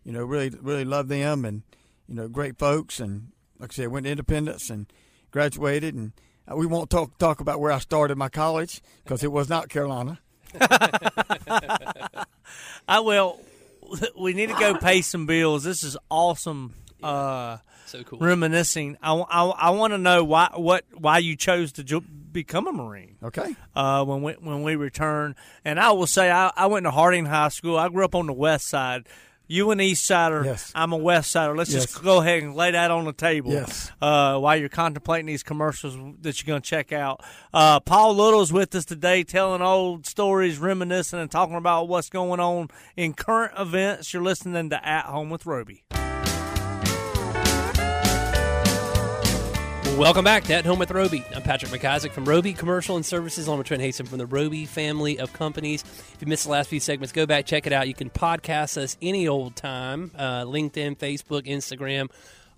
you 0.05 0.13
know, 0.13 0.25
really, 0.25 0.51
really 0.61 0.85
love 0.85 1.09
them, 1.09 1.45
and 1.45 1.63
you 2.07 2.15
know, 2.15 2.29
great 2.29 2.59
folks. 2.59 3.01
And 3.01 3.33
like 3.59 3.73
I 3.73 3.75
said, 3.75 3.89
went 3.89 4.05
to 4.05 4.11
Independence 4.11 4.71
and 4.71 4.87
graduated, 5.31 5.95
and 5.95 6.13
uh, 6.51 6.57
we 6.57 6.67
won't 6.67 6.91
talk 6.91 7.19
talk 7.19 7.41
about 7.41 7.61
where 7.61 7.73
I 7.73 7.79
started 7.79 8.17
my 8.17 8.29
college 8.29 8.83
because 9.05 9.25
it 9.25 9.33
was 9.33 9.49
not 9.49 9.69
Carolina. 9.69 10.21
I 12.89 13.01
will. 13.01 13.41
We 14.19 14.33
need 14.33 14.49
to 14.49 14.55
go 14.55 14.77
pay 14.77 15.03
some 15.03 15.27
bills. 15.27 15.65
This 15.65 15.83
is 15.83 15.97
awesome. 16.11 16.75
Uh, 17.03 17.59
so 17.87 18.03
cool. 18.03 18.19
reminiscing. 18.19 18.97
I, 19.03 19.13
I, 19.13 19.71
want 19.71 19.93
to 19.93 19.99
know 19.99 20.25
why 20.25 20.51
what 20.55 20.85
why 20.93 21.19
you 21.19 21.37
chose 21.37 21.73
to 21.73 21.85
jo- 21.85 22.01
become 22.01 22.67
a 22.67 22.73
Marine. 22.73 23.17
Okay. 23.23 23.55
uh, 23.75 24.05
when 24.05 24.23
we 24.23 24.33
when 24.33 24.63
we 24.63 24.77
return. 24.77 25.37
And 25.65 25.79
I 25.79 25.93
will 25.93 26.07
say, 26.07 26.31
I, 26.31 26.51
I 26.57 26.67
went 26.67 26.85
to 26.85 26.91
Harding 26.91 27.27
High 27.27 27.49
School. 27.49 27.79
I 27.79 27.89
grew 27.89 28.05
up 28.05 28.15
on 28.15 28.27
the 28.27 28.33
west 28.33 28.69
side. 28.69 29.07
You 29.49 29.71
an 29.71 29.81
east 29.81 30.05
sider. 30.05 30.43
Yes. 30.45 30.73
I'm 30.75 30.93
a 30.93 30.97
west 30.97 31.31
sider. 31.31 31.55
Let's 31.57 31.73
Yes. 31.73 31.87
just 31.87 32.03
go 32.03 32.21
ahead 32.21 32.43
and 32.43 32.55
lay 32.57 32.73
that 32.73 32.91
on 32.91 33.05
the 33.05 33.13
table. 33.13 33.53
Yes. 33.53 33.93
Uh, 34.03 34.39
while 34.39 34.57
you're 34.57 34.69
contemplating 34.69 35.27
these 35.27 35.43
commercials 35.45 35.97
that 36.23 36.41
you're 36.43 36.47
going 36.53 36.63
to 36.63 36.69
check 36.69 36.93
out, 36.93 37.23
uh, 37.55 37.79
Paul 37.81 38.15
Little's 38.17 38.53
with 38.53 38.75
us 38.75 38.85
today, 38.85 39.23
telling 39.23 39.63
old 39.63 40.05
stories, 40.07 40.59
reminiscing, 40.59 41.21
and 41.21 41.31
talking 41.31 41.57
about 41.57 41.89
what's 41.89 42.09
going 42.09 42.41
on 42.41 42.69
in 42.97 43.15
current 43.15 43.53
events. 43.59 44.13
You're 44.13 44.23
listening 44.25 44.71
to 44.71 44.85
At 44.89 45.05
Home 45.07 45.31
with 45.31 45.47
Roby. 45.47 45.85
Welcome 49.97 50.25
back 50.25 50.45
to 50.45 50.55
At 50.55 50.67
Home 50.67 50.79
with 50.79 50.91
Roby. 50.91 51.25
I'm 51.35 51.41
Patrick 51.41 51.73
McIsaac 51.73 52.13
from 52.13 52.27
Roby 52.27 52.53
Commercial 52.53 52.97
and 52.97 53.05
Services. 53.05 53.49
I'm 53.49 53.63
Trent 53.63 53.83
Hasem 53.83 54.07
from 54.07 54.19
the 54.19 54.27
Roby 54.27 54.67
family 54.67 55.19
of 55.19 55.33
companies. 55.33 55.83
If 55.83 56.19
you 56.21 56.27
missed 56.27 56.45
the 56.45 56.51
last 56.51 56.69
few 56.69 56.81
segments, 56.81 57.13
go 57.13 57.25
back, 57.25 57.47
check 57.47 57.67
it 57.67 57.73
out. 57.73 57.89
You 57.89 57.95
can 57.95 58.11
podcast 58.11 58.77
us 58.77 58.99
any 59.01 59.27
old 59.27 59.57
time 59.57 60.11
uh, 60.15 60.43
LinkedIn, 60.43 60.99
Facebook, 60.99 61.47
Instagram, 61.47 62.11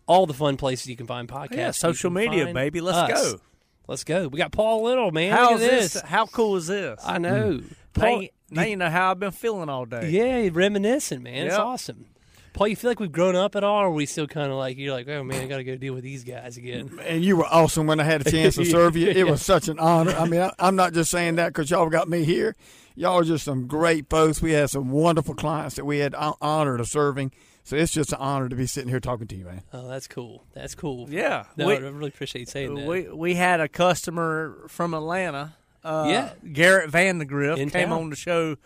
all 0.08 0.26
the 0.26 0.34
fun 0.34 0.56
places 0.56 0.88
you 0.88 0.96
can 0.96 1.06
find 1.06 1.28
podcasts. 1.28 1.56
Yeah, 1.56 1.70
social 1.70 2.10
media, 2.10 2.52
baby. 2.52 2.80
Let's 2.80 3.12
us. 3.12 3.32
go. 3.32 3.40
Let's 3.86 4.02
go. 4.02 4.26
We 4.26 4.38
got 4.38 4.50
Paul 4.50 4.82
Little, 4.82 5.12
man. 5.12 5.32
How 5.32 5.54
is 5.54 5.60
this? 5.60 5.92
this. 5.92 6.02
How 6.02 6.26
cool 6.26 6.56
is 6.56 6.66
this? 6.66 7.00
I 7.06 7.18
know. 7.18 7.52
now, 7.52 7.62
Paul, 7.92 8.22
you, 8.22 8.28
now 8.50 8.62
you 8.62 8.76
know 8.76 8.90
how 8.90 9.12
I've 9.12 9.20
been 9.20 9.30
feeling 9.30 9.68
all 9.68 9.84
day. 9.84 10.10
yeah, 10.10 10.50
reminiscent, 10.52 11.22
man. 11.22 11.46
It's 11.46 11.54
awesome. 11.54 12.06
Paul, 12.52 12.68
you 12.68 12.76
feel 12.76 12.90
like 12.90 13.00
we've 13.00 13.12
grown 13.12 13.36
up 13.36 13.54
at 13.56 13.64
all, 13.64 13.82
or 13.82 13.86
are 13.86 13.90
we 13.90 14.06
still 14.06 14.26
kind 14.26 14.50
of 14.50 14.58
like, 14.58 14.76
you're 14.78 14.92
like, 14.92 15.08
oh, 15.08 15.22
man, 15.24 15.42
I 15.42 15.46
got 15.46 15.58
to 15.58 15.64
go 15.64 15.76
deal 15.76 15.94
with 15.94 16.04
these 16.04 16.24
guys 16.24 16.56
again? 16.56 16.98
And 17.04 17.24
you 17.24 17.36
were 17.36 17.46
awesome 17.46 17.86
when 17.86 18.00
I 18.00 18.04
had 18.04 18.26
a 18.26 18.30
chance 18.30 18.56
to 18.56 18.64
serve 18.64 18.96
you. 18.96 19.08
It 19.10 19.16
Yeah. 19.18 19.24
was 19.24 19.42
such 19.44 19.68
an 19.68 19.78
honor. 19.78 20.12
I 20.12 20.26
mean, 20.26 20.40
I, 20.40 20.52
I'm 20.58 20.76
not 20.76 20.92
just 20.92 21.10
saying 21.10 21.36
that 21.36 21.48
because 21.48 21.70
y'all 21.70 21.88
got 21.88 22.08
me 22.08 22.24
here. 22.24 22.54
Y'all 22.96 23.18
are 23.18 23.24
just 23.24 23.44
some 23.44 23.66
great 23.66 24.08
folks. 24.10 24.42
We 24.42 24.52
had 24.52 24.70
some 24.70 24.90
wonderful 24.90 25.34
clients 25.34 25.76
that 25.76 25.84
we 25.84 25.98
had 25.98 26.14
hon- 26.14 26.34
honor 26.40 26.76
of 26.76 26.86
serving. 26.88 27.32
So 27.64 27.76
it's 27.76 27.92
just 27.92 28.12
an 28.12 28.18
honor 28.18 28.48
to 28.48 28.56
be 28.56 28.66
sitting 28.66 28.88
here 28.88 28.98
talking 28.98 29.26
to 29.28 29.36
you, 29.36 29.44
man. 29.44 29.62
Oh, 29.72 29.88
that's 29.88 30.08
cool. 30.08 30.42
That's 30.54 30.74
cool. 30.74 31.08
Yeah. 31.10 31.44
No, 31.56 31.66
We- 31.68 31.74
I 31.74 31.78
really 31.78 32.08
appreciate 32.08 32.40
you 32.40 32.46
saying 32.46 32.74
that. 32.74 32.86
We 32.86 33.08
we 33.08 33.34
had 33.34 33.60
a 33.60 33.68
customer 33.68 34.64
from 34.68 34.94
Atlanta. 34.94 35.54
Uh, 35.84 36.06
Yeah. 36.08 36.30
Garrett 36.52 36.90
Van 36.90 37.18
de 37.18 37.24
Griff 37.24 37.58
In 37.58 37.70
came 37.70 37.90
town. 37.90 37.98
on 38.04 38.10
the 38.10 38.16
show 38.16 38.56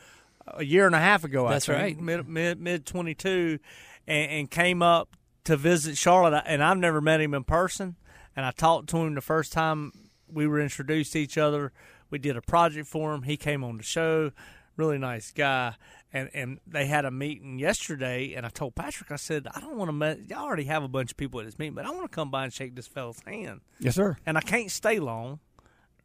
a 0.46 0.64
year 0.64 0.87
and 0.87 0.94
a 0.94 0.98
half 1.00 1.24
ago. 1.24 1.48
That's 1.48 1.68
I 1.68 1.74
think, 1.74 1.98
right. 1.98 2.05
mid 2.05 2.28
mid 2.28 2.61
mid 2.61 2.87
twenty 2.87 3.14
two, 3.14 3.59
and, 4.07 4.31
and 4.31 4.50
came 4.50 4.83
up 4.83 5.16
to 5.44 5.57
visit 5.57 5.96
Charlotte. 5.96 6.42
And 6.46 6.62
I've 6.62 6.78
never 6.78 7.00
met 7.00 7.20
him 7.20 7.35
in 7.35 7.44
person. 7.44 7.96
And 8.35 8.46
I 8.46 8.50
talked 8.50 8.88
to 8.90 8.96
him 8.98 9.14
the 9.14 9.20
first 9.20 9.52
time 9.52 9.92
we 10.26 10.46
were 10.46 10.61
introduced 10.61 11.12
to 11.12 11.18
each 11.18 11.37
other. 11.37 11.72
We 12.11 12.18
did 12.18 12.37
a 12.37 12.40
project 12.42 12.87
for 12.88 13.12
him. 13.14 13.22
He 13.22 13.37
came 13.37 13.62
on 13.64 13.76
the 13.76 13.83
show. 13.83 14.33
Really 14.76 14.98
nice 14.98 15.33
guy. 15.33 15.74
And 16.14 16.31
and 16.33 16.59
they 16.66 16.87
had 16.87 17.05
a 17.05 17.11
meeting 17.11 17.59
yesterday. 17.59 18.33
And 18.35 18.46
I 18.46 18.48
told 18.48 18.74
Patrick, 18.74 19.11
I 19.11 19.16
said, 19.16 19.46
I 19.55 19.61
don't 19.61 19.76
want 19.76 19.88
to 19.88 19.92
met. 19.92 20.28
Y'all 20.31 20.44
already 20.44 20.64
have 20.64 20.83
a 20.83 20.88
bunch 20.88 21.11
of 21.11 21.16
people 21.16 21.40
at 21.40 21.46
this 21.46 21.59
meeting, 21.59 21.74
but 21.74 21.85
I 21.87 21.90
want 21.90 22.02
to 22.11 22.14
come 22.14 22.31
by 22.31 22.44
and 22.44 22.52
shake 22.52 22.74
this 22.74 22.87
fellow's 22.87 23.20
hand 23.26 23.61
Yes, 23.81 23.94
sir. 23.96 24.16
and 24.24 24.37
I 24.38 24.40
can't 24.40 24.70
stay 24.70 24.98
long, 24.98 25.40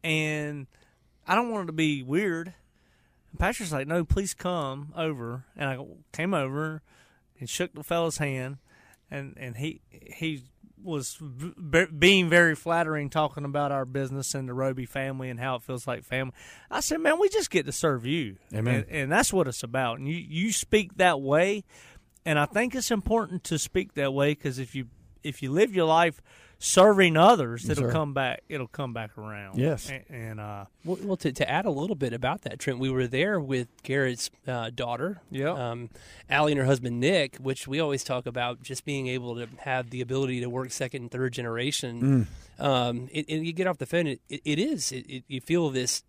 and 0.04 0.66
I 1.26 1.34
don't 1.34 1.50
want 1.50 1.64
it 1.64 1.66
to 1.68 1.72
be 1.72 2.02
weird. 2.02 2.54
And 3.30 3.38
Patrick's 3.38 3.72
like, 3.72 3.86
"No, 3.86 4.04
please 4.04 4.34
come 4.34 4.92
over." 4.96 5.44
And 5.56 5.68
I 5.68 5.78
came 6.12 6.34
over 6.34 6.82
and 7.38 7.48
shook 7.48 7.74
the 7.74 7.84
fellow's 7.84 8.18
hand, 8.18 8.58
and 9.10 9.34
and 9.36 9.56
he 9.56 9.80
he 9.90 10.44
was 10.82 11.16
v- 11.20 11.86
being 11.86 12.28
very 12.28 12.54
flattering, 12.54 13.10
talking 13.10 13.44
about 13.44 13.72
our 13.72 13.84
business 13.84 14.34
and 14.34 14.48
the 14.48 14.54
Roby 14.54 14.86
family 14.86 15.28
and 15.28 15.40
how 15.40 15.56
it 15.56 15.62
feels 15.62 15.86
like 15.86 16.04
family. 16.04 16.32
I 16.70 16.80
said, 16.80 17.00
"Man, 17.00 17.18
we 17.20 17.28
just 17.28 17.50
get 17.50 17.66
to 17.66 17.72
serve 17.72 18.06
you, 18.06 18.36
Amen. 18.54 18.86
And, 18.88 18.90
and 18.90 19.12
that's 19.12 19.32
what 19.32 19.48
it's 19.48 19.62
about. 19.62 19.98
And 19.98 20.08
you 20.08 20.16
you 20.16 20.52
speak 20.52 20.96
that 20.96 21.20
way, 21.20 21.64
and 22.24 22.38
I 22.38 22.46
think 22.46 22.74
it's 22.74 22.90
important 22.90 23.44
to 23.44 23.58
speak 23.58 23.94
that 23.94 24.12
way 24.12 24.32
because 24.32 24.58
if 24.58 24.74
you 24.74 24.86
if 25.22 25.42
you 25.42 25.50
live 25.50 25.74
your 25.74 25.86
life 25.86 26.22
serving 26.58 27.16
others, 27.16 27.68
it'll 27.68 27.84
sir. 27.84 27.92
come 27.92 28.12
back. 28.14 28.42
It'll 28.48 28.66
come 28.66 28.92
back 28.92 29.16
around. 29.16 29.58
Yes. 29.58 29.90
and, 29.90 30.04
and 30.08 30.40
uh, 30.40 30.64
Well, 30.84 30.98
well 31.02 31.16
to, 31.18 31.32
to 31.32 31.48
add 31.48 31.66
a 31.66 31.70
little 31.70 31.96
bit 31.96 32.12
about 32.12 32.42
that, 32.42 32.58
Trent, 32.58 32.78
we 32.78 32.90
were 32.90 33.06
there 33.06 33.38
with 33.40 33.68
Garrett's 33.84 34.30
uh, 34.46 34.70
daughter, 34.74 35.20
yeah, 35.30 35.50
um, 35.52 35.90
Allie 36.28 36.52
and 36.52 36.58
her 36.60 36.66
husband 36.66 37.00
Nick, 37.00 37.36
which 37.36 37.68
we 37.68 37.78
always 37.80 38.02
talk 38.02 38.26
about 38.26 38.62
just 38.62 38.84
being 38.84 39.06
able 39.06 39.36
to 39.36 39.46
have 39.58 39.90
the 39.90 40.00
ability 40.00 40.40
to 40.40 40.50
work 40.50 40.72
second 40.72 41.02
and 41.02 41.10
third 41.10 41.32
generation. 41.32 42.26
Um, 42.58 43.08
it, 43.12 43.26
and 43.28 43.46
you 43.46 43.52
get 43.52 43.68
off 43.68 43.78
the 43.78 43.86
phone, 43.86 44.08
it, 44.08 44.20
it, 44.28 44.40
it 44.44 44.58
is, 44.58 44.90
it, 44.90 45.08
it, 45.08 45.24
you 45.28 45.40
feel 45.40 45.70
this. 45.70 46.02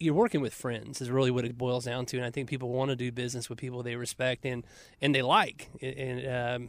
You're 0.00 0.14
working 0.14 0.40
with 0.40 0.54
friends 0.54 1.02
is 1.02 1.10
really 1.10 1.30
what 1.30 1.44
it 1.44 1.58
boils 1.58 1.84
down 1.84 2.06
to, 2.06 2.16
and 2.16 2.24
I 2.24 2.30
think 2.30 2.48
people 2.48 2.70
want 2.70 2.88
to 2.88 2.96
do 2.96 3.12
business 3.12 3.50
with 3.50 3.58
people 3.58 3.82
they 3.82 3.96
respect 3.96 4.46
and 4.46 4.64
and 5.02 5.14
they 5.14 5.20
like, 5.20 5.68
and 5.82 6.26
um, 6.26 6.68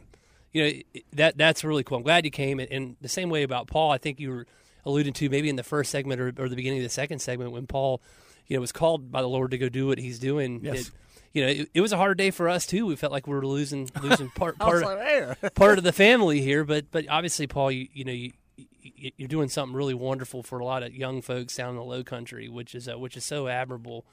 you 0.56 0.64
know 0.64 1.00
that 1.12 1.36
that's 1.36 1.64
really 1.64 1.84
cool. 1.84 1.98
I'm 1.98 2.02
glad 2.04 2.24
you 2.24 2.30
came, 2.30 2.58
and, 2.60 2.70
and 2.70 2.96
the 3.00 3.08
same 3.08 3.30
way 3.30 3.42
about 3.42 3.66
Paul. 3.66 3.90
I 3.90 3.98
think 3.98 4.18
you 4.20 4.30
were 4.30 4.46
alluding 4.84 5.12
to 5.14 5.28
maybe 5.28 5.48
in 5.48 5.56
the 5.56 5.62
first 5.62 5.90
segment 5.90 6.20
or, 6.20 6.28
or 6.38 6.48
the 6.48 6.56
beginning 6.56 6.78
of 6.78 6.84
the 6.84 6.88
second 6.90 7.18
segment 7.20 7.50
when 7.52 7.66
Paul, 7.66 8.00
you 8.46 8.56
know, 8.56 8.60
was 8.60 8.72
called 8.72 9.10
by 9.10 9.20
the 9.20 9.28
Lord 9.28 9.50
to 9.50 9.58
go 9.58 9.68
do 9.68 9.86
what 9.88 9.98
he's 9.98 10.18
doing. 10.18 10.60
Yes. 10.62 10.88
It, 10.88 10.90
you 11.32 11.42
know, 11.42 11.48
it, 11.48 11.68
it 11.74 11.80
was 11.80 11.92
a 11.92 11.96
hard 11.96 12.16
day 12.18 12.30
for 12.30 12.48
us 12.48 12.66
too. 12.66 12.86
We 12.86 12.96
felt 12.96 13.12
like 13.12 13.26
we 13.26 13.34
were 13.34 13.46
losing 13.46 13.90
losing 14.02 14.30
part 14.30 14.58
part 14.60 14.82
like, 14.82 14.98
there. 14.98 15.36
part 15.54 15.76
of 15.78 15.84
the 15.84 15.92
family 15.92 16.40
here, 16.40 16.64
but 16.64 16.90
but 16.90 17.06
obviously, 17.08 17.46
Paul, 17.46 17.70
you 17.70 17.88
you 17.92 18.04
know 18.04 18.12
you. 18.12 18.32
you- 18.56 19.10
You're 19.18 19.28
doing 19.28 19.48
something 19.50 19.74
really 19.76 19.92
wonderful 19.94 20.42
for 20.42 20.58
a 20.60 20.64
lot 20.64 20.82
of 20.82 20.94
young 20.94 21.20
folks 21.20 21.56
down 21.56 21.70
in 21.70 21.76
the 21.76 21.82
Low 21.84 22.02
Country, 22.04 22.48
which 22.48 22.74
is 22.74 22.88
uh, 22.88 22.96
which 22.98 23.16
is 23.16 23.24
so 23.24 23.48
admirable. 23.48 24.06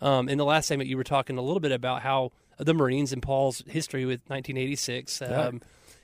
Um, 0.00 0.28
in 0.28 0.38
the 0.38 0.44
last 0.44 0.66
segment, 0.68 0.88
you 0.88 0.96
were 0.96 1.02
talking 1.02 1.38
a 1.38 1.42
little 1.42 1.58
bit 1.60 1.72
about 1.72 2.02
how 2.02 2.30
the 2.58 2.72
Marines 2.74 3.12
and 3.12 3.20
Paul's 3.22 3.64
history 3.66 4.04
with 4.04 4.20
1986. 4.28 5.22
Um, 5.22 5.60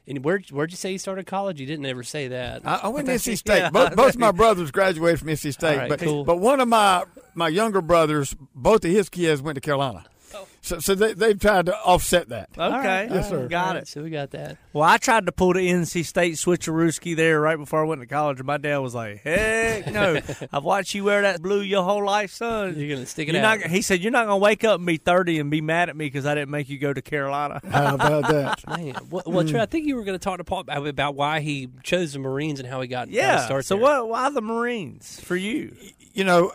and 0.07 0.25
where 0.25 0.41
where'd 0.51 0.71
you 0.71 0.77
say 0.77 0.93
you 0.93 0.99
started 0.99 1.27
college? 1.27 1.61
You 1.61 1.67
didn't 1.67 1.87
ever 1.87 2.03
say 2.03 2.29
that. 2.29 2.63
I, 2.67 2.81
I 2.85 2.89
went 2.89 3.07
to 3.07 3.15
NC 3.15 3.39
State. 3.39 3.59
Yeah. 3.59 3.71
Both, 3.71 3.97
both 3.97 4.17
my 4.17 4.33
brothers 4.33 4.71
graduated 4.71 5.21
from 5.21 5.29
NC 5.29 5.53
State, 5.53 5.77
right, 5.77 5.89
but 5.89 6.01
cool. 6.01 6.25
but 6.25 6.39
one 6.39 6.61
of 6.61 6.69
my 6.69 7.05
my 7.35 7.49
younger 7.49 7.81
brothers, 7.81 8.37
both 8.55 8.85
of 8.85 8.91
his 8.91 9.09
kids 9.09 9.43
went 9.43 9.57
to 9.57 9.61
Carolina. 9.61 10.05
Oh. 10.35 10.47
So 10.63 10.79
so 10.79 10.95
they 10.95 11.13
they've 11.13 11.39
tried 11.39 11.67
to 11.67 11.77
offset 11.77 12.31
that. 12.31 12.49
Okay, 12.53 12.63
All 12.63 12.71
right, 12.71 13.11
Yes, 13.11 13.27
all 13.27 13.31
sir. 13.31 13.49
Got 13.49 13.67
All 13.69 13.75
right, 13.75 13.83
it. 13.83 13.89
So 13.89 14.03
we 14.03 14.11
got 14.11 14.31
that. 14.31 14.57
Well, 14.73 14.83
I 14.89 14.97
tried 14.97 15.27
to 15.27 15.33
pull 15.33 15.53
the 15.53 15.61
NC 15.69 16.05
State 16.07 16.35
switcherooski 16.35 17.15
there 17.15 17.41
right 17.41 17.57
before 17.59 17.83
I 17.85 17.87
went 17.87 18.01
to 18.01 18.07
college, 18.07 18.39
and 18.41 18.47
my 18.47 18.57
dad 18.57 18.79
was 18.79 18.95
like, 18.95 19.23
"Heck 19.23 19.93
no! 19.93 20.21
I've 20.53 20.65
watched 20.65 20.95
you 20.95 21.05
wear 21.05 21.23
that 21.23 21.43
blue 21.43 21.61
your 21.61 21.85
whole 21.85 22.05
life, 22.05 22.33
son. 22.33 22.75
You're 22.79 22.97
gonna 22.97 23.07
stick 23.07 23.29
it 23.29 23.35
You're 23.35 23.45
out. 23.45 23.61
not." 23.61 23.71
He 23.71 23.83
said, 23.83 24.01
"You're 24.01 24.13
not 24.13 24.25
gonna 24.25 24.39
wake 24.39 24.65
up 24.65 24.79
and 24.79 24.87
be 24.87 24.97
30 24.97 25.39
and 25.41 25.51
be 25.51 25.61
mad 25.61 25.91
at 25.91 25.97
me 25.97 26.07
because 26.07 26.25
I 26.25 26.35
didn't 26.35 26.51
make 26.51 26.69
you 26.71 26.79
go 26.79 26.93
to 26.93 27.03
Carolina." 27.03 27.61
How 27.71 27.95
about 27.95 28.29
that? 28.29 28.67
Man, 28.79 28.95
well, 29.11 29.23
well 29.27 29.47
Trey, 29.47 29.61
I 29.61 29.67
think 29.67 29.87
you 29.87 29.97
were 29.97 30.05
going 30.05 30.19
to 30.19 30.23
talk 30.25 30.39
to 30.39 30.45
Paul 30.45 30.61
about, 30.61 30.87
about 30.87 31.15
why 31.15 31.41
he 31.41 31.69
chose 31.83 32.15
the 32.15 32.19
Marines 32.19 32.61
and 32.61 32.69
how 32.69 32.81
he 32.81 32.89
got 32.89 32.95
got 32.95 33.09
his 33.09 33.17
yeah. 33.17 33.45
start 33.45 33.65
So 33.65 33.75
there. 33.75 33.83
what? 33.83 34.09
Why 34.09 34.31
the 34.31 34.41
Marines 34.41 35.21
for 35.21 35.35
you? 35.37 35.75
you 36.13 36.23
know, 36.23 36.53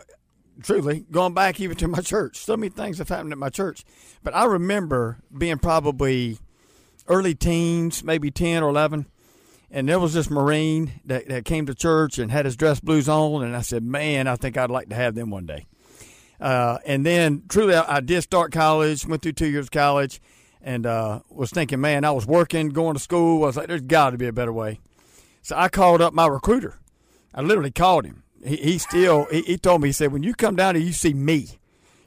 truly, 0.62 1.04
going 1.10 1.34
back 1.34 1.60
even 1.60 1.76
to 1.78 1.88
my 1.88 2.00
church, 2.00 2.38
so 2.38 2.56
many 2.56 2.70
things 2.70 2.98
have 2.98 3.08
happened 3.08 3.32
at 3.32 3.38
my 3.38 3.48
church. 3.48 3.84
But 4.22 4.34
I 4.34 4.44
remember 4.44 5.18
being 5.36 5.58
probably 5.58 6.38
early 7.08 7.34
teens, 7.34 8.04
maybe 8.04 8.30
10 8.30 8.62
or 8.62 8.68
11, 8.70 9.06
and 9.70 9.88
there 9.88 10.00
was 10.00 10.14
this 10.14 10.30
Marine 10.30 11.00
that, 11.04 11.28
that 11.28 11.44
came 11.44 11.66
to 11.66 11.74
church 11.74 12.18
and 12.18 12.30
had 12.30 12.44
his 12.44 12.56
dress 12.56 12.80
blues 12.80 13.08
on, 13.08 13.44
and 13.44 13.56
I 13.56 13.60
said, 13.60 13.82
man, 13.82 14.26
I 14.26 14.36
think 14.36 14.56
I'd 14.56 14.70
like 14.70 14.88
to 14.88 14.96
have 14.96 15.14
them 15.14 15.30
one 15.30 15.46
day. 15.46 15.66
Uh, 16.40 16.78
and 16.86 17.04
then, 17.04 17.42
truly, 17.48 17.74
I, 17.74 17.96
I 17.96 18.00
did 18.00 18.22
start 18.22 18.52
college, 18.52 19.06
went 19.06 19.22
through 19.22 19.32
two 19.32 19.48
years 19.48 19.66
of 19.66 19.70
college, 19.70 20.20
and 20.62 20.86
uh, 20.86 21.20
was 21.30 21.50
thinking, 21.50 21.80
man, 21.80 22.04
I 22.04 22.10
was 22.10 22.26
working, 22.26 22.70
going 22.70 22.94
to 22.94 23.00
school. 23.00 23.44
I 23.44 23.46
was 23.46 23.56
like, 23.56 23.68
there's 23.68 23.82
got 23.82 24.10
to 24.10 24.18
be 24.18 24.26
a 24.26 24.32
better 24.32 24.52
way. 24.52 24.80
So 25.42 25.56
I 25.56 25.68
called 25.68 26.00
up 26.00 26.12
my 26.12 26.26
recruiter. 26.26 26.78
I 27.34 27.42
literally 27.42 27.70
called 27.70 28.04
him. 28.04 28.24
He, 28.44 28.56
he 28.56 28.78
still 28.78 29.26
he, 29.30 29.42
he 29.42 29.58
told 29.58 29.82
me 29.82 29.88
he 29.88 29.92
said 29.92 30.12
when 30.12 30.22
you 30.22 30.34
come 30.34 30.56
down 30.56 30.74
here 30.74 30.84
you 30.84 30.92
see 30.92 31.14
me, 31.14 31.58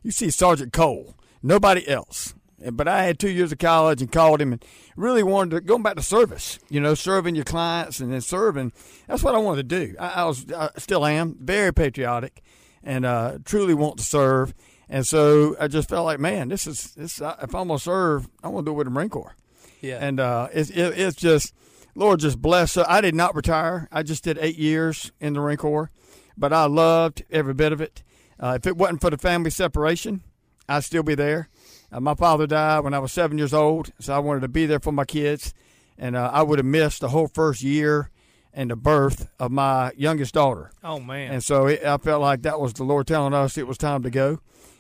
you 0.02 0.12
see 0.12 0.30
Sergeant 0.30 0.74
Cole, 0.74 1.16
nobody 1.42 1.88
else. 1.88 2.34
But 2.72 2.88
I 2.88 3.04
had 3.04 3.20
two 3.20 3.30
years 3.30 3.52
of 3.52 3.58
college 3.58 4.02
and 4.02 4.10
called 4.10 4.40
him 4.40 4.54
and 4.54 4.64
really 4.96 5.22
wanted 5.22 5.52
to 5.52 5.62
go 5.62 5.78
back 5.78 5.96
to 5.98 6.02
service. 6.02 6.60
You 6.70 6.80
know, 6.80 6.94
serving 6.94 7.36
your 7.36 7.44
clients 7.44 8.00
and 8.00 8.14
then 8.14 8.22
serving. 8.22 8.72
That's 9.06 9.22
what 9.22 9.36
I 9.36 9.40
wanted 9.40 9.70
to 9.70 9.86
do. 9.86 9.96
I, 10.00 10.22
I 10.22 10.24
was 10.26 10.46
I 10.52 10.70
still 10.78 11.06
am 11.06 11.38
very 11.42 11.74
patriotic 11.74 12.42
and 12.82 13.06
uh, 13.06 13.40
truly 13.44 13.74
want 13.74 13.98
to 13.98 14.04
serve. 14.04 14.54
And 14.88 15.06
so 15.06 15.58
I 15.60 15.68
just 15.68 15.90
felt 15.90 16.06
like, 16.06 16.20
man, 16.20 16.50
this 16.50 16.66
is 16.68 16.94
this. 16.96 17.20
If 17.20 17.54
I'm 17.54 17.68
gonna 17.68 17.80
serve, 17.80 18.30
I 18.44 18.48
want 18.48 18.66
to 18.66 18.70
do 18.70 18.74
it 18.74 18.78
with 18.78 18.88
the 18.88 18.92
Marine 18.92 19.10
Corps 19.10 19.36
yeah, 19.84 19.98
and 20.00 20.20
uh, 20.20 20.48
it's 20.54 20.70
it, 20.70 20.98
it's 20.98 21.18
just 21.18 21.54
Lord 21.94 22.22
just 22.22 22.42
bless. 22.42 22.72
So 22.72 22.86
I 22.88 23.02
did 23.02 23.14
not 23.14 23.36
retire. 23.36 23.90
I 23.92 24.02
just 24.02 24.24
did 24.24 24.38
eight 24.40 24.58
years 24.58 25.12
in 25.20 25.34
the 25.34 25.42
Marine 25.42 25.58
Corps, 25.58 25.92
but 26.38 26.54
I 26.54 26.66
loved 26.66 27.24
every 27.32 27.54
bit 27.54 27.72
of 27.72 27.82
it. 27.82 28.04
Uh, 28.40 28.58
if 28.60 28.68
it 28.68 28.78
wasn't 28.78 29.02
for 29.02 29.10
the 29.10 29.18
family 29.18 29.50
separation, 29.50 30.22
I'd 30.68 30.84
still 30.84 31.04
be 31.04 31.16
there. 31.16 31.50
Uh, 31.92 32.00
my 32.00 32.16
father 32.16 32.48
died 32.48 32.84
when 32.84 32.94
I 32.94 33.00
was 33.00 33.12
seven 33.12 33.38
years 33.38 33.54
old, 33.54 33.92
so 34.00 34.14
I 34.14 34.20
wanted 34.20 34.42
to 34.42 34.48
be 34.48 34.66
there 34.66 34.80
for 34.80 34.92
my 34.92 35.06
kids, 35.06 35.54
and 35.98 36.16
uh, 36.16 36.30
I 36.34 36.42
would 36.42 36.60
have 36.60 36.66
missed 36.66 37.02
the 37.02 37.10
whole 37.10 37.28
first 37.28 37.62
year 37.62 38.10
and 38.54 38.70
the 38.70 38.76
birth 38.76 39.30
of 39.40 39.52
my 39.52 39.92
youngest 39.98 40.34
daughter. 40.34 40.72
Oh 40.84 41.00
man. 41.00 41.34
And 41.34 41.44
so 41.44 41.68
it, 41.68 41.84
I 41.84 41.98
felt 41.98 42.22
like 42.22 42.44
that 42.44 42.60
was 42.60 42.74
the 42.74 42.84
Lord 42.84 43.08
telling 43.08 43.34
us 43.34 43.58
it 43.58 43.68
was 43.68 43.78
time 43.78 44.04
to 44.04 44.10
go. 44.10 44.40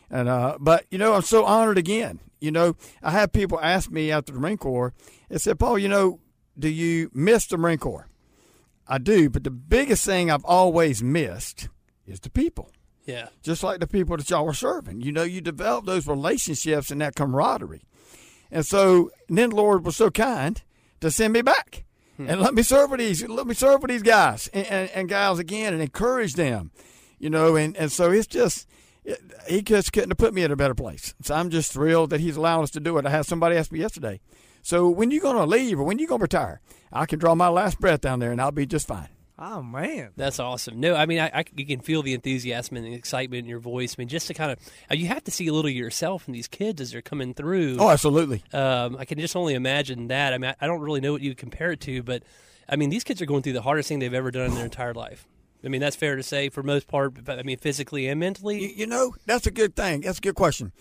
And 0.09 0.29
uh, 0.29 0.57
but 0.59 0.85
you 0.91 0.97
know, 0.97 1.13
I'm 1.13 1.23
so 1.23 1.43
honored 1.45 1.77
again. 1.77 2.19
You 2.39 2.51
know, 2.51 2.75
I 3.01 3.11
had 3.11 3.33
people 3.33 3.59
ask 3.61 3.89
me 3.89 4.11
after 4.11 4.33
the 4.33 4.39
Marine 4.39 4.57
Corps. 4.57 4.93
They 5.29 5.37
said, 5.37 5.59
"Paul, 5.59 5.79
you 5.79 5.87
know, 5.87 6.19
do 6.57 6.69
you 6.69 7.09
miss 7.13 7.47
the 7.47 7.57
Marine 7.57 7.79
Corps?" 7.79 8.07
I 8.93 8.99
do, 8.99 9.27
but 9.27 9.43
the 9.43 9.49
biggest 9.49 10.05
thing 10.05 10.29
I've 10.29 10.45
always 10.45 11.01
missed 11.01 11.67
is 12.05 12.19
the 12.19 12.29
people. 12.29 12.69
yeah. 13.07 13.29
Just 13.41 13.63
like 13.63 13.79
the 13.79 13.87
people 13.87 14.15
that 14.17 14.29
y'all 14.29 14.47
are 14.47 14.53
serving. 14.53 15.01
You 15.01 15.11
know, 15.11 15.23
you 15.23 15.41
develop 15.41 15.85
those 15.85 16.05
relationships 16.05 16.91
and 16.91 17.01
that 17.01 17.15
camaraderie. 17.15 17.81
And 18.51 18.63
so 18.63 19.09
and 19.27 19.39
then 19.39 19.49
the 19.49 19.55
Lord 19.55 19.83
was 19.83 19.95
so 19.97 20.11
kind 20.11 20.61
to 21.01 21.09
send 21.09 21.33
me 21.33 21.41
back 21.41 21.85
hmm. 22.17 22.29
and 22.29 22.39
let 22.39 22.53
me 22.53 22.61
serve 22.61 22.91
with 22.91 22.99
these 22.99 23.27
let 23.27 23.47
me 23.47 23.55
serve 23.55 23.81
with 23.81 23.89
these 23.89 24.03
guys 24.03 24.47
and, 24.53 24.67
and, 24.67 24.89
and 24.91 25.09
gals 25.09 25.39
again 25.39 25.73
and 25.73 25.81
encourage 25.81 26.35
them. 26.35 26.69
You 27.17 27.31
know, 27.31 27.55
and, 27.55 27.75
and 27.75 27.91
so 27.91 28.11
it's 28.11 28.27
just 28.27 28.67
it, 29.03 29.19
he 29.47 29.63
just 29.63 29.91
couldn't 29.91 30.11
have 30.11 30.19
put 30.19 30.35
me 30.35 30.43
in 30.43 30.51
a 30.51 30.55
better 30.55 30.75
place. 30.75 31.15
So 31.23 31.33
I'm 31.33 31.49
just 31.49 31.73
thrilled 31.73 32.11
that 32.11 32.19
he's 32.19 32.37
allowed 32.37 32.61
us 32.61 32.71
to 32.71 32.79
do 32.79 32.95
it. 32.99 33.07
I 33.07 33.09
had 33.09 33.25
somebody 33.25 33.55
ask 33.55 33.71
me 33.71 33.79
yesterday, 33.79 34.19
so 34.63 34.89
when 34.89 35.11
you 35.11 35.21
going 35.21 35.35
to 35.37 35.45
leave 35.45 35.79
or 35.79 35.83
when 35.83 35.99
you 35.99 36.07
going 36.07 36.19
to 36.19 36.23
retire? 36.23 36.59
I 36.91 37.05
can 37.05 37.19
draw 37.19 37.35
my 37.35 37.49
last 37.49 37.79
breath 37.79 38.01
down 38.01 38.17
there 38.19 38.31
and 38.31 38.41
I'll 38.41 38.51
be 38.51 38.65
just 38.65 38.87
fine. 38.87 39.09
oh 39.37 39.61
man. 39.61 40.11
That's 40.15 40.39
awesome. 40.39 40.79
No, 40.79 40.95
I 40.95 41.05
mean, 41.05 41.19
I, 41.19 41.27
I 41.33 41.43
you 41.55 41.65
can 41.65 41.81
feel 41.81 42.01
the 42.01 42.13
enthusiasm 42.13 42.77
and 42.77 42.85
the 42.85 42.93
excitement 42.93 43.39
in 43.43 43.49
your 43.49 43.59
voice. 43.59 43.95
I 43.97 44.01
mean, 44.01 44.07
just 44.07 44.27
to 44.27 44.33
kind 44.33 44.51
of, 44.51 44.59
you 44.97 45.07
have 45.07 45.23
to 45.25 45.31
see 45.31 45.47
a 45.47 45.53
little 45.53 45.69
of 45.69 45.75
yourself 45.75 46.27
in 46.27 46.33
these 46.33 46.47
kids 46.47 46.81
as 46.81 46.91
they're 46.91 47.01
coming 47.01 47.33
through. 47.33 47.77
Oh, 47.79 47.89
absolutely. 47.89 48.43
Um, 48.53 48.95
I 48.97 49.05
can 49.05 49.19
just 49.19 49.35
only 49.35 49.53
imagine 49.53 50.07
that. 50.07 50.33
I 50.33 50.37
mean, 50.37 50.51
I, 50.51 50.63
I 50.63 50.67
don't 50.67 50.81
really 50.81 51.01
know 51.01 51.11
what 51.11 51.21
you 51.21 51.35
compare 51.35 51.71
it 51.71 51.81
to, 51.81 52.01
but 52.03 52.23
I 52.69 52.75
mean, 52.77 52.89
these 52.89 53.03
kids 53.03 53.21
are 53.21 53.25
going 53.25 53.41
through 53.43 53.53
the 53.53 53.61
hardest 53.61 53.89
thing 53.89 53.99
they've 53.99 54.13
ever 54.13 54.31
done 54.31 54.45
in 54.49 54.55
their 54.55 54.65
entire 54.65 54.93
life. 54.93 55.27
I 55.65 55.69
mean, 55.69 55.81
that's 55.81 55.95
fair 55.95 56.15
to 56.15 56.23
say 56.23 56.49
for 56.49 56.61
most 56.61 56.87
part. 56.87 57.23
But 57.25 57.39
I 57.39 57.43
mean, 57.43 57.57
physically 57.57 58.07
and 58.07 58.17
You, 58.17 58.25
mentally, 58.25 58.73
you 58.73 58.85
know, 58.85 59.15
that's 59.25 59.47
a 59.47 59.51
good 59.51 59.75
thing. 59.75 60.01
That's 60.01 60.19
a 60.19 60.21
good 60.21 60.35
question. 60.35 60.71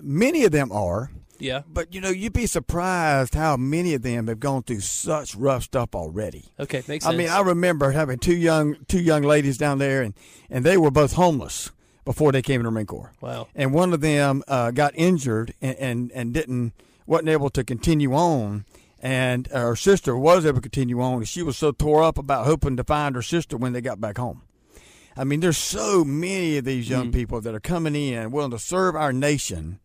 Many 0.00 0.44
of 0.44 0.52
them 0.52 0.72
are, 0.72 1.10
yeah. 1.40 1.62
but 1.68 1.94
you 1.94 2.00
know, 2.00 2.10
you'd 2.10 2.32
be 2.32 2.46
surprised 2.46 3.34
how 3.34 3.56
many 3.56 3.94
of 3.94 4.02
them 4.02 4.26
have 4.28 4.40
gone 4.40 4.62
through 4.62 4.80
such 4.80 5.34
rough 5.34 5.64
stuff 5.64 5.94
already. 5.94 6.46
Okay, 6.58 6.82
makes 6.88 7.04
sense. 7.04 7.06
I 7.06 7.16
mean, 7.16 7.28
I 7.28 7.40
remember 7.40 7.90
having 7.90 8.18
two 8.18 8.36
young 8.36 8.76
two 8.88 9.00
young 9.00 9.22
ladies 9.22 9.58
down 9.58 9.78
there, 9.78 10.02
and 10.02 10.14
and 10.48 10.64
they 10.64 10.76
were 10.76 10.90
both 10.90 11.14
homeless 11.14 11.70
before 12.04 12.32
they 12.32 12.42
came 12.42 12.60
in 12.60 12.64
the 12.64 12.70
Marine 12.70 12.86
Corps. 12.86 13.12
wow. 13.20 13.48
And 13.54 13.72
one 13.72 13.92
of 13.92 14.00
them 14.00 14.42
uh, 14.48 14.70
got 14.70 14.92
injured 14.96 15.54
and, 15.60 15.76
and 15.76 16.12
and 16.12 16.34
didn't 16.34 16.72
wasn't 17.06 17.28
able 17.28 17.50
to 17.50 17.64
continue 17.64 18.14
on. 18.14 18.64
And 19.02 19.46
her 19.46 19.76
sister 19.76 20.14
was 20.14 20.44
able 20.44 20.56
to 20.56 20.62
continue 20.62 21.00
on. 21.00 21.14
And 21.18 21.28
she 21.28 21.42
was 21.42 21.56
so 21.56 21.72
tore 21.72 22.02
up 22.02 22.18
about 22.18 22.44
hoping 22.44 22.76
to 22.76 22.84
find 22.84 23.14
her 23.14 23.22
sister 23.22 23.56
when 23.56 23.72
they 23.72 23.80
got 23.80 23.98
back 23.98 24.18
home. 24.18 24.42
I 25.16 25.24
mean, 25.24 25.40
there's 25.40 25.58
so 25.58 26.04
many 26.04 26.58
of 26.58 26.64
these 26.64 26.88
young 26.88 27.10
people 27.10 27.40
that 27.40 27.54
are 27.54 27.60
coming 27.60 27.94
in 27.94 28.30
willing 28.30 28.52
to 28.52 28.58
serve 28.58 28.94
our 28.94 29.12
nation 29.12 29.80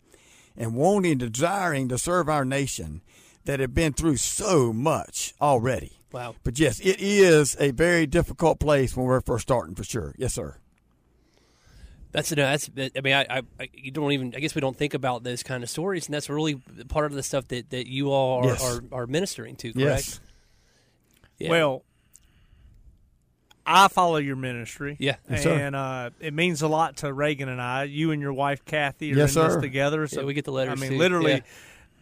and 0.57 0.75
wanting, 0.75 1.17
desiring 1.17 1.89
to 1.89 1.97
serve 1.97 2.29
our 2.29 2.45
nation 2.45 3.01
that 3.45 3.59
have 3.59 3.73
been 3.73 3.93
through 3.93 4.17
so 4.17 4.73
much 4.73 5.33
already. 5.41 5.99
Wow. 6.11 6.35
But 6.43 6.57
yes, 6.59 6.79
it 6.79 6.97
is 6.99 7.55
a 7.59 7.71
very 7.71 8.05
difficult 8.07 8.59
place 8.59 8.95
when 8.95 9.05
we're 9.05 9.21
first 9.21 9.43
starting, 9.43 9.75
for 9.75 9.83
sure. 9.83 10.15
Yes, 10.17 10.33
sir. 10.33 10.57
That's 12.11 12.31
no, 12.31 12.43
that's. 12.43 12.69
I 12.77 13.01
mean, 13.01 13.13
I, 13.13 13.25
I, 13.29 13.41
I, 13.59 13.69
you 13.73 13.91
don't 13.91 14.13
even. 14.13 14.33
I 14.33 14.39
guess 14.39 14.55
we 14.55 14.61
don't 14.61 14.77
think 14.77 14.93
about 14.93 15.23
those 15.23 15.43
kind 15.43 15.63
of 15.63 15.69
stories, 15.69 16.05
and 16.05 16.13
that's 16.13 16.29
really 16.29 16.55
part 16.87 17.07
of 17.07 17.11
the 17.13 17.21
stuff 17.21 17.49
that, 17.49 17.71
that 17.71 17.87
you 17.87 18.09
all 18.11 18.45
are, 18.45 18.45
Yes. 18.45 18.63
are, 18.63 18.81
are 18.93 19.07
ministering 19.07 19.57
to. 19.57 19.73
Correct. 19.73 20.21
Yeah. 21.37 21.49
Well, 21.49 21.83
I 23.65 23.87
follow 23.87 24.17
your 24.17 24.35
ministry. 24.35 24.95
Yeah. 24.99 25.15
Yes, 25.29 25.45
and 25.45 25.75
uh, 25.75 26.11
it 26.19 26.33
means 26.33 26.61
a 26.61 26.67
lot 26.67 26.97
to 26.97 27.11
Reagan 27.11 27.49
and 27.49 27.61
I. 27.61 27.83
You 27.83 28.11
and 28.11 28.21
your 28.21 28.33
wife 28.33 28.63
Kathy 28.65 29.11
are 29.13 29.17
Yes, 29.17 29.35
in 29.35 29.43
this 29.47 29.55
together. 29.57 30.07
So 30.07 30.21
Yeah, 30.21 30.25
we 30.27 30.33
get 30.33 30.45
the 30.45 30.51
letters, 30.51 30.77
I 30.77 30.81
mean, 30.81 30.91
too. 30.91 30.97
literally, 30.97 31.31
Yeah. 31.33 31.39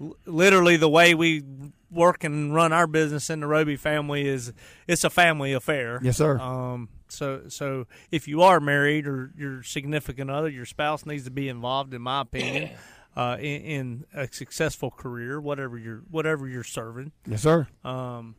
l- 0.07 0.17
literally 0.25 0.75
the 0.77 0.89
way 0.89 1.13
we 1.15 1.43
work 1.89 2.23
and 2.23 2.53
run 2.53 2.73
our 2.73 2.87
business 2.87 3.29
in 3.29 3.39
the 3.39 3.47
Roby 3.47 3.75
family 3.75 4.27
is 4.27 4.51
it's 4.87 5.03
a 5.03 5.09
family 5.09 5.53
affair. 5.53 5.99
Yes, 6.03 6.17
sir. 6.17 6.37
Um, 6.39 6.89
so 7.07 7.43
so 7.47 7.85
if 8.11 8.27
you 8.27 8.41
are 8.41 8.59
married 8.59 9.07
or 9.07 9.31
your 9.37 9.61
significant 9.63 10.29
other, 10.31 10.49
your 10.49 10.65
spouse 10.65 11.05
needs 11.05 11.23
to 11.25 11.31
be 11.31 11.47
involved, 11.47 11.93
in 11.93 12.01
my 12.01 12.21
opinion, 12.21 12.71
uh, 13.15 13.37
in, 13.39 13.61
in 13.61 14.05
a 14.13 14.27
successful 14.31 14.89
career, 14.89 15.39
whatever 15.39 15.77
you're 15.77 16.01
whatever 16.09 16.47
you're 16.47 16.63
serving. 16.63 17.11
yes, 17.27 17.43
sir. 17.43 17.67
Um, 17.85 18.35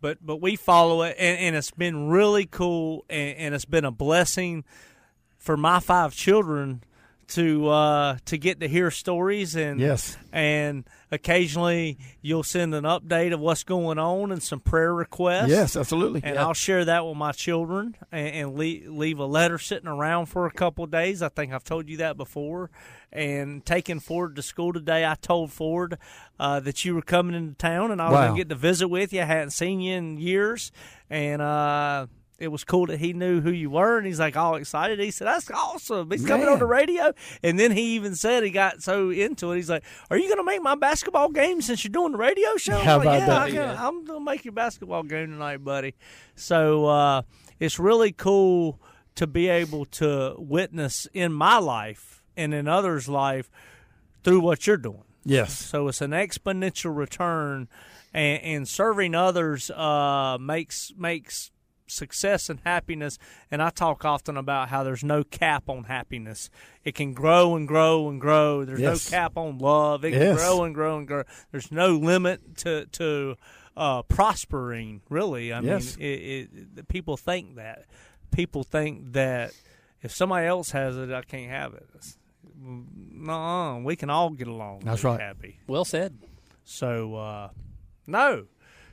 but 0.00 0.18
but 0.24 0.40
we 0.40 0.56
follow 0.56 1.02
it, 1.02 1.16
and, 1.18 1.38
and 1.38 1.56
it's 1.56 1.70
been 1.70 2.08
really 2.08 2.46
cool, 2.46 3.04
and, 3.08 3.36
and 3.38 3.54
it's 3.54 3.64
been 3.64 3.84
a 3.84 3.90
blessing 3.90 4.64
for 5.38 5.56
my 5.56 5.80
five 5.80 6.14
children 6.14 6.82
to 7.28 7.68
uh, 7.68 8.16
to 8.26 8.38
get 8.38 8.60
to 8.60 8.68
hear 8.68 8.90
stories 8.90 9.54
and 9.54 9.78
Yes. 9.80 10.16
and 10.32 10.84
occasionally 11.10 11.98
you'll 12.22 12.42
send 12.42 12.74
an 12.74 12.84
update 12.84 13.32
of 13.34 13.40
what's 13.40 13.64
going 13.64 13.98
on 13.98 14.32
and 14.32 14.42
some 14.42 14.60
prayer 14.60 14.94
requests. 14.94 15.48
Yes, 15.48 15.76
absolutely. 15.76 16.20
And 16.24 16.38
I'll 16.38 16.54
share 16.54 16.84
that 16.86 17.04
with 17.06 17.16
my 17.16 17.32
children 17.32 17.96
and, 18.10 18.28
and 18.28 18.54
leave, 18.56 18.88
leave 18.88 19.18
a 19.18 19.26
letter 19.26 19.58
sitting 19.58 19.88
around 19.88 20.26
for 20.26 20.46
a 20.46 20.50
couple 20.50 20.84
of 20.84 20.90
days. 20.90 21.20
I 21.22 21.28
think 21.28 21.52
I've 21.52 21.64
told 21.64 21.88
you 21.88 21.98
that 21.98 22.16
before. 22.16 22.70
And 23.12 23.64
taking 23.64 24.00
Ford 24.00 24.36
to 24.36 24.42
school 24.42 24.72
today, 24.72 25.06
I 25.06 25.14
told 25.14 25.50
Ford 25.52 25.98
uh, 26.38 26.60
that 26.60 26.84
you 26.84 26.94
were 26.94 27.02
coming 27.02 27.34
into 27.34 27.54
town 27.54 27.90
and 27.90 28.00
I 28.02 28.06
was 28.10 28.14
Wow. 28.14 28.24
going 28.26 28.34
to 28.36 28.40
get 28.40 28.48
to 28.50 28.54
visit 28.54 28.88
with 28.88 29.12
you. 29.12 29.22
I 29.22 29.24
hadn't 29.24 29.50
seen 29.50 29.80
you 29.80 29.96
in 29.96 30.18
years. 30.18 30.72
And 31.10 31.40
uh, 31.40 32.06
it 32.38 32.48
was 32.48 32.62
cool 32.64 32.86
that 32.86 32.98
he 33.00 33.12
knew 33.12 33.40
who 33.40 33.50
you 33.50 33.68
were. 33.70 33.98
And 33.98 34.06
he's 34.06 34.20
like 34.20 34.36
all 34.36 34.54
excited. 34.54 35.00
He 35.00 35.10
said, 35.10 35.26
That's 35.26 35.50
awesome. 35.50 36.10
He's 36.10 36.24
coming 36.24 36.46
on 36.48 36.58
the 36.60 36.66
radio. 36.66 37.12
And 37.42 37.58
then 37.58 37.72
he 37.72 37.96
even 37.96 38.14
said, 38.14 38.44
he 38.44 38.50
got 38.50 38.82
so 38.82 39.10
into 39.10 39.50
it. 39.52 39.56
He's 39.56 39.68
like, 39.70 39.82
Are 40.10 40.16
you 40.16 40.26
going 40.28 40.38
to 40.38 40.44
make 40.44 40.62
my 40.62 40.76
basketball 40.76 41.30
game 41.30 41.60
since 41.60 41.82
you're 41.82 41.90
doing 41.90 42.12
the 42.12 42.18
radio 42.18 42.56
show? 42.56 42.78
I'm 42.78 42.84
How 42.84 42.98
like, 42.98 43.06
about 43.06 43.18
yeah, 43.18 43.26
that? 43.26 43.38
I 43.42 43.46
can, 43.48 43.54
Yeah. 43.56 43.88
I'm 43.88 44.04
gonna 44.04 44.20
make 44.24 44.44
your 44.44 44.52
basketball 44.52 45.02
game 45.02 45.30
tonight, 45.32 45.64
buddy. 45.64 45.94
So 46.36 46.86
uh, 46.86 47.22
it's 47.58 47.78
really 47.78 48.12
cool 48.12 48.80
to 49.16 49.26
be 49.26 49.48
able 49.48 49.84
to 49.86 50.36
witness 50.38 51.08
in 51.12 51.32
my 51.32 51.58
life 51.58 52.22
and 52.36 52.54
in 52.54 52.68
others' 52.68 53.08
life 53.08 53.50
through 54.22 54.40
what 54.40 54.64
you're 54.66 54.76
doing. 54.76 55.02
yes. 55.24 55.56
So 55.58 55.88
it's 55.88 56.00
an 56.00 56.12
exponential 56.12 56.96
return, 56.96 57.68
and, 58.14 58.42
and 58.42 58.68
serving 58.68 59.16
others 59.16 59.70
uh, 59.70 60.38
makes 60.40 60.92
makes 60.96 61.50
success 61.88 62.48
and 62.48 62.60
happiness. 62.64 63.18
And 63.50 63.60
I 63.62 63.70
talk 63.70 64.04
often 64.04 64.36
about 64.36 64.68
how 64.68 64.82
there's 64.82 65.02
no 65.04 65.24
cap 65.24 65.68
on 65.68 65.84
happiness. 65.84 66.50
It 66.84 66.94
can 66.94 67.12
grow 67.14 67.56
and 67.56 67.66
grow 67.66 68.08
and 68.08 68.20
grow. 68.20 68.64
There's 68.64 68.80
Yes. 68.80 69.10
no 69.10 69.16
cap 69.18 69.36
on 69.36 69.58
love. 69.58 70.04
It 70.04 70.12
can 70.12 70.36
grow 70.36 70.64
and 70.64 70.74
grow 70.74 70.98
and 70.98 71.06
grow. 71.06 71.24
There's 71.50 71.70
no 71.72 71.96
limit 71.96 72.56
to 72.58 72.86
to 72.86 73.36
uh, 73.76 74.02
prospering. 74.02 75.02
Really, 75.08 75.52
I 75.52 75.60
Yes. 75.60 75.96
mean, 75.96 76.06
it, 76.06 76.10
it, 76.20 76.76
the 76.76 76.84
people 76.84 77.16
think 77.16 77.56
that. 77.56 77.84
People 78.30 78.62
think 78.62 79.12
that 79.12 79.52
if 80.02 80.12
somebody 80.14 80.46
else 80.46 80.72
has 80.72 80.96
it, 80.98 81.10
I 81.10 81.22
can't 81.22 81.50
have 81.50 81.72
it. 81.74 81.88
No, 82.60 83.80
we 83.84 83.96
can 83.96 84.10
all 84.10 84.30
get 84.30 84.48
along. 84.48 84.80
That's 84.84 85.04
right. 85.04 85.20
Happy. 85.20 85.60
Well 85.66 85.84
said. 85.84 86.18
So 86.64 87.14
uh, 87.14 87.48
no. 88.06 88.46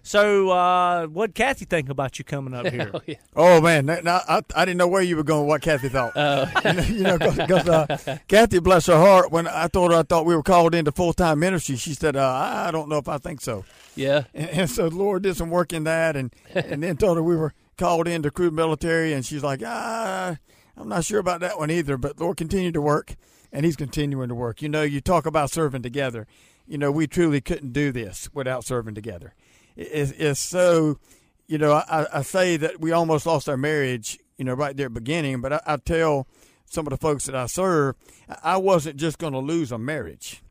So 0.05 0.51
uh, 0.51 1.07
what 1.07 1.33
Kathy 1.33 1.65
think 1.65 1.89
about 1.89 2.19
you 2.19 2.25
coming 2.25 2.53
up 2.53 2.67
here? 2.71 2.91
Oh, 2.93 3.01
yeah. 3.07 3.15
Oh 3.35 3.59
man, 3.59 3.87
that- 3.87 4.03
now, 4.03 4.21
I, 4.29 4.41
I 4.55 4.63
didn't 4.63 4.77
know 4.77 4.87
where 4.87 5.01
you 5.01 5.15
were 5.17 5.23
going. 5.23 5.47
What 5.47 5.63
Kathy 5.63 5.89
thought. 5.89 6.11
Oh, 6.15 6.45
you 6.87 7.01
know, 7.01 7.17
because 7.17 7.67
uh, 7.67 8.17
Kathy, 8.27 8.59
bless 8.59 8.85
her 8.85 8.97
heart, 8.97 9.31
when 9.31 9.47
I 9.47 9.67
told 9.67 9.91
her 9.91 9.97
I 9.97 10.03
thought 10.03 10.27
we 10.27 10.35
were 10.35 10.43
called 10.43 10.75
into 10.75 10.91
full 10.91 11.11
time 11.11 11.39
ministry, 11.39 11.75
she 11.75 11.95
said, 11.95 12.15
uh, 12.15 12.23
"I 12.67 12.69
don't 12.69 12.87
know 12.87 12.97
if 12.99 13.07
I 13.09 13.17
think 13.17 13.41
so." 13.41 13.65
yeah. 13.95 14.25
And, 14.35 14.49
and 14.51 14.69
so 14.69 14.89
the 14.89 14.95
Lord 14.95 15.23
did 15.23 15.37
some 15.37 15.49
work 15.49 15.73
in 15.73 15.85
that, 15.85 16.15
and 16.15 16.31
and 16.53 16.83
then 16.83 16.97
told 16.97 17.17
her 17.17 17.23
we 17.23 17.35
were 17.35 17.55
called 17.75 18.07
into 18.07 18.29
Cru 18.29 18.51
Military, 18.51 19.11
and 19.11 19.25
she's 19.25 19.43
like, 19.43 19.61
"Ah, 19.65 20.37
I'm 20.77 20.87
not 20.87 21.03
sure 21.03 21.19
about 21.19 21.39
that 21.41 21.57
one 21.57 21.71
either." 21.71 21.97
But 21.97 22.19
Lord 22.19 22.37
continued 22.37 22.75
to 22.75 22.81
work, 22.81 23.15
and 23.51 23.65
He's 23.65 23.75
continuing 23.75 24.29
to 24.29 24.35
work. 24.35 24.61
You 24.61 24.69
know, 24.69 24.83
you 24.83 25.01
talk 25.01 25.25
about 25.25 25.49
serving 25.49 25.81
together. 25.81 26.27
You 26.67 26.77
know, 26.77 26.91
we 26.91 27.07
truly 27.07 27.41
couldn't 27.41 27.73
do 27.73 27.91
this 27.91 28.29
without 28.35 28.63
serving 28.65 28.93
together. 28.93 29.33
It's, 29.75 30.11
it's 30.11 30.39
so, 30.39 30.99
you 31.47 31.57
know, 31.57 31.73
I, 31.73 32.07
I 32.13 32.21
say 32.21 32.57
that 32.57 32.79
we 32.79 32.91
almost 32.91 33.25
lost 33.25 33.49
our 33.49 33.57
marriage, 33.57 34.19
you 34.37 34.45
know, 34.45 34.53
right 34.53 34.75
there 34.75 34.87
at 34.87 34.93
the 34.93 34.99
beginning. 34.99 35.41
But 35.41 35.53
I, 35.53 35.61
I 35.65 35.77
tell 35.77 36.27
some 36.65 36.87
of 36.87 36.91
the 36.91 36.97
folks 36.97 37.25
that 37.25 37.35
I 37.35 37.45
serve, 37.45 37.95
I 38.43 38.57
wasn't 38.57 38.97
just 38.97 39.17
going 39.17 39.33
to 39.33 39.39
lose 39.39 39.71
a 39.71 39.77
marriage. 39.77 40.41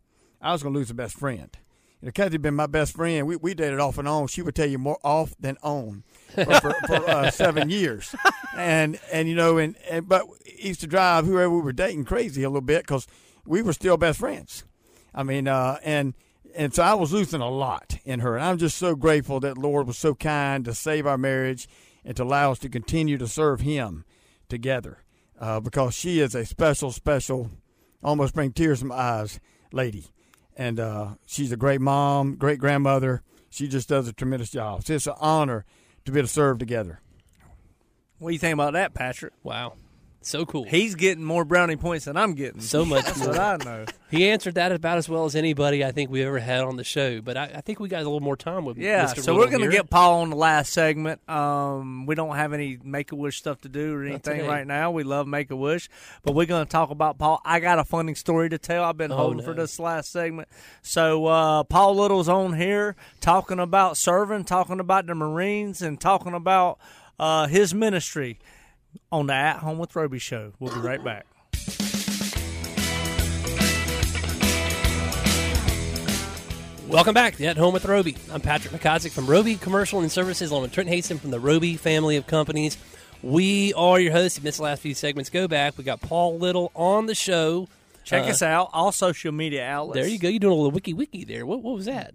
I 0.41 0.53
was 0.53 0.63
going 0.63 0.75
to 0.75 0.79
lose 0.79 0.91
a 0.91 0.95
best 0.95 1.17
friend. 1.17 1.51
You 2.01 2.09
know, 2.09 2.13
Kathy 2.13 2.37
been 2.37 2.55
my 2.55 2.67
best 2.67 2.95
friend. 2.95 3.27
We 3.27 3.37
we 3.37 3.55
dated 3.55 3.81
off 3.81 3.97
and 3.97 4.07
on. 4.07 4.27
She 4.27 4.43
would 4.43 4.55
tell 4.55 4.69
you 4.69 4.77
more 4.77 4.99
off 5.03 5.35
than 5.41 5.57
on 5.63 6.05
for, 6.35 6.45
for, 6.45 6.75
for 6.87 7.09
uh, 7.09 7.31
seven 7.31 7.71
years, 7.71 8.15
and 8.55 9.01
and 9.11 9.27
you 9.27 9.35
know, 9.35 9.57
and, 9.57 9.75
and 9.89 10.07
but 10.07 10.27
used 10.59 10.81
to 10.81 10.87
drive 10.87 11.25
whoever 11.25 11.49
we 11.49 11.63
were 11.63 11.73
dating 11.73 12.05
crazy 12.05 12.43
a 12.43 12.51
little 12.51 12.61
bit 12.61 12.83
because 12.83 13.07
we 13.47 13.63
were 13.63 13.73
still 13.73 13.97
best 13.97 14.19
friends. 14.19 14.65
I 15.15 15.23
mean, 15.23 15.49
uh, 15.49 15.79
and 15.83 16.13
and 16.55 16.75
so 16.75 16.83
I 16.83 16.95
was 16.95 17.13
losing 17.13 17.41
a 17.41 17.49
lot 17.49 17.99
in 18.05 18.21
her, 18.21 18.37
and 18.37 18.45
I'm 18.45 18.59
just 18.59 18.77
so 18.79 18.95
grateful 18.95 19.41
that 19.41 19.59
Lord 19.59 19.87
was 19.87 19.99
so 19.99 20.15
kind 20.15 20.65
to 20.65 20.75
save 20.75 21.07
our 21.07 21.19
marriage 21.19 21.69
and 22.05 22.17
to 22.17 22.23
allow 22.23 22.53
us 22.53 22.59
to 22.61 22.69
continue 22.69 23.19
to 23.19 23.27
serve 23.27 23.61
Him 23.61 24.05
together, 24.49 24.99
uh, 25.41 25.61
because 25.61 25.95
she 25.95 26.21
is 26.21 26.35
a 26.35 26.45
special, 26.45 26.93
special, 26.93 27.51
almost 28.03 28.35
bring 28.35 28.53
tears 28.53 28.81
to 28.81 28.87
my 28.87 28.95
eyes, 28.95 29.41
lady, 29.73 30.07
and 30.57 30.79
uh, 30.79 31.15
she's 31.27 31.53
a 31.53 31.57
great 31.57 31.81
mom, 31.81 32.37
great 32.37 32.59
grandmother. 32.59 33.23
She 33.51 33.69
just 33.69 33.89
does 33.89 34.09
a 34.09 34.13
tremendous 34.13 34.51
job. 34.51 34.85
So 34.85 34.95
it's 34.95 35.07
an 35.07 35.15
honor 35.21 35.65
to 36.05 36.13
be 36.13 36.19
able 36.19 36.29
to 36.29 36.33
serve 36.33 36.59
together. 36.59 37.01
what 38.19 38.31
do 38.31 38.33
you 38.33 38.39
think 38.39 38.55
about 38.55 38.73
that, 38.75 38.95
Patrick? 38.95 39.33
Wow. 39.43 39.75
So 40.27 40.47
cool. 40.47 40.65
He's 40.65 40.95
getting 40.95 41.23
more 41.23 41.45
brownie 41.45 41.77
points 41.77 42.07
than 42.07 42.17
I'm 42.17 42.35
getting. 42.35 42.61
so 42.63 42.85
much 42.85 43.05
That's 43.05 43.19
more. 43.19 43.29
what 43.29 43.39
I 43.39 43.57
know. 43.65 43.85
He 44.11 44.29
answered 44.29 44.55
that 44.55 44.73
about 44.73 44.97
as 44.97 45.09
well 45.09 45.25
as 45.27 45.37
anybody 45.37 45.85
I 45.85 45.93
think 45.93 46.11
we 46.11 46.23
ever 46.25 46.39
had 46.39 46.61
on 46.63 46.77
the 46.77 46.85
show. 46.85 47.21
But 47.21 47.37
I, 47.37 47.45
I 47.57 47.61
think 47.61 47.79
we 47.79 47.89
got 47.89 47.99
a 48.01 48.05
little 48.05 48.21
more 48.21 48.37
time 48.37 48.65
with 48.65 48.79
Yeah, 48.79 49.05
Mr. 49.07 49.21
so 49.23 49.37
we're 49.37 49.51
going 49.51 49.63
to 49.65 49.71
get 49.71 49.91
Paul 49.91 50.23
on 50.23 50.31
the 50.31 50.37
last 50.37 50.73
segment. 50.73 51.21
Um, 51.29 52.07
we 52.07 52.15
don't 52.15 52.37
have 52.37 52.53
any 52.53 52.79
Make 52.83 53.13
a 53.13 53.17
Wish 53.17 53.37
stuff 53.37 53.61
to 53.63 53.69
do 53.69 53.95
or 53.95 54.05
anything 54.05 54.47
right 54.47 54.67
now. 54.67 54.91
We 54.93 55.03
love 55.05 55.27
Make 55.27 55.51
a 55.51 55.57
Wish, 55.57 55.91
but 56.23 56.35
we're 56.35 56.47
going 56.47 56.65
to 56.65 56.71
talk 56.71 56.91
about 56.91 57.19
Paul. 57.19 57.43
I 57.45 57.61
got 57.61 57.79
a 57.79 57.85
funny 57.85 58.15
story 58.15 58.49
to 58.49 58.57
tell. 58.59 58.83
I've 58.85 58.97
been 58.97 59.13
Oh, 59.13 59.17
holding 59.17 59.39
no. 59.39 59.45
for 59.45 59.53
this 59.53 59.79
last 59.79 60.11
segment. 60.11 60.49
So 60.81 61.27
uh, 61.27 61.65
Paul 61.65 61.97
Little's 61.97 62.29
on 62.31 62.55
here 62.55 62.97
talking 63.21 63.59
about 63.59 63.97
serving, 63.99 64.45
talking 64.45 64.81
about 64.81 65.07
the 65.07 65.15
Marines, 65.15 65.83
and 65.83 66.01
talking 66.01 66.33
about 66.35 66.79
uh, 67.19 67.47
his 67.47 67.75
ministry 67.75 68.39
on 69.13 69.27
the 69.29 69.35
At 69.35 69.59
Home 69.59 69.79
with 69.79 69.95
Roby 69.97 70.19
show. 70.19 70.53
We'll 70.59 70.75
be 70.75 70.81
right 70.81 71.03
back. 71.03 71.27
Welcome 76.89 77.15
back 77.15 77.37
to 77.37 77.45
At 77.47 77.57
Home 77.57 77.75
with 77.75 77.85
Roby. 77.87 78.15
I'm 78.31 78.41
Patrick 78.41 78.73
McIsaac 78.73 79.11
from 79.11 79.27
Roby 79.27 79.57
Commercial 79.57 80.01
and 80.01 80.13
Services, 80.13 80.51
along 80.51 80.63
with 80.63 80.73
Trent 80.73 80.89
Haston 80.89 81.19
from 81.19 81.31
the 81.33 81.41
Roby 81.41 81.77
family 81.77 82.17
of 82.17 82.27
companies. 82.29 82.77
We 83.23 83.73
are 83.75 83.99
your 83.99 84.13
hosts. 84.13 84.39
If 84.39 84.45
you 84.45 84.47
missed 84.49 84.59
the 84.59 84.65
last 84.65 84.81
few 84.83 84.95
segments, 84.95 85.29
go 85.29 85.49
back. 85.49 85.77
We 85.77 85.83
got 85.83 86.01
Paul 86.01 86.39
Little 86.39 86.71
on 86.77 87.07
the 87.07 87.15
show. 87.15 87.69
Check 88.05 88.25
Uh, 88.25 88.29
us 88.29 88.43
out, 88.43 88.69
all 88.73 88.93
social 88.93 89.33
media 89.33 89.65
outlets. 89.67 89.99
There 89.99 90.07
you 90.07 90.19
go. 90.19 90.29
You're 90.29 90.39
doing 90.39 90.53
a 90.53 90.57
little 90.57 90.71
wiki 90.71 90.93
wiki 90.93 91.25
there. 91.25 91.45
What, 91.45 91.63
what 91.63 91.75
was 91.75 91.87
that? 91.87 92.15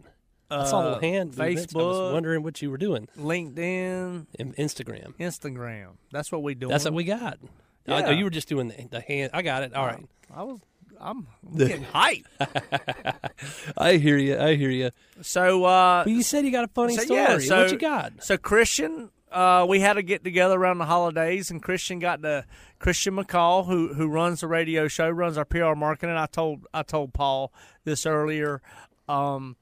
I 0.52 0.66
saw 0.66 0.82
a 0.82 0.84
little 0.84 0.96
Uh, 0.98 1.02
hand. 1.02 1.30
movements. 1.38 1.40
I 1.76 1.78
was 1.78 1.88
Facebook. 1.88 2.14
wondering 2.14 2.44
what 2.44 2.62
you 2.62 2.72
were 2.72 2.78
doing. 2.78 3.08
LinkedIn, 3.18 4.26
And 4.40 4.56
Instagram. 4.56 5.14
Instagram. 5.20 5.98
That's 6.12 6.32
what 6.32 6.44
we 6.44 6.56
doing. 6.56 6.72
That's 6.72 6.86
what 6.86 6.94
we 6.94 7.04
got. 7.04 7.38
Yeah. 7.86 8.04
Oh, 8.08 8.12
you 8.12 8.24
were 8.24 8.30
just 8.30 8.48
doing 8.50 8.68
the, 8.70 8.88
the 8.90 9.02
hand. 9.02 9.32
I 9.34 9.42
got 9.42 9.64
it. 9.64 9.74
All 9.74 9.86
right. 9.86 10.06
I 10.34 10.44
was. 10.44 10.60
I'm 11.02 11.28
getting 11.58 11.86
hyped. 11.86 12.26
I 13.78 13.94
hear 13.98 14.18
you. 14.18 14.38
I 14.38 14.56
hear 14.56 14.70
you. 14.70 14.92
So, 15.22 15.64
uh, 15.64 16.04
But 16.04 16.12
you 16.12 16.24
said 16.24 16.46
you 16.46 16.52
got 16.52 16.66
a 16.66 16.68
funny 16.68 16.96
so 16.98 17.04
story. 17.04 17.20
yeah, 17.22 17.38
so 17.40 17.62
what 17.64 17.72
you 17.72 17.78
got? 17.78 18.22
So 18.24 18.38
Christian, 18.38 19.10
uh, 19.32 19.66
we 19.70 19.80
had 19.80 19.94
to 19.94 20.02
get 20.04 20.24
together 20.26 20.56
around 20.60 20.80
the 20.80 20.86
holidays, 20.86 21.52
and 21.52 21.64
Christian 21.64 22.00
got 22.00 22.22
the 22.22 22.44
Christian 22.80 23.16
McCall, 23.16 23.66
who 23.66 23.94
who 23.94 24.08
runs 24.10 24.42
the 24.42 24.48
radio 24.48 24.88
show, 24.90 25.10
runs 25.10 25.38
our 25.38 25.46
PR 25.46 25.74
marketing. 25.74 26.16
I 26.18 26.26
told 26.26 26.66
I 26.74 26.84
told 26.84 27.14
Paul 27.14 27.54
this 27.86 28.06
earlier. 28.06 28.62
Um, 29.08 29.56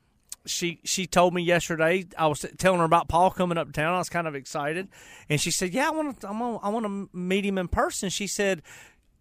she 0.47 0.79
she 0.83 1.05
told 1.05 1.33
me 1.33 1.41
yesterday. 1.41 2.05
I 2.17 2.27
was 2.27 2.45
telling 2.57 2.79
her 2.79 2.85
about 2.85 3.07
Paul 3.07 3.31
coming 3.31 3.57
up 3.57 3.71
town. 3.71 3.93
I 3.93 3.99
was 3.99 4.09
kind 4.09 4.27
of 4.27 4.35
excited, 4.35 4.87
and 5.29 5.39
she 5.39 5.51
said, 5.51 5.73
"Yeah, 5.73 5.87
I 5.87 5.91
want 5.91 6.21
to. 6.21 6.27
I 6.27 6.69
want 6.69 6.85
to 6.85 7.09
meet 7.15 7.45
him 7.45 7.57
in 7.57 7.67
person." 7.67 8.09
She 8.09 8.27
said, 8.27 8.61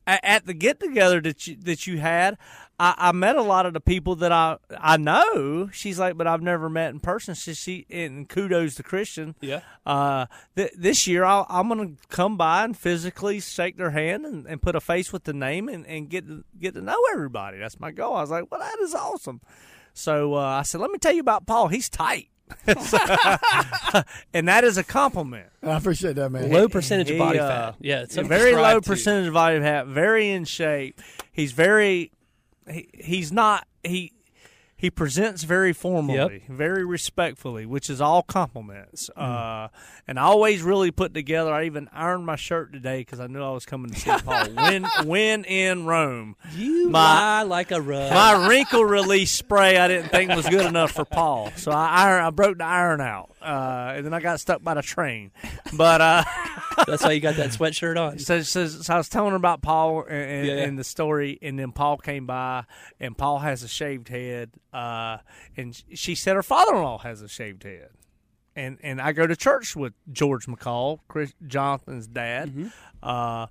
"At 0.07 0.47
the 0.47 0.55
get 0.55 0.81
together 0.81 1.21
that 1.21 1.47
you 1.47 1.57
that 1.62 1.87
you 1.87 1.99
had, 1.99 2.39
I, 2.79 2.95
I 2.97 3.12
met 3.12 3.37
a 3.37 3.43
lot 3.43 3.67
of 3.67 3.73
the 3.73 3.81
people 3.81 4.17
that 4.17 4.33
I 4.33 4.57
I 4.79 4.97
know." 4.97 5.69
She's 5.73 5.99
like, 5.99 6.17
"But 6.17 6.27
I've 6.27 6.43
never 6.43 6.69
met 6.69 6.91
in 6.91 7.01
person." 7.01 7.35
She, 7.35 7.55
she 7.55 7.87
and 7.91 8.29
kudos 8.29 8.75
to 8.77 8.83
Christian. 8.83 9.35
Yeah. 9.41 9.61
Uh, 9.85 10.27
th- 10.57 10.73
this 10.77 11.07
year 11.07 11.25
I'll, 11.25 11.47
I'm 11.49 11.69
going 11.69 11.97
to 11.97 12.03
come 12.09 12.37
by 12.37 12.65
and 12.65 12.77
physically 12.77 13.41
shake 13.41 13.77
their 13.77 13.91
hand 13.91 14.25
and, 14.27 14.47
and 14.47 14.62
put 14.62 14.77
a 14.77 14.81
face 14.81 15.12
with 15.12 15.25
the 15.25 15.33
name 15.33 15.69
and, 15.69 15.87
and 15.87 16.09
get 16.09 16.27
to, 16.27 16.45
get 16.59 16.75
to 16.75 16.81
know 16.81 16.99
everybody. 17.12 17.59
That's 17.59 17.79
my 17.81 17.91
goal. 17.93 18.15
I 18.15 18.21
was 18.21 18.31
like, 18.31 18.51
well, 18.51 18.61
that 18.61 18.79
is 18.81 18.95
awesome. 18.95 19.41
So 19.97 20.35
uh, 20.35 20.41
I 20.41 20.63
said, 20.63 20.83
let 20.83 20.91
me 20.91 20.99
tell 20.99 21.13
you 21.13 21.23
about 21.23 21.47
Paul. 21.47 21.69
He's 21.69 21.89
tight. 21.89 22.29
and 22.67 22.77
that 24.47 24.61
is 24.63 24.77
a 24.77 24.85
compliment. 24.85 25.49
I 25.63 25.77
appreciate 25.77 26.17
that, 26.17 26.31
man. 26.31 26.51
Low 26.51 26.69
percentage 26.69 27.11
of 27.11 27.19
body 27.19 27.39
uh, 27.39 27.49
fat. 27.49 27.77
Yeah, 27.81 28.03
it's 28.03 28.17
a 28.19 28.23
very 28.23 28.55
low 28.55 28.79
to. 28.79 28.89
percentage 28.89 29.29
of 29.29 29.35
body 29.35 29.59
fat, 29.59 29.87
very 29.87 30.29
in 30.31 30.45
shape. 30.45 31.01
He's 31.33 31.53
very 31.53 32.13
he, 32.71 32.89
he's 32.93 33.33
not 33.33 33.67
he 33.83 34.13
he 34.79 34.91
presents 34.91 35.43
very 35.45 35.73
formally, 35.73 36.43
very 36.51 36.85
respectfully, 36.85 37.65
which 37.65 37.89
is 37.89 38.01
all 38.01 38.23
compliments. 38.23 39.09
Mm. 39.17 39.23
Uh, 39.23 39.69
and 40.07 40.19
I 40.19 40.25
always 40.25 40.62
really 40.62 40.91
put 40.91 41.15
together. 41.15 41.51
I 41.53 41.65
even 41.65 41.89
ironed 41.93 42.27
my 42.27 42.37
shirt 42.37 42.73
today 42.75 42.99
because 43.01 43.19
I 43.19 43.27
knew 43.27 43.43
I 43.43 43.51
was 43.53 43.65
coming 43.65 43.91
to 43.91 43.99
see 43.99 44.11
Paul. 44.25 44.45
When 44.51 44.85
when 45.05 45.45
in 45.45 45.87
Rome, 45.87 46.37
You 46.55 46.91
My- 46.91 47.01
lie 47.41 47.43
like 47.45 47.71
a 47.71 47.81
rug. 47.81 48.12
my 48.12 48.47
wrinkle 48.49 48.85
release 48.85 49.33
spray 49.33 49.79
I 49.79 49.89
didn't 49.89 50.11
think 50.11 50.31
was 50.35 50.47
good 50.49 50.67
enough 50.67 50.93
for 50.93 51.05
Paul, 51.07 51.53
so 51.57 51.71
I 51.73 51.87
iron, 51.87 52.23
I 52.25 52.31
broke 52.31 52.59
the 52.59 52.65
iron 52.65 53.01
out, 53.01 53.31
uh, 53.41 53.95
and 53.97 54.05
then 54.05 54.12
I 54.12 54.21
got 54.21 54.41
stuck 54.41 54.62
by 54.62 54.75
the 54.75 54.83
train. 54.83 55.31
But 55.75 56.01
uh, 56.03 56.25
That's 56.87 57.03
why 57.03 57.12
you 57.12 57.21
got 57.21 57.37
that 57.37 57.51
sweatshirt 57.51 57.99
on. 57.99 58.19
so, 58.19 58.43
so, 58.43 58.67
so 58.67 58.93
I 58.95 58.99
was 58.99 59.09
telling 59.09 59.31
her 59.31 59.37
about 59.37 59.62
Paul 59.62 60.03
and, 60.03 60.12
and, 60.12 60.47
Yeah, 60.47 60.55
yeah. 60.57 60.62
and 60.65 60.79
the 60.79 60.85
story, 60.85 61.39
and 61.41 61.59
then 61.59 61.73
Paul 61.73 61.97
came 61.97 62.27
by, 62.27 62.65
and 63.01 63.17
Paul 63.17 63.39
has 63.39 63.62
a 63.62 63.69
shaved 63.69 64.09
head, 64.09 64.51
uh, 64.77 65.19
and 65.57 65.83
she 65.95 66.15
said 66.15 66.37
her 66.37 66.43
father-in-law 66.43 66.99
has 66.99 67.23
a 67.23 67.29
shaved 67.29 67.62
head, 67.62 67.91
and 68.55 68.79
and 68.83 69.01
I 69.01 69.12
go 69.12 69.27
to 69.27 69.35
church 69.37 69.75
with 69.75 69.95
George 70.12 70.47
McCall, 70.47 70.99
Chris 71.09 71.33
Jonathan's 71.47 72.07
dad, 72.07 72.51
Mm-hmm. 72.51 72.69
uh, 73.03 73.47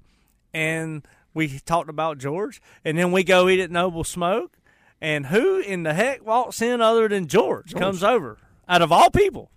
and 0.53 1.05
we 1.33 1.59
talked 1.59 1.89
about 1.89 2.17
George, 2.17 2.61
and 2.85 2.97
then 2.97 3.11
we 3.11 3.23
go 3.23 3.49
eat 3.49 3.59
at 3.59 3.71
Noble 3.71 4.03
Smoke, 4.03 4.57
and 5.01 5.25
who 5.27 5.59
in 5.59 5.83
the 5.83 5.93
heck 5.93 6.25
walks 6.25 6.61
in 6.61 6.79
other 6.81 7.07
than 7.09 7.27
George, 7.27 7.73
comes 7.73 8.03
over 8.03 8.37
out 8.69 8.81
of 8.81 8.91
all 8.91 9.09
people, 9.09 9.51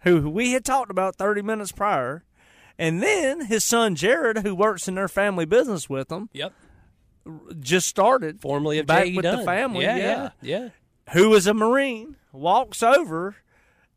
who 0.00 0.28
we 0.30 0.52
had 0.52 0.64
talked 0.64 0.90
about 0.90 1.16
thirty 1.16 1.42
minutes 1.42 1.72
prior. 1.72 2.24
And 2.80 3.02
then 3.02 3.46
his 3.46 3.64
son 3.64 3.96
Jared, 3.96 4.38
who 4.38 4.54
works 4.54 4.86
in 4.86 4.94
their 4.94 5.08
family 5.08 5.44
business 5.44 5.90
with 5.90 6.08
them, 6.10 6.30
Yep. 6.32 6.52
just 7.58 7.88
started, 7.88 8.40
Formerly 8.40 8.78
of 8.78 8.86
Back 8.86 9.06
with 9.14 9.24
the 9.24 9.38
family, 9.44 9.84
yeah. 9.84 9.96
yeah, 9.96 10.30
yeah. 10.40 10.68
Who 11.12 11.34
is 11.34 11.46
a 11.46 11.54
Marine, 11.54 12.16
walks 12.32 12.82
over 12.82 13.36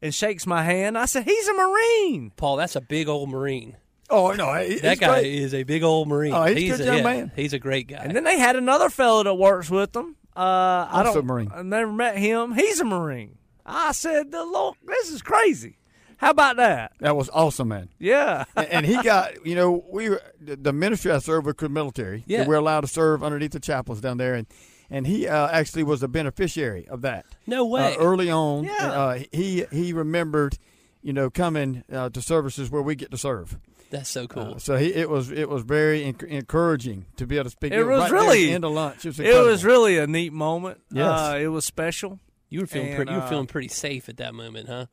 and 0.02 0.14
shakes 0.14 0.46
my 0.48 0.64
hand. 0.64 0.98
I 0.98 1.06
said, 1.06 1.24
He's 1.24 1.48
a 1.48 1.54
Marine. 1.54 2.32
Paul, 2.36 2.58
that's 2.58 2.76
a 2.76 2.82
big 2.82 3.08
old 3.08 3.30
Marine. 3.30 3.78
Oh 4.10 4.32
no, 4.34 4.54
he- 4.56 4.80
That 4.80 5.00
guy 5.00 5.22
great. 5.22 5.34
is 5.34 5.54
a 5.54 5.64
big 5.64 5.84
old 5.84 6.08
Marine. 6.08 6.34
Oh, 6.34 6.44
he's 6.44 6.74
a 6.74 6.78
good 6.78 6.82
a, 6.82 6.86
young 6.86 6.98
yeah, 6.98 7.04
man. 7.04 7.32
He's 7.36 7.54
a 7.54 7.60
great 7.60 7.88
guy. 7.88 8.04
And 8.04 8.16
then 8.16 8.24
they 8.26 8.38
had 8.38 8.56
another 8.56 8.90
fellow 8.90 9.24
that 9.24 9.36
works 9.36 9.70
with 9.70 9.94
them. 9.94 10.18
Uh, 10.36 10.88
I 10.92 11.02
don't, 11.04 11.26
Marine. 11.26 11.52
I 11.54 11.62
never 11.62 11.92
met 11.92 12.18
him. 12.18 12.54
He's 12.54 12.80
a 12.80 12.86
Marine. 12.86 13.38
I 13.66 13.92
said, 13.94 14.32
the 14.32 14.44
Lord, 14.44 14.76
this 14.86 15.12
is 15.12 15.22
crazy. 15.22 15.78
How 16.18 16.30
about 16.30 16.58
that? 16.58 16.92
That 17.00 17.16
was 17.16 17.30
awesome, 17.34 17.70
man. 17.70 17.90
Yeah. 18.00 18.46
and, 18.56 18.68
and 18.68 18.86
he 18.86 19.02
got, 19.02 19.46
you 19.46 19.56
know, 19.56 19.84
we 19.90 20.10
were, 20.10 20.22
the 20.40 20.56
the 20.56 20.74
ministry 20.74 21.12
I 21.12 21.18
serve 21.18 21.46
with 21.46 21.58
the 21.58 21.68
military. 21.68 22.24
Yeah. 22.28 22.46
we're 22.46 22.56
allowed 22.56 22.82
to 22.82 22.88
serve 22.88 23.24
underneath 23.24 23.52
the 23.54 23.60
chapels 23.60 24.02
down 24.02 24.18
there, 24.18 24.36
and 24.36 24.46
and 24.92 25.08
he 25.08 25.28
uh, 25.28 25.48
actually 25.48 25.84
was 25.84 26.04
a 26.04 26.08
beneficiary 26.08 26.88
of 26.88 27.02
that. 27.02 27.26
no 27.48 27.66
way. 27.66 27.96
Uh, 27.96 28.00
early 28.00 28.30
on, 28.30 28.66
Yeah. 28.66 28.74
uh, 28.92 29.20
he 29.32 29.66
he 29.72 29.94
remembered, 29.94 30.58
you 31.02 31.14
know, 31.14 31.30
coming 31.32 31.84
uh, 31.92 32.10
to 32.10 32.22
services 32.22 32.70
where 32.70 32.84
we 32.84 32.94
get 32.96 33.10
to 33.12 33.18
serve. 33.18 33.58
that's 33.90 34.10
so 34.10 34.28
cool. 34.28 34.56
Uh, 34.56 34.60
so 34.60 34.78
he, 34.78 34.94
it 34.94 35.10
was 35.10 35.32
it 35.32 35.50
was 35.50 35.64
very 35.64 36.02
enc- 36.02 36.24
encouraging 36.28 37.06
to 37.16 37.26
be 37.26 37.38
able 37.38 37.46
to 37.46 37.50
speak. 37.50 37.74
It 37.74 37.84
was 37.84 38.02
right 38.02 38.12
really- 38.12 38.46
the 38.48 38.54
end 38.54 38.66
of 38.66 38.72
lunch. 38.74 39.06
It 39.06 39.10
was, 39.10 39.20
it 39.20 39.44
was 39.46 39.66
really 39.66 39.98
a 39.98 40.06
neat 40.08 40.34
moment. 40.34 40.82
Yes. 40.92 41.08
Uh, 41.08 41.38
it 41.42 41.48
was 41.48 41.66
special. 41.66 42.20
you 42.50 42.60
were 42.60 42.68
feeling 42.68 42.90
and, 42.90 42.96
pretty. 42.98 43.12
You 43.14 43.20
were 43.20 43.28
feeling 43.28 43.48
pretty 43.48 43.70
safe 43.70 44.10
at 44.10 44.18
that 44.18 44.34
moment, 44.36 44.68
huh? 44.70 44.86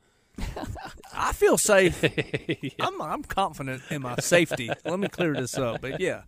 I 1.14 1.33
feel 1.33 1.59
safe. 1.59 2.03
I'm 2.81 3.01
I'm 3.01 3.22
confident 3.22 3.83
in 3.90 4.03
my 4.03 4.16
safety. 4.16 4.70
Let 4.85 4.98
me 4.98 5.09
clear 5.09 5.35
this 5.35 5.57
up. 5.59 5.81
But 5.81 6.01
yeah, 6.01 6.22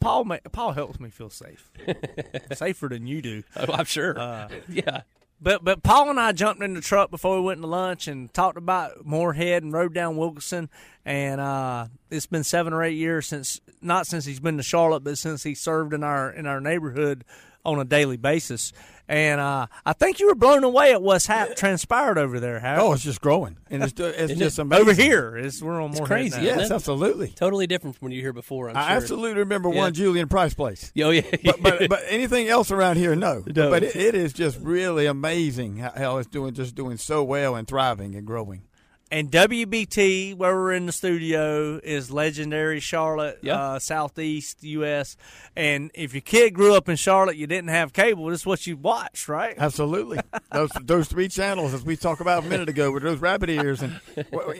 Paul 0.00 0.24
ma- 0.24 0.38
Paul 0.52 0.72
helps 0.72 1.00
me 1.00 1.10
feel 1.10 1.30
safe, 1.30 1.70
safer 2.52 2.88
than 2.88 3.06
you 3.06 3.22
do. 3.22 3.42
Oh, 3.56 3.72
I'm 3.72 3.84
sure. 3.84 4.18
Uh, 4.18 4.48
yeah. 4.68 5.02
But 5.40 5.62
but 5.62 5.82
Paul 5.82 6.10
and 6.10 6.18
I 6.18 6.32
jumped 6.32 6.62
in 6.62 6.74
the 6.74 6.80
truck 6.80 7.10
before 7.10 7.36
we 7.36 7.42
went 7.42 7.60
to 7.60 7.66
lunch 7.66 8.08
and 8.08 8.32
talked 8.34 8.58
about 8.58 9.06
Morehead 9.06 9.62
and 9.62 9.72
rode 9.72 9.94
down 9.94 10.16
Wilkinson. 10.16 10.68
And 11.04 11.40
uh, 11.40 11.86
it's 12.10 12.26
been 12.26 12.44
seven 12.44 12.72
or 12.72 12.82
eight 12.82 12.96
years 12.96 13.26
since 13.26 13.60
not 13.80 14.06
since 14.06 14.24
he's 14.24 14.40
been 14.40 14.56
to 14.56 14.62
Charlotte, 14.64 15.04
but 15.04 15.16
since 15.16 15.44
he 15.44 15.54
served 15.54 15.94
in 15.94 16.02
our 16.02 16.30
in 16.30 16.46
our 16.46 16.60
neighborhood 16.60 17.24
on 17.68 17.80
a 17.80 17.84
daily 17.84 18.16
basis. 18.16 18.72
And 19.10 19.40
uh, 19.40 19.68
I 19.86 19.94
think 19.94 20.20
you 20.20 20.26
were 20.26 20.34
blown 20.34 20.64
away 20.64 20.92
at 20.92 21.00
what's 21.00 21.24
hap- 21.24 21.56
transpired 21.56 22.18
over 22.18 22.38
there, 22.40 22.60
Howard. 22.60 22.80
Oh, 22.82 22.92
it's 22.92 23.02
just 23.02 23.22
growing, 23.22 23.56
and 23.70 23.82
it's 23.82 23.98
it's 23.98 24.34
just 24.34 24.58
it? 24.58 24.62
amazing 24.62 24.82
over 24.82 24.92
here, 24.92 25.34
it's, 25.38 25.62
we're 25.62 25.80
on 25.80 25.92
Morehead 25.92 26.06
crazy, 26.06 26.36
now. 26.36 26.42
Yes, 26.42 26.70
it? 26.70 26.74
absolutely. 26.74 27.28
Totally 27.28 27.66
different 27.66 27.96
from 27.96 28.04
when 28.06 28.12
you 28.12 28.18
were 28.18 28.24
here 28.26 28.32
before. 28.34 28.68
I'm 28.68 28.76
I 28.76 28.82
sure. 28.88 28.96
absolutely 28.98 29.38
remember 29.38 29.70
Yeah. 29.70 29.78
one 29.78 29.94
Julian 29.94 30.28
Price 30.28 30.52
place. 30.52 30.92
Oh 31.02 31.08
yeah. 31.08 31.22
but, 31.42 31.62
but 31.62 31.88
but 31.88 32.02
anything 32.08 32.48
else 32.48 32.70
around 32.70 32.96
here, 32.98 33.16
no. 33.16 33.42
No. 33.46 33.70
But 33.70 33.82
it, 33.82 33.96
it 33.96 34.14
is 34.14 34.34
just 34.34 34.58
really 34.60 35.06
amazing 35.06 35.78
how, 35.78 35.92
how 35.96 36.16
it's 36.18 36.28
doing, 36.28 36.52
just 36.52 36.74
doing 36.74 36.98
so 36.98 37.24
well 37.24 37.56
and 37.56 37.66
thriving 37.66 38.14
and 38.14 38.26
growing. 38.26 38.60
And 39.10 39.30
WBT, 39.30 40.34
where 40.36 40.54
we're 40.54 40.72
in 40.72 40.84
the 40.86 40.92
studio, 40.92 41.80
is 41.82 42.10
legendary 42.10 42.78
Charlotte, 42.80 43.38
Yeah. 43.42 43.58
uh, 43.60 43.78
Southeast 43.78 44.62
U.S. 44.62 45.16
And 45.56 45.90
if 45.94 46.12
your 46.12 46.20
kid 46.20 46.52
grew 46.52 46.74
up 46.74 46.88
in 46.88 46.96
Charlotte, 46.96 47.36
you 47.36 47.46
didn't 47.46 47.70
have 47.70 47.92
cable. 47.92 48.26
This 48.26 48.40
is 48.40 48.46
what 48.46 48.66
you 48.66 48.76
watched, 48.76 49.28
right? 49.28 49.54
Absolutely, 49.56 50.18
those 50.52 50.70
those 50.82 51.08
three 51.08 51.28
channels, 51.28 51.72
as 51.72 51.84
we 51.84 51.96
talked 51.96 52.20
about 52.20 52.44
a 52.44 52.46
minute 52.48 52.68
ago, 52.68 52.92
with 52.92 53.02
those 53.02 53.18
rabbit 53.18 53.48
ears 53.50 53.80
and 53.82 53.98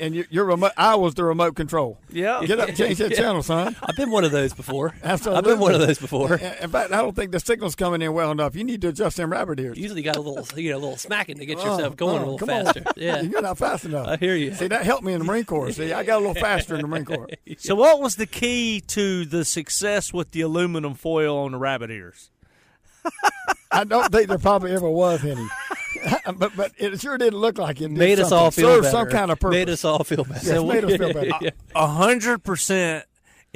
and 0.00 0.14
your, 0.14 0.24
your 0.30 0.44
remote. 0.46 0.72
I 0.76 0.94
was 0.94 1.14
the 1.14 1.24
remote 1.24 1.54
control. 1.54 1.98
Yeah. 2.10 2.40
Get 2.44 2.58
up, 2.58 2.74
change 2.74 2.98
that 2.98 3.14
channel, 3.16 3.42
son. 3.42 3.76
I've 3.82 3.96
been 3.96 4.10
one 4.10 4.24
of 4.24 4.32
those 4.32 4.54
before. 4.54 4.94
Absolutely. 5.04 5.38
I've 5.38 5.44
been 5.44 5.60
one 5.60 5.74
of 5.74 5.80
those 5.86 5.98
before. 5.98 6.34
In 6.36 6.54
in 6.62 6.70
fact, 6.70 6.92
I 6.92 6.96
don't 7.02 7.14
think 7.14 7.32
the 7.32 7.40
signal's 7.40 7.74
coming 7.74 8.00
in 8.02 8.12
well 8.14 8.30
enough. 8.30 8.56
You 8.56 8.64
need 8.64 8.80
to 8.82 8.88
adjust 8.88 9.18
them 9.18 9.30
rabbit 9.30 9.60
ears. 9.60 9.76
Usually 9.78 10.02
got 10.02 10.16
a 10.16 10.20
little, 10.20 10.46
you 10.58 10.70
know, 10.70 10.76
a 10.76 10.80
little 10.80 10.96
smacking 10.96 11.36
to 11.38 11.44
get 11.46 11.58
Oh, 11.58 11.64
yourself 11.72 11.96
going 11.96 12.16
oh, 12.16 12.18
a 12.18 12.24
little 12.30 12.38
come 12.38 12.48
faster. 12.48 12.82
On. 12.86 12.92
Yeah. 12.96 13.20
You're 13.20 13.42
not 13.42 13.58
fast 13.58 13.84
enough. 13.84 14.08
I 14.08 14.16
hear 14.16 14.34
you. 14.34 14.37
See, 14.52 14.68
that 14.68 14.84
helped 14.84 15.04
me 15.04 15.12
in 15.12 15.18
the 15.20 15.24
Marine 15.24 15.44
Corps. 15.44 15.70
See, 15.72 15.92
I 15.92 16.02
got 16.04 16.16
a 16.16 16.26
little 16.26 16.34
faster 16.34 16.74
in 16.74 16.82
the 16.82 16.88
Marine 16.88 17.04
Corps. 17.04 17.28
So, 17.58 17.74
what 17.74 18.00
was 18.00 18.16
the 18.16 18.26
key 18.26 18.80
to 18.88 19.24
the 19.24 19.44
success 19.44 20.12
with 20.12 20.30
the 20.32 20.40
aluminum 20.42 20.94
foil 20.94 21.36
on 21.38 21.52
the 21.52 21.58
rabbit 21.58 21.90
ears? 21.90 22.30
I 23.70 23.84
don't 23.84 24.10
think 24.12 24.28
there 24.28 24.38
probably 24.38 24.72
ever 24.72 24.88
was 24.88 25.24
any. 25.24 25.46
but 26.36 26.52
but 26.56 26.72
it 26.78 27.00
sure 27.00 27.18
didn't 27.18 27.38
look 27.38 27.58
like 27.58 27.76
it. 27.80 27.88
did 27.88 27.92
Made 27.98 28.18
us 28.20 28.28
something. 28.30 28.44
all 28.44 28.50
feel 28.50 28.68
Served 28.68 28.82
better. 28.84 28.96
some 28.96 29.08
kind 29.10 29.30
of 29.30 29.40
purpose. 29.40 29.54
Made 29.56 29.68
us 29.70 29.84
all 29.84 30.04
feel 30.04 30.24
better. 30.24 30.46
Yes, 30.46 30.62
made 30.64 30.84
us 30.84 30.96
feel 30.96 31.12
better. 31.12 31.50
A 31.74 31.86
hundred 31.86 32.42
percent 32.44 33.04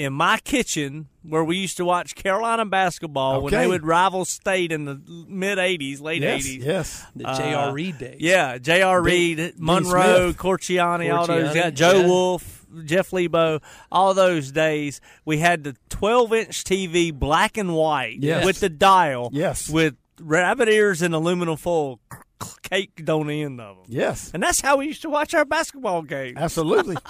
in 0.02 0.12
my 0.12 0.38
kitchen 0.38 1.08
where 1.22 1.44
we 1.44 1.56
used 1.56 1.76
to 1.78 1.84
watch 1.84 2.14
Carolina 2.14 2.66
basketball 2.66 3.42
when 3.42 3.52
they 3.52 3.66
would 3.66 3.84
rival 3.86 4.24
state 4.24 4.72
in 4.72 4.84
the 4.84 5.00
mid 5.28 5.58
'80s, 5.58 6.00
late 6.00 6.22
yes, 6.22 6.46
'80s. 6.46 6.64
yes. 6.64 7.06
The 7.16 7.28
Uh, 7.28 7.36
J.R. 7.36 7.72
Reid 7.72 7.98
days. 7.98 8.16
Yeah, 8.20 8.58
J.R. 8.58 9.00
Reid, 9.02 9.54
Monroe, 9.58 10.30
Smith. 10.32 10.36
Corchiani, 10.38 11.14
all 11.14 11.26
those 11.26 11.50
Corchiani, 11.50 11.54
guys, 11.54 11.72
Joe 11.74 12.00
yeah. 12.00 12.06
Wolf, 12.06 12.66
Jeff 12.84 13.12
Lebo, 13.12 13.60
all 13.90 14.14
those 14.14 14.50
days. 14.50 15.00
We 15.24 15.38
had 15.38 15.64
the 15.64 15.76
12 15.90 16.32
inch 16.32 16.64
TV, 16.64 17.12
black 17.12 17.56
and 17.56 17.74
white, 17.74 18.18
Yes. 18.20 18.44
with 18.44 18.60
the 18.60 18.68
dial, 18.68 19.30
Yes. 19.32 19.68
with 19.68 19.94
rabbit 20.20 20.68
ears 20.68 21.02
and 21.02 21.14
aluminum 21.14 21.56
foil 21.56 22.00
caked 22.62 23.08
on 23.08 23.26
the 23.28 23.42
end 23.42 23.60
of 23.60 23.76
them. 23.76 23.86
Yes. 23.88 24.30
And 24.34 24.42
that's 24.42 24.60
how 24.60 24.78
we 24.78 24.86
used 24.86 25.02
to 25.02 25.10
watch 25.10 25.32
our 25.34 25.44
basketball 25.44 26.02
games. 26.02 26.38
Absolutely. 26.38 26.96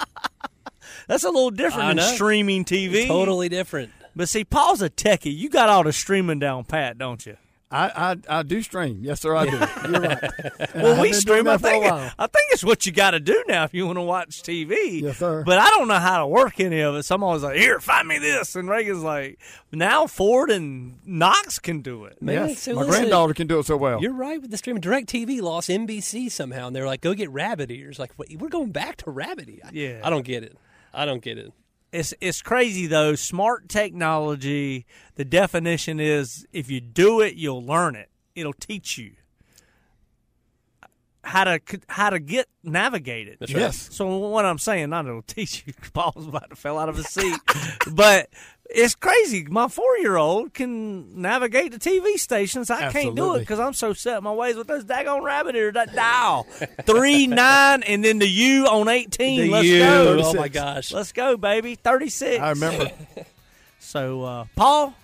That's 1.07 1.23
a 1.23 1.29
little 1.29 1.51
different 1.51 1.85
I 1.85 1.87
than 1.89 1.97
know. 1.97 2.13
streaming 2.13 2.65
TV. 2.65 3.07
Totally 3.07 3.49
different. 3.49 3.91
But 4.15 4.29
see, 4.29 4.43
Paul's 4.43 4.81
a 4.81 4.89
techie. 4.89 5.35
You 5.35 5.49
got 5.49 5.69
all 5.69 5.83
the 5.83 5.93
streaming 5.93 6.39
down 6.39 6.65
pat, 6.65 6.97
don't 6.97 7.25
you? 7.25 7.37
I, 7.73 8.11
I 8.29 8.39
I 8.39 8.43
do 8.43 8.61
stream. 8.61 8.99
Yes, 9.01 9.21
sir, 9.21 9.35
I 9.35 9.45
do. 9.45 9.57
You're 9.91 10.01
right. 10.01 10.23
Well, 10.75 11.01
we 11.01 11.11
stream. 11.11 11.47
I 11.47 11.57
for 11.57 11.67
a 11.67 11.69
think, 11.71 11.83
while. 11.85 12.11
I 12.19 12.27
think 12.27 12.45
it's 12.51 12.63
what 12.63 12.85
you 12.85 12.91
got 12.91 13.11
to 13.11 13.19
do 13.19 13.43
now 13.47 13.63
if 13.63 13.73
you 13.73 13.87
want 13.87 13.97
to 13.97 14.03
watch 14.03 14.43
TV. 14.43 15.01
Yes, 15.01 15.17
sir. 15.17 15.43
But 15.43 15.57
I 15.57 15.69
don't 15.71 15.87
know 15.87 15.97
how 15.97 16.19
to 16.19 16.27
work 16.27 16.59
any 16.59 16.81
of 16.81 16.93
it. 16.95 17.03
So 17.03 17.15
I'm 17.15 17.23
always 17.23 17.41
like, 17.41 17.55
here, 17.57 17.79
find 17.79 18.07
me 18.07 18.19
this. 18.19 18.55
And 18.55 18.69
Reagan's 18.69 19.01
like, 19.01 19.39
now 19.71 20.05
Ford 20.05 20.51
and 20.51 20.99
Knox 21.03 21.57
can 21.57 21.81
do 21.81 22.05
it. 22.05 22.21
Man, 22.21 22.49
yes, 22.49 22.59
so 22.61 22.75
my 22.75 22.81
listen, 22.81 22.91
granddaughter 23.01 23.33
can 23.33 23.47
do 23.47 23.57
it 23.57 23.65
so 23.65 23.75
well. 23.77 23.99
You're 24.01 24.13
right 24.13 24.39
with 24.39 24.51
the 24.51 24.57
streaming. 24.57 24.81
Direct 24.81 25.09
TV 25.09 25.41
lost 25.41 25.69
NBC 25.69 26.29
somehow, 26.31 26.67
and 26.67 26.75
they're 26.75 26.85
like, 26.85 27.01
"Go 27.01 27.15
get 27.15 27.31
rabbit 27.31 27.71
ears." 27.71 27.97
Like, 27.97 28.11
wait, 28.17 28.37
we're 28.39 28.49
going 28.49 28.71
back 28.71 28.97
to 28.97 29.09
rabbit 29.09 29.49
ears. 29.49 29.71
Yeah. 29.71 30.01
I 30.03 30.11
don't 30.11 30.25
get 30.25 30.43
it. 30.43 30.55
I 30.93 31.05
don't 31.05 31.21
get 31.21 31.37
it. 31.37 31.51
It's 31.91 32.13
it's 32.21 32.41
crazy 32.41 32.87
though. 32.87 33.15
Smart 33.15 33.69
technology. 33.69 34.85
The 35.15 35.25
definition 35.25 35.99
is 35.99 36.45
if 36.51 36.71
you 36.71 36.81
do 36.81 37.21
it, 37.21 37.35
you'll 37.35 37.63
learn 37.63 37.95
it. 37.95 38.09
It'll 38.35 38.53
teach 38.53 38.97
you 38.97 39.13
how 41.23 41.43
to 41.45 41.59
how 41.87 42.09
to 42.09 42.19
get 42.19 42.47
navigate 42.63 43.27
it. 43.27 43.37
Right. 43.41 43.49
Yes. 43.49 43.89
So 43.91 44.17
what 44.17 44.45
I'm 44.45 44.57
saying, 44.57 44.89
not 44.89 45.05
it'll 45.05 45.21
teach 45.27 45.63
you. 45.65 45.73
Paul's 45.93 46.27
about 46.27 46.49
to 46.49 46.55
fell 46.55 46.77
out 46.77 46.89
of 46.89 46.97
his 46.97 47.07
seat, 47.07 47.39
but 47.91 48.29
It's 48.75 48.95
crazy. 48.95 49.43
My 49.45 49.67
four 49.67 49.97
year 49.99 50.15
old 50.17 50.53
can 50.55 51.21
navigate 51.21 51.71
the 51.71 51.77
TV 51.77 52.17
stations. 52.17 52.71
I 52.71 52.91
can't 52.91 53.15
do 53.15 53.35
it 53.35 53.39
because 53.41 53.59
I'm 53.59 53.73
so 53.73 53.93
set 53.93 54.17
in 54.17 54.23
my 54.23 54.31
ways 54.33 54.55
with 54.55 54.65
those 54.65 54.83
daggone 54.83 55.21
rabbit 55.21 55.55
ears. 55.55 55.75
That 55.75 55.93
dial 55.93 56.43
three 56.85 57.27
nine 57.27 57.83
and 57.83 58.03
then 58.03 58.17
the 58.17 58.27
U 58.27 58.65
on 58.65 58.87
eighteen. 58.89 59.41
The 59.41 59.49
Let's 59.49 59.67
U. 59.67 59.79
go. 59.79 60.21
Oh 60.23 60.33
my 60.33 60.47
gosh. 60.47 60.91
Let's 60.91 61.11
go, 61.11 61.37
baby. 61.37 61.75
Thirty 61.75 62.09
six. 62.09 62.41
I 62.41 62.49
remember. 62.49 62.91
So, 63.79 64.23
uh, 64.23 64.45
Paul, 64.55 64.95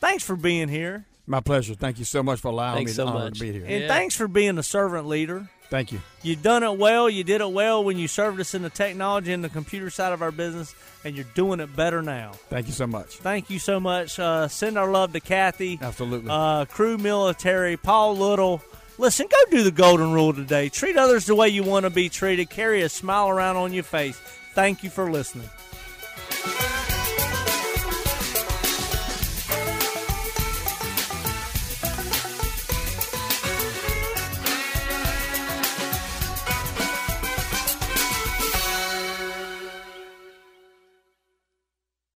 thanks 0.00 0.24
for 0.24 0.36
being 0.36 0.68
here, 0.68 1.04
My 1.26 1.40
pleasure. 1.40 1.74
Thank 1.74 1.98
you 1.98 2.06
so 2.06 2.22
much 2.22 2.40
for 2.40 2.48
allowing 2.48 2.76
Thanks 2.76 2.92
me 2.92 2.94
so 2.94 3.04
the 3.04 3.10
honor 3.10 3.24
much. 3.26 3.34
to 3.34 3.40
be 3.44 3.52
here. 3.52 3.64
and 3.66 3.82
Yeah. 3.82 3.88
thanks 3.88 4.14
for 4.16 4.26
being 4.26 4.56
a 4.56 4.62
servant 4.62 5.06
leader. 5.06 5.50
Thank 5.72 5.90
you. 5.90 6.02
You've 6.22 6.42
done 6.42 6.62
it 6.62 6.76
well. 6.76 7.08
You 7.08 7.24
did 7.24 7.40
it 7.40 7.50
well 7.50 7.82
when 7.82 7.96
you 7.96 8.06
served 8.06 8.38
us 8.40 8.52
in 8.52 8.60
the 8.60 8.68
technology 8.68 9.32
and 9.32 9.42
the 9.42 9.48
computer 9.48 9.88
side 9.88 10.12
of 10.12 10.20
our 10.20 10.30
business, 10.30 10.74
and 11.02 11.16
you're 11.16 11.24
doing 11.34 11.60
it 11.60 11.74
better 11.74 12.02
now. 12.02 12.32
Thank 12.50 12.66
you 12.66 12.74
so 12.74 12.86
much. 12.86 13.16
Thank 13.16 13.48
you 13.48 13.58
so 13.58 13.80
much. 13.80 14.18
Uh, 14.18 14.48
send 14.48 14.76
our 14.76 14.90
love 14.90 15.14
to 15.14 15.20
Kathy, 15.20 15.78
Absolutely. 15.80 16.28
uh, 16.30 16.66
Cru 16.66 16.98
Military, 16.98 17.78
Paul 17.78 18.18
Little. 18.18 18.62
Listen, 18.98 19.26
go 19.30 19.50
do 19.50 19.62
the 19.62 19.70
golden 19.70 20.12
rule 20.12 20.34
today. 20.34 20.68
Treat 20.68 20.98
others 20.98 21.24
the 21.24 21.34
way 21.34 21.48
you 21.48 21.62
want 21.62 21.84
to 21.84 21.90
be 21.90 22.10
treated. 22.10 22.50
Carry 22.50 22.82
a 22.82 22.90
smile 22.90 23.30
around 23.30 23.56
on 23.56 23.72
your 23.72 23.82
face. 23.82 24.18
Thank 24.52 24.84
you 24.84 24.90
for 24.90 25.10
listening. 25.10 25.48